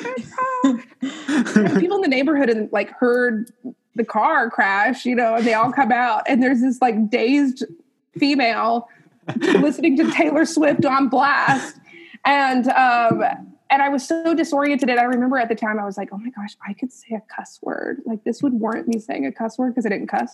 think 0.00 0.26
Tim 0.26 0.82
McGraw?" 1.04 1.80
People 1.80 1.98
in 1.98 2.02
the 2.02 2.08
neighborhood 2.08 2.50
and 2.50 2.68
like 2.72 2.90
heard 2.90 3.52
the 3.94 4.04
car 4.04 4.50
crash, 4.50 5.06
you 5.06 5.14
know, 5.14 5.36
and 5.36 5.46
they 5.46 5.54
all 5.54 5.70
come 5.70 5.92
out, 5.92 6.24
and 6.26 6.42
there's 6.42 6.62
this 6.62 6.82
like 6.82 7.08
dazed 7.08 7.62
female 8.18 8.88
listening 9.36 9.96
to 9.98 10.10
Taylor 10.10 10.44
Swift 10.44 10.84
on 10.84 11.08
blast, 11.08 11.76
and 12.24 12.66
um, 12.70 13.22
and 13.74 13.82
I 13.82 13.88
was 13.88 14.06
so 14.06 14.34
disoriented. 14.34 14.88
And 14.88 15.00
I 15.00 15.02
remember 15.02 15.36
at 15.36 15.48
the 15.48 15.56
time 15.56 15.80
I 15.80 15.84
was 15.84 15.98
like, 15.98 16.10
oh 16.12 16.16
my 16.16 16.30
gosh, 16.30 16.56
I 16.64 16.74
could 16.74 16.92
say 16.92 17.16
a 17.16 17.22
cuss 17.34 17.58
word. 17.60 18.02
Like 18.06 18.22
this 18.22 18.40
would 18.40 18.52
warrant 18.52 18.86
me 18.86 19.00
saying 19.00 19.26
a 19.26 19.32
cuss 19.32 19.58
word 19.58 19.74
because 19.74 19.84
I 19.84 19.88
didn't 19.88 20.06
cuss 20.06 20.32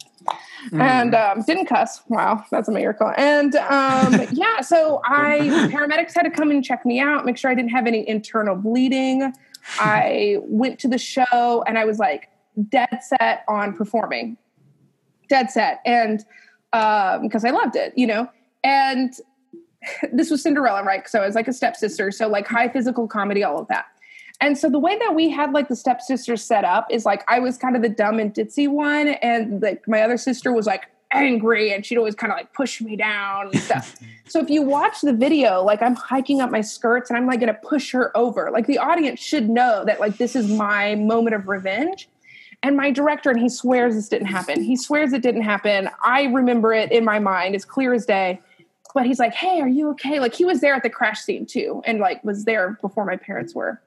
and 0.72 1.14
um, 1.14 1.42
didn't 1.46 1.64
cuss. 1.64 2.02
Wow, 2.08 2.44
that's 2.50 2.68
a 2.68 2.72
miracle. 2.72 3.10
And 3.16 3.56
um, 3.56 4.20
yeah, 4.32 4.60
so 4.60 5.00
I 5.06 5.38
paramedics 5.72 6.14
had 6.14 6.24
to 6.24 6.30
come 6.30 6.50
and 6.50 6.62
check 6.62 6.84
me 6.84 7.00
out, 7.00 7.24
make 7.24 7.38
sure 7.38 7.50
I 7.50 7.54
didn't 7.54 7.70
have 7.70 7.86
any 7.86 8.06
internal 8.06 8.56
bleeding. 8.56 9.32
I 9.78 10.36
went 10.42 10.78
to 10.80 10.88
the 10.88 10.98
show 10.98 11.64
and 11.66 11.78
I 11.78 11.86
was 11.86 11.98
like 11.98 12.28
dead 12.68 13.00
set 13.00 13.44
on 13.48 13.74
performing, 13.74 14.36
dead 15.30 15.50
set, 15.50 15.80
and 15.86 16.22
um, 16.74 17.22
because 17.22 17.46
I 17.46 17.50
loved 17.50 17.74
it, 17.74 17.94
you 17.96 18.06
know. 18.06 18.28
And 18.62 19.14
this 20.12 20.30
was 20.30 20.42
Cinderella, 20.42 20.82
right? 20.84 21.08
So 21.08 21.20
I 21.20 21.26
was 21.26 21.34
like 21.34 21.48
a 21.48 21.52
stepsister, 21.52 22.10
so 22.10 22.28
like 22.28 22.46
high 22.46 22.68
physical 22.68 23.06
comedy, 23.06 23.42
all 23.42 23.58
of 23.58 23.68
that. 23.68 23.86
And 24.40 24.56
so 24.56 24.70
the 24.70 24.78
way 24.78 24.96
that 24.98 25.14
we 25.14 25.28
had 25.28 25.52
like 25.52 25.68
the 25.68 25.76
stepsisters 25.76 26.42
set 26.42 26.64
up 26.64 26.86
is 26.90 27.04
like 27.04 27.22
I 27.28 27.40
was 27.40 27.58
kind 27.58 27.76
of 27.76 27.82
the 27.82 27.90
dumb 27.90 28.18
and 28.18 28.32
ditzy 28.32 28.68
one, 28.68 29.08
and 29.08 29.60
like 29.60 29.86
my 29.86 30.02
other 30.02 30.16
sister 30.16 30.52
was 30.52 30.66
like 30.66 30.86
angry, 31.12 31.72
and 31.72 31.84
she'd 31.84 31.98
always 31.98 32.14
kind 32.14 32.32
of 32.32 32.38
like 32.38 32.52
push 32.54 32.80
me 32.80 32.96
down 32.96 33.48
and 33.48 33.60
stuff. 33.60 33.96
so 34.28 34.40
if 34.40 34.48
you 34.48 34.62
watch 34.62 35.00
the 35.02 35.12
video, 35.12 35.62
like 35.62 35.82
I'm 35.82 35.94
hiking 35.94 36.40
up 36.40 36.50
my 36.50 36.62
skirts 36.62 37.10
and 37.10 37.16
I'm 37.16 37.26
like 37.26 37.40
gonna 37.40 37.54
push 37.54 37.92
her 37.92 38.16
over. 38.16 38.50
Like 38.50 38.66
the 38.66 38.78
audience 38.78 39.20
should 39.20 39.50
know 39.50 39.84
that 39.84 40.00
like 40.00 40.16
this 40.16 40.34
is 40.34 40.48
my 40.48 40.94
moment 40.94 41.34
of 41.34 41.48
revenge. 41.48 42.08
And 42.62 42.76
my 42.76 42.90
director, 42.90 43.30
and 43.30 43.40
he 43.40 43.48
swears 43.48 43.94
this 43.94 44.10
didn't 44.10 44.26
happen. 44.26 44.62
He 44.62 44.76
swears 44.76 45.14
it 45.14 45.22
didn't 45.22 45.42
happen. 45.42 45.88
I 46.04 46.24
remember 46.24 46.74
it 46.74 46.92
in 46.92 47.06
my 47.06 47.18
mind 47.18 47.54
as 47.54 47.64
clear 47.64 47.94
as 47.94 48.04
day 48.04 48.38
but 48.94 49.06
he's 49.06 49.18
like, 49.18 49.34
"Hey, 49.34 49.60
are 49.60 49.68
you 49.68 49.90
okay?" 49.90 50.20
Like 50.20 50.34
he 50.34 50.44
was 50.44 50.60
there 50.60 50.74
at 50.74 50.82
the 50.82 50.90
crash 50.90 51.20
scene 51.20 51.46
too, 51.46 51.82
and 51.84 51.98
like 51.98 52.22
was 52.24 52.44
there 52.44 52.78
before 52.80 53.04
my 53.04 53.16
parents 53.16 53.54
were, 53.54 53.80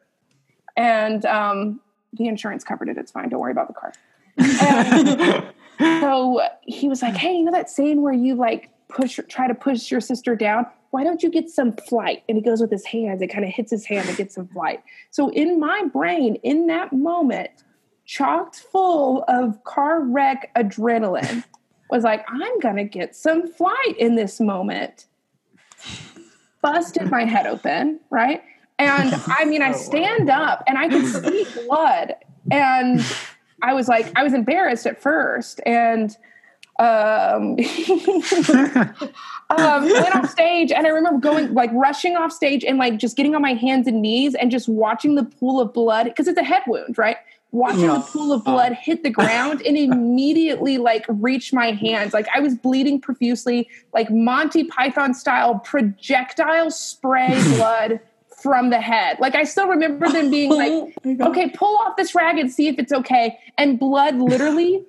and 0.76 1.26
um, 1.26 1.82
the 2.13 2.28
insurance 2.28 2.63
covered 2.63 2.89
it. 2.89 2.98
It's 2.98 3.12
fine. 3.12 3.30
Don't 3.30 3.39
worry 3.39 3.52
about 3.52 3.68
the 3.68 3.74
car. 3.74 3.94
So 5.80 6.42
he 6.62 6.88
was 6.88 7.02
like, 7.02 7.16
"Hey, 7.16 7.36
you 7.36 7.44
know 7.44 7.52
that 7.52 7.70
scene 7.70 8.02
where 8.02 8.13
you 8.13 8.36
like 8.36 8.70
push, 8.88 9.20
try 9.28 9.48
to 9.48 9.56
push 9.56 9.89
your 9.89 10.00
sister 10.00 10.36
down? 10.36 10.68
Why 10.92 11.04
don't 11.04 11.24
you 11.24 11.30
get 11.30 11.50
some 11.50 11.74
flight?" 11.74 12.24
And 12.30 12.38
he 12.38 12.44
goes 12.44 12.62
with 12.62 12.72
his 12.72 12.86
hands. 12.86 13.22
It 13.22 13.28
kind 13.28 13.44
of 13.44 13.50
hits 13.50 13.72
his 13.72 13.86
hand 13.86 14.08
to 14.08 14.16
get 14.16 14.32
some 14.32 14.48
flight. 14.48 14.84
So 15.10 15.30
in 15.30 15.60
my 15.60 15.86
brain, 15.92 16.36
in 16.44 16.68
that 16.68 16.94
moment, 16.94 17.50
chocked 18.06 18.58
full 18.58 19.26
of 19.28 19.63
car 19.63 20.02
wreck 20.02 20.52
adrenaline 20.56 21.44
was 21.93 22.03
like, 22.03 22.25
I'm 22.27 22.60
gonna 22.60 22.84
get 22.84 23.15
some 23.15 23.47
flight 23.47 23.95
in 23.97 24.15
this 24.15 24.39
moment. 24.39 25.06
Busted 26.62 27.10
my 27.10 27.25
head 27.25 27.45
open, 27.45 27.99
right? 28.10 28.41
And 28.79 29.13
I 29.27 29.45
mean, 29.45 29.62
I 29.62 29.71
stand 29.71 30.29
up 30.29 30.63
and 30.67 30.77
I 30.77 30.89
could 30.89 31.06
see 31.06 31.45
blood. 31.67 32.15
And 32.51 33.06
I 33.62 33.73
was 33.73 33.88
like, 33.88 34.12
I 34.17 34.23
was 34.23 34.34
embarrassed 34.34 34.86
at 34.86 35.01
first. 35.01 35.62
And 35.65 36.15
um, 36.79 37.58
um, 39.51 39.84
went 39.84 40.15
off 40.15 40.29
stage 40.29 40.71
and 40.71 40.88
I 40.88 40.89
remember 40.89 41.19
going 41.19 41.53
like 41.53 41.69
rushing 41.71 42.15
off 42.15 42.32
stage 42.32 42.63
and 42.63 42.79
like 42.79 42.97
just 42.97 43.15
getting 43.15 43.36
on 43.36 43.43
my 43.43 43.53
hands 43.53 43.88
and 43.88 44.01
knees 44.01 44.34
and 44.34 44.49
just 44.49 44.67
watching 44.67 45.13
the 45.13 45.23
pool 45.23 45.62
of 45.62 45.71
blood 45.71 46.06
because 46.06 46.27
it's 46.27 46.39
a 46.39 46.43
head 46.43 46.63
wound, 46.65 46.97
right? 46.97 47.17
Watching 47.54 47.86
the 47.86 48.00
pool 48.00 48.34
of 48.34 48.42
uh. 48.42 48.52
blood 48.52 48.74
hit 48.74 49.04
the 49.04 49.12
ground 49.12 49.62
and 49.62 49.78
immediately 49.78 50.80
like 50.80 51.06
reach 51.08 51.54
my 51.54 51.72
hands. 51.72 52.12
Like 52.12 52.28
I 52.36 52.39
was 52.39 52.56
bleeding 52.56 53.00
profusely, 53.00 53.70
like 53.94 54.10
Monty 54.10 54.63
Python 54.63 55.13
style 55.13 55.60
projectile 55.60 56.72
spray 56.72 57.39
blood 57.56 58.00
from 58.42 58.72
the 58.72 58.82
head. 58.82 59.20
Like 59.20 59.36
I 59.36 59.44
still 59.44 59.68
remember 59.68 60.10
them 60.10 60.32
being 60.32 60.52
oh 60.54 60.92
like, 61.06 61.22
okay, 61.22 61.50
pull 61.50 61.78
off 61.78 61.96
this 61.96 62.16
rag 62.16 62.39
and 62.39 62.52
see 62.52 62.68
if 62.68 62.80
it's 62.80 62.92
okay. 62.92 63.38
And 63.56 63.78
blood 63.80 64.16
literally 64.16 64.84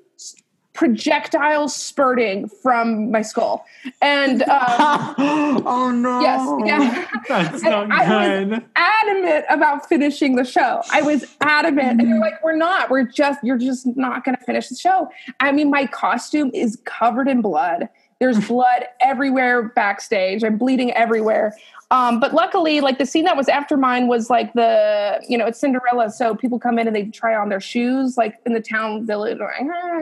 projectile 0.75 1.69
spurting 1.69 2.49
from 2.49 3.11
my 3.11 3.23
skull. 3.23 3.65
And 4.03 4.43
um, 4.43 5.15
oh 5.67 5.91
no. 5.95 6.21
Yes, 6.21 6.49
yeah. 6.67 7.07
That's 7.29 7.63
And 7.63 7.89
not 7.89 7.91
I 7.93 8.39
was 8.41 8.49
good. 8.51 8.65
adamant 8.77 9.45
about 9.49 9.89
finishing 9.89 10.35
the 10.37 10.45
show. 10.45 10.83
I 10.93 11.01
was 11.01 11.25
adamant. 11.41 12.01
And 12.01 12.13
they're 12.13 12.21
like, 12.21 12.43
we're 12.43 12.57
not. 12.57 12.91
We're 12.91 13.05
just, 13.05 13.39
you're 13.43 13.57
just 13.59 13.87
not 13.97 14.25
going 14.25 14.37
to 14.37 14.45
finish 14.45 14.69
the 14.69 14.77
show. 14.77 15.09
I 15.41 15.53
mean, 15.53 15.71
my 15.71 15.87
costume 15.87 16.51
is 16.53 16.79
covered 16.85 17.29
in 17.29 17.41
blood. 17.41 17.89
There's 18.19 18.47
blood 18.49 18.87
everywhere 19.01 19.63
backstage. 19.63 20.45
I'm 20.45 20.57
bleeding 20.57 20.93
everywhere. 20.93 21.55
Um, 21.91 22.19
but 22.19 22.35
luckily, 22.35 22.81
like 22.81 22.99
the 22.99 23.07
scene 23.07 23.25
that 23.25 23.37
was 23.37 23.49
after 23.49 23.77
mine 23.77 24.09
was 24.09 24.31
like 24.31 24.53
the, 24.55 25.23
you 25.29 25.39
know, 25.39 25.47
it's 25.47 25.61
Cinderella. 25.61 26.11
So 26.11 26.35
people 26.35 26.59
come 26.59 26.79
in 26.79 26.87
and 26.87 26.97
they 26.97 27.05
try 27.05 27.37
on 27.37 27.51
their 27.51 27.61
shoes, 27.61 28.17
like 28.17 28.35
in 28.47 28.53
the 28.53 28.61
town 28.61 29.07
village, 29.07 29.39
like, 29.39 29.51
"Ah, 29.63 30.01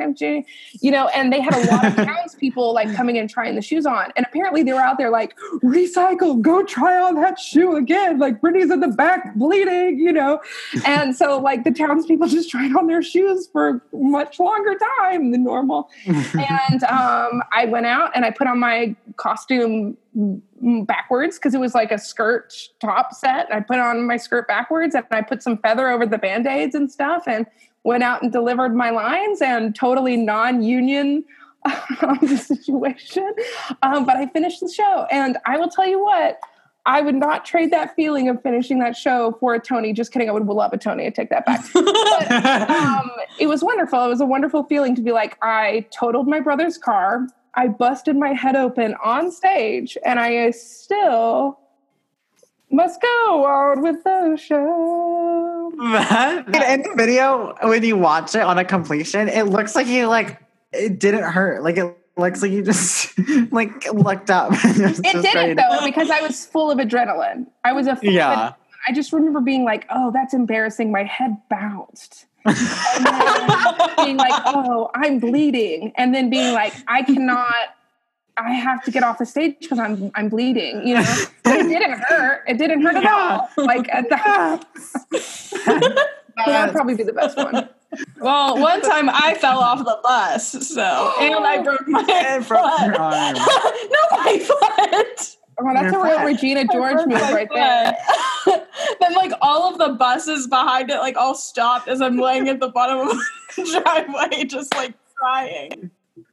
you 0.81 0.91
know, 0.91 1.09
and 1.09 1.33
they 1.33 1.41
had 1.41 1.55
a 1.55 1.71
lot 1.71 1.85
of 1.85 1.95
townspeople 2.07 2.73
like 2.73 2.95
coming 2.95 3.17
in 3.17 3.29
trying 3.29 3.57
the 3.57 3.63
shoes 3.63 3.85
on. 3.85 4.13
And 4.17 4.25
apparently 4.25 4.63
they 4.63 4.73
were 4.73 4.81
out 4.81 4.97
there 4.97 5.11
like, 5.11 5.37
recycle, 5.63 6.41
go 6.41 6.63
try 6.63 6.97
on 6.97 7.17
that 7.17 7.39
shoe 7.39 7.77
again. 7.77 8.19
Like 8.19 8.41
Brittany's 8.41 8.71
in 8.71 8.81
the 8.81 8.89
back 8.89 9.35
bleeding, 9.35 9.99
you 9.99 10.13
know. 10.13 10.41
And 10.87 11.15
so 11.15 11.39
like 11.39 11.65
the 11.65 11.73
townspeople 11.73 12.27
just 12.29 12.49
tried 12.49 12.75
on 12.75 12.87
their 12.87 13.03
shoes 13.03 13.49
for 13.53 13.83
much 13.93 14.39
longer 14.39 14.77
time 15.03 15.33
than 15.33 15.45
normal. 15.45 15.91
and 16.07 16.85
um, 16.85 17.43
I 17.53 17.67
went 17.69 17.87
out 17.87 18.02
and 18.15 18.25
I 18.25 18.31
put 18.31 18.47
on 18.47 18.59
my 18.59 18.95
costume 19.17 19.97
backwards 20.87 21.39
because 21.39 21.55
it 21.55 21.61
was 21.61 21.75
like 21.75 21.91
a 21.91 21.99
skirt 21.99 22.53
top 22.81 23.15
set. 23.15 23.53
I 23.53 23.61
put 23.61 23.79
on 23.79 24.07
my 24.07 24.17
skirt 24.17 24.47
backwards 24.47 24.95
and 24.95 25.05
I 25.11 25.23
put 25.23 25.43
some 25.43 25.59
feather 25.59 25.89
over 25.89 26.07
the 26.07 26.19
band-aids 26.19 26.75
and 26.75 26.91
stuff 26.91 27.25
and 27.27 27.47
went 27.85 28.03
out 28.03 28.23
and 28.23 28.33
delivered 28.33 28.75
my 28.75 28.91
lines 28.91 29.43
and 29.43 29.75
totally 29.75 30.17
non-union 30.17 31.25
um, 32.03 32.27
situation. 32.27 33.35
Um, 33.83 34.05
but 34.05 34.17
I 34.17 34.27
finished 34.27 34.61
the 34.61 34.73
show 34.73 35.07
and 35.11 35.39
I 35.47 35.59
will 35.59 35.69
tell 35.69 35.87
you 35.87 36.03
what, 36.03 36.39
I 36.85 37.01
would 37.01 37.15
not 37.15 37.45
trade 37.45 37.71
that 37.71 37.95
feeling 37.95 38.29
of 38.29 38.43
finishing 38.43 38.81
that 38.81 38.97
show 38.97 39.37
for 39.39 39.55
a 39.55 39.61
Tony. 39.61 39.93
Just 39.93 40.13
kidding. 40.13 40.29
I 40.29 40.33
would 40.33 40.47
love 40.47 40.73
a 40.73 40.79
Tony. 40.79 41.07
I 41.07 41.11
take 41.11 41.31
that 41.31 41.47
back. 41.47 41.65
But, 41.75 42.71
um, 42.71 43.11
it 43.39 43.47
was 43.47 43.63
wonderful. 43.63 44.05
It 44.05 44.09
was 44.09 44.21
a 44.21 44.27
wonderful 44.27 44.65
feeling 44.65 44.95
to 44.97 45.03
be 45.03 45.13
like, 45.13 45.39
I 45.43 45.87
totaled 45.91 46.29
my 46.29 46.41
brother's 46.41 46.79
car. 46.79 47.27
I 47.55 47.69
busted 47.69 48.17
my 48.17 48.33
head 48.33 48.57
open 48.57 48.95
on 49.05 49.31
stage, 49.31 49.99
and 50.05 50.19
I 50.19 50.51
still 50.51 51.59
must 52.71 53.01
go 53.03 53.45
on 53.45 53.83
with 53.83 54.03
the 54.05 54.37
show. 54.37 55.73
That 55.83 56.71
in 56.71 56.83
the 56.83 56.95
video, 56.97 57.55
when 57.63 57.83
you 57.83 57.97
watch 57.97 58.35
it 58.35 58.43
on 58.43 58.59
a 58.59 58.65
completion, 58.65 59.29
it 59.29 59.45
looks 59.45 59.75
like 59.75 59.87
you 59.87 60.07
like 60.07 60.39
it 60.73 60.99
didn't 60.99 61.25
hurt. 61.25 61.63
Like 61.63 61.77
it 61.77 61.97
Looks 62.17 62.43
like 62.43 62.53
you 62.53 62.63
just 62.63 63.19
like 63.53 63.91
looked 63.93 64.31
up. 64.31 64.53
It 64.65 65.03
didn't 65.03 65.35
ready 65.35 65.55
though 65.55 65.85
because 65.85 66.11
I 66.11 66.21
was 66.21 66.45
full 66.45 66.71
of 66.71 66.79
adrenaline. 66.79 67.47
I 67.65 67.73
was 67.73 67.87
a 67.87 67.97
full 67.97 68.09
of 68.09 68.15
Yeah. 68.15 68.53
I 68.87 68.93
just 68.93 69.13
remember 69.13 69.41
being 69.41 69.65
like, 69.65 69.87
"Oh, 69.91 70.11
that's 70.11 70.35
embarrassing." 70.35 70.91
My 70.91 71.05
head 71.05 71.37
bounced. 71.49 72.27
And 72.45 73.07
then 73.07 74.05
being 74.05 74.17
like, 74.17 74.43
"Oh, 74.47 74.91
I'm 74.95 75.19
bleeding," 75.19 75.93
and 75.97 76.15
then 76.15 76.31
being 76.31 76.53
like, 76.53 76.75
"I 76.89 77.03
cannot. 77.03 77.55
I 78.37 78.53
have 78.55 78.83
to 78.85 78.91
get 78.91 79.03
off 79.03 79.19
the 79.19 79.27
stage 79.27 79.57
because 79.61 79.79
I'm 79.79 80.11
I'm 80.15 80.29
bleeding." 80.29 80.87
You 80.87 80.95
know, 80.97 81.25
but 81.45 81.57
it 81.61 81.69
didn't 81.69 81.99
hurt. 82.09 82.45
It 82.49 82.59
didn't 82.59 82.83
hurt 82.83 82.97
at 82.97 83.07
all. 83.07 83.49
Like 83.57 83.89
at 83.91 84.09
the, 84.09 84.17
that'd 86.47 86.73
probably 86.75 86.95
be 86.95 87.03
the 87.05 87.13
best 87.13 87.37
one. 87.37 87.69
Well, 88.21 88.59
one 88.59 88.81
time 88.81 89.11
I 89.11 89.35
fell 89.35 89.59
off 89.59 89.79
the 89.81 89.99
bus, 90.03 90.51
so 90.69 91.13
and 91.21 91.35
I 91.45 91.59
broke 91.63 91.87
my 91.87 92.01
And 92.27 92.47
broke 92.47 92.81
your 92.81 92.93
foot. 92.95 93.01
arm. 93.01 93.35
no, 93.35 93.45
my 94.13 94.39
foot. 94.39 95.37
Oh, 95.65 95.75
that's 95.75 95.95
a 95.95 95.99
real 95.99 96.19
foot. 96.19 96.27
Regina 96.27 96.65
George 96.67 97.07
move 97.07 97.21
right 97.21 97.49
there. 97.53 97.97
then, 99.01 99.15
like 99.15 99.33
all 99.41 99.73
of 99.73 99.79
the 99.79 99.95
buses 99.97 100.47
behind 100.47 100.91
it, 100.91 100.99
like 100.99 101.17
all 101.17 101.35
stopped 101.35 101.89
as 101.89 102.01
I'm 102.01 102.17
laying 102.19 102.49
at 102.49 102.61
the 102.61 102.69
bottom 102.69 103.09
of 103.09 103.17
the 103.57 103.83
driveway, 103.85 104.45
just 104.45 104.75
like 104.75 104.95
crying. 105.15 105.91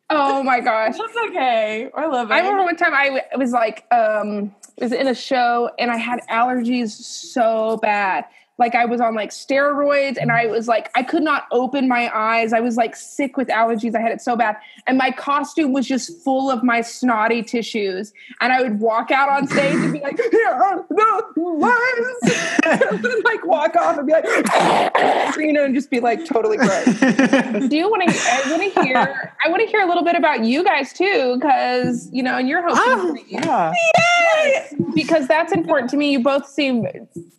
Oh 0.10 0.42
my 0.42 0.60
gosh. 0.60 0.98
That's 0.98 1.16
okay. 1.30 1.90
I 1.96 2.08
love 2.08 2.32
it. 2.32 2.34
I 2.34 2.40
remember 2.40 2.64
one 2.64 2.76
time 2.76 2.94
I 2.96 3.06
w- 3.06 3.24
was 3.38 3.52
like, 3.52 3.86
um, 3.94 4.56
was 4.80 4.92
in 4.92 5.08
a 5.08 5.14
show 5.14 5.70
and 5.78 5.92
I 5.92 5.98
had 5.98 6.22
allergies 6.30 6.90
so 6.90 7.78
bad. 7.82 8.26
Like 8.60 8.76
I 8.76 8.86
was 8.86 9.02
on 9.02 9.16
like 9.16 9.32
steroids 9.32 10.18
and 10.20 10.32
I 10.32 10.46
was 10.48 10.68
like, 10.68 10.92
I 10.96 11.04
could 11.04 11.24
not 11.24 11.48
open 11.52 11.88
my 11.88 12.12
eyes. 12.14 12.54
I 12.54 12.60
was 12.60 12.76
like 12.78 12.96
sick 12.96 13.38
with 13.38 13.48
allergies. 13.48 13.96
I 13.96 14.02
had 14.02 14.12
it 14.12 14.22
so 14.22 14.36
bad. 14.36 14.58
And 14.86 14.98
my 14.98 15.12
costume 15.12 15.74
was 15.74 15.88
just 15.88 16.22
full 16.24 16.52
of 16.52 16.64
my 16.64 16.82
snotty 16.82 17.42
tissues. 17.42 18.14
And 18.42 18.54
I 18.54 18.62
would 18.62 18.80
walk 18.80 19.12
out 19.12 19.30
on 19.30 19.48
stage 19.48 19.76
and 19.76 19.94
be 19.94 20.02
like, 20.02 20.20
here 20.32 20.48
are 20.48 20.86
the 20.90 21.30
ones. 21.36 22.30
and 22.66 23.24
like 23.24 23.46
walk 23.46 23.76
off 23.76 23.98
and 23.98 24.06
be 24.06 24.14
like, 24.14 24.26
you 25.38 25.54
know, 25.54 25.66
and 25.66 25.76
just 25.76 25.90
be 25.90 26.00
like 26.00 26.26
totally 26.26 26.58
gross. 26.58 26.86
Do 27.00 27.76
you 27.76 27.90
want 27.90 28.10
to? 28.10 28.16
I 28.16 28.52
want 28.52 28.74
to 28.74 28.84
hear. 28.84 29.34
I 29.44 29.50
want 29.50 29.62
to 29.62 29.68
hear 29.68 29.82
a 29.82 29.88
little 29.88 30.04
bit 30.04 30.16
about 30.16 30.44
you 30.44 30.64
guys 30.64 30.94
too, 30.94 31.38
because 31.40 32.10
you 32.12 32.24
know, 32.24 32.38
and 32.38 32.48
you're 32.48 32.62
hosting 32.68 33.42
ah, 33.46 33.72
yeah. 33.80 34.70
because 34.94 35.28
that's 35.28 35.52
important 35.52 35.90
to 35.92 35.98
me. 35.98 36.12
You 36.12 36.24
both 36.24 36.48
seem 36.48 36.86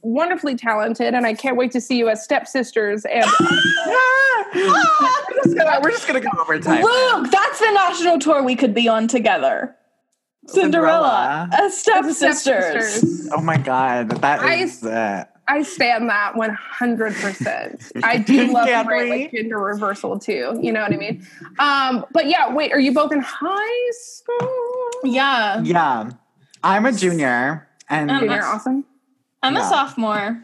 wonderfully 0.03 0.57
talented, 0.57 1.10
and 1.15 1.27
I 1.27 1.35
can't 1.35 1.57
wait 1.57 1.71
to 1.73 1.81
see 1.81 1.97
you 1.99 2.09
as 2.09 2.23
stepsisters. 2.23 3.05
And 3.05 3.25
we're, 4.55 4.63
just 5.45 5.57
gonna, 5.57 5.81
we're 5.83 5.91
just 5.91 6.07
gonna 6.07 6.21
go 6.21 6.31
over 6.41 6.59
time. 6.59 6.83
Luke, 6.83 7.31
that's 7.31 7.59
the 7.59 7.71
national 7.73 8.19
tour 8.19 8.43
we 8.43 8.57
could 8.57 8.75
be 8.75 8.89
on 8.89 9.09
together. 9.09 9.77
Cinderella, 10.47 11.49
Cinderella. 11.51 11.65
as 11.67 11.79
stepsisters. 11.79 12.41
stepsisters. 12.41 13.29
Oh 13.33 13.41
my 13.41 13.57
god, 13.59 14.11
that 14.11 14.41
I- 14.41 14.55
is 14.55 14.83
uh, 14.85 15.25
I 15.49 15.63
stand 15.63 16.09
that 16.09 16.37
one 16.37 16.55
hundred 16.55 17.15
percent. 17.15 17.91
I 18.03 18.19
do 18.19 18.47
love 18.53 18.69
a 18.69 18.85
great 18.85 19.11
like 19.11 19.33
gender 19.33 19.59
reversal 19.59 20.19
too. 20.19 20.59
You 20.63 20.73
know 20.73 20.81
what 20.83 20.93
I 20.93 20.97
mean? 20.97 21.27
Um, 21.59 22.07
but 22.13 22.27
yeah, 22.27 22.55
wait, 22.55 22.73
are 22.73 22.79
you 22.81 22.93
both 22.95 23.13
in 23.13 23.21
high 23.21 23.91
school? 23.93 24.91
Yeah, 25.05 25.61
yeah. 25.63 26.11
I'm 26.63 26.87
a 26.87 26.93
junior, 26.93 27.69
and 27.89 28.11
Um, 28.11 28.21
Junior, 28.21 28.45
awesome, 28.45 28.85
I'm 29.43 29.57
a 29.57 29.63
sophomore. 29.69 30.43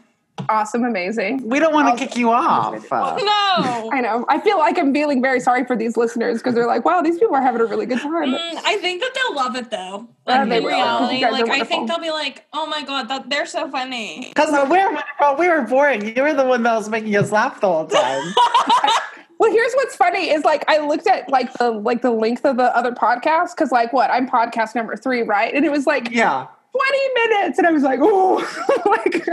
Awesome, 0.49 0.83
amazing. 0.83 1.47
we 1.47 1.59
don't 1.59 1.73
want 1.73 1.87
I'll- 1.87 1.97
to 1.97 2.05
kick 2.05 2.15
you 2.17 2.29
off. 2.31 2.73
Uh, 2.91 3.15
No, 3.17 3.89
I 3.91 4.01
know. 4.01 4.25
I 4.29 4.39
feel 4.39 4.57
like 4.57 4.77
I'm 4.77 4.93
feeling 4.93 5.21
very 5.21 5.39
sorry 5.39 5.65
for 5.65 5.75
these 5.75 5.97
listeners 5.97 6.37
because 6.37 6.53
they're 6.55 6.67
like, 6.67 6.85
"Wow, 6.85 7.01
these 7.01 7.17
people 7.19 7.35
are 7.35 7.41
having 7.41 7.61
a 7.61 7.65
really 7.65 7.85
good 7.85 7.99
time." 7.99 8.29
Mm, 8.31 8.61
I 8.65 8.77
think 8.77 9.01
that 9.01 9.11
they'll 9.15 9.35
love 9.35 9.55
it 9.55 9.69
though. 9.71 10.07
Yeah, 10.27 10.39
Like, 10.39 10.49
they 10.49 10.57
in 10.57 10.63
will. 10.63 10.69
reality, 10.71 11.15
You 11.15 11.21
guys 11.21 11.41
are 11.41 11.45
like 11.47 11.61
I 11.61 11.63
think 11.65 11.87
they'll 11.87 11.99
be 11.99 12.11
like, 12.11 12.45
"Oh 12.53 12.65
my 12.67 12.83
god, 12.83 13.07
that 13.09 13.29
they're 13.29 13.45
so 13.45 13.69
funny." 13.69 14.25
Because 14.33 14.51
we 14.69 14.77
were 14.77 15.01
well, 15.19 15.35
we 15.37 15.47
were 15.49 15.61
boring. 15.63 16.15
You 16.15 16.21
were 16.23 16.33
the 16.33 16.45
one 16.45 16.63
that 16.63 16.75
was 16.75 16.89
making 16.89 17.15
us 17.15 17.31
laugh 17.31 17.59
the 17.61 17.67
whole 17.67 17.87
time. 17.87 18.33
Well, 19.39 19.51
here's 19.51 19.71
what's 19.75 19.95
funny 19.95 20.31
is 20.31 20.43
like 20.43 20.65
I 20.67 20.79
looked 20.79 21.05
at 21.05 21.29
like 21.29 21.53
the 21.59 21.69
like 21.69 22.01
the 22.01 22.09
length 22.09 22.43
of 22.43 22.57
the 22.57 22.75
other 22.75 22.91
podcast 22.91 23.55
because 23.55 23.71
like 23.71 23.93
what 23.93 24.09
I'm 24.09 24.27
podcast 24.27 24.73
number 24.73 24.95
three, 24.95 25.21
right? 25.21 25.53
And 25.53 25.63
it 25.63 25.71
was 25.71 25.85
like 25.85 26.09
yeah. 26.09 26.47
20 26.71 27.13
minutes, 27.29 27.57
and 27.57 27.67
I 27.67 27.71
was 27.71 27.83
like, 27.83 27.99
oh, 28.01 28.37
like 28.85 29.27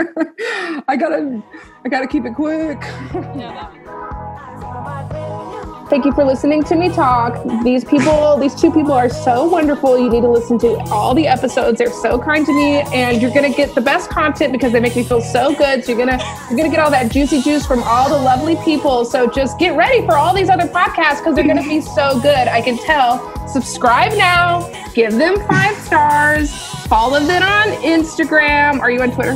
I 0.88 0.96
gotta 0.96 1.42
I 1.84 1.88
gotta 1.88 2.06
keep 2.06 2.24
it 2.24 2.34
quick. 2.34 2.80
Thank 5.90 6.06
you 6.06 6.12
for 6.12 6.24
listening 6.24 6.64
to 6.64 6.76
me 6.76 6.88
talk. 6.88 7.44
These 7.62 7.84
people, 7.84 8.38
these 8.38 8.54
two 8.54 8.72
people 8.72 8.92
are 8.92 9.10
so 9.10 9.46
wonderful. 9.46 9.98
You 9.98 10.08
need 10.08 10.22
to 10.22 10.30
listen 10.30 10.58
to 10.60 10.76
all 10.90 11.14
the 11.14 11.26
episodes. 11.26 11.78
They're 11.78 11.92
so 11.92 12.18
kind 12.18 12.46
to 12.46 12.52
me, 12.52 12.80
and 12.92 13.20
you're 13.20 13.30
gonna 13.30 13.52
get 13.52 13.74
the 13.74 13.82
best 13.82 14.08
content 14.08 14.52
because 14.52 14.72
they 14.72 14.80
make 14.80 14.96
me 14.96 15.04
feel 15.04 15.20
so 15.20 15.54
good. 15.54 15.84
So 15.84 15.92
you're 15.92 16.06
gonna 16.06 16.18
you're 16.48 16.56
gonna 16.56 16.70
get 16.70 16.80
all 16.80 16.90
that 16.90 17.12
juicy 17.12 17.42
juice 17.42 17.66
from 17.66 17.82
all 17.82 18.08
the 18.08 18.16
lovely 18.16 18.56
people. 18.64 19.04
So 19.04 19.30
just 19.30 19.58
get 19.58 19.76
ready 19.76 20.04
for 20.06 20.16
all 20.16 20.34
these 20.34 20.48
other 20.48 20.66
podcasts 20.66 21.18
because 21.18 21.34
they're 21.34 21.46
gonna 21.46 21.62
be 21.62 21.82
so 21.82 22.18
good. 22.20 22.48
I 22.48 22.62
can 22.62 22.78
tell. 22.78 23.30
Subscribe 23.46 24.12
now. 24.14 24.68
Give 24.94 25.12
them 25.12 25.36
five 25.46 25.76
stars. 25.76 26.73
Follow 26.88 27.20
them 27.20 27.42
on 27.42 27.68
Instagram. 27.82 28.80
Are 28.80 28.90
you 28.90 29.02
on 29.02 29.10
Twitter? 29.12 29.34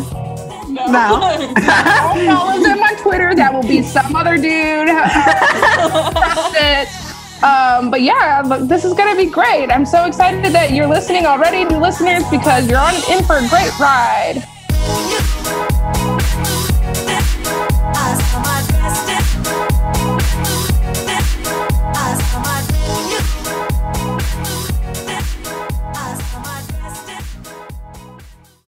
No. 0.68 0.84
Don't 1.54 2.26
follow 2.26 2.62
them 2.62 2.78
on 2.78 2.96
Twitter. 2.96 3.34
That 3.34 3.52
will 3.52 3.62
be 3.62 3.82
some 3.82 4.14
other 4.14 4.36
dude. 4.36 4.88
Trust 4.88 6.54
it. 6.58 6.88
Um, 7.42 7.90
but 7.90 8.02
yeah, 8.02 8.42
look, 8.44 8.68
this 8.68 8.84
is 8.84 8.94
going 8.94 9.10
to 9.10 9.16
be 9.16 9.30
great. 9.30 9.70
I'm 9.70 9.86
so 9.86 10.04
excited 10.04 10.44
that 10.52 10.72
you're 10.72 10.88
listening 10.88 11.24
already, 11.24 11.64
new 11.64 11.78
listeners, 11.78 12.24
because 12.30 12.68
you're 12.68 12.80
on 12.80 12.94
in 13.10 13.24
for 13.24 13.36
a 13.36 13.48
great 13.48 13.78
ride. 13.78 14.44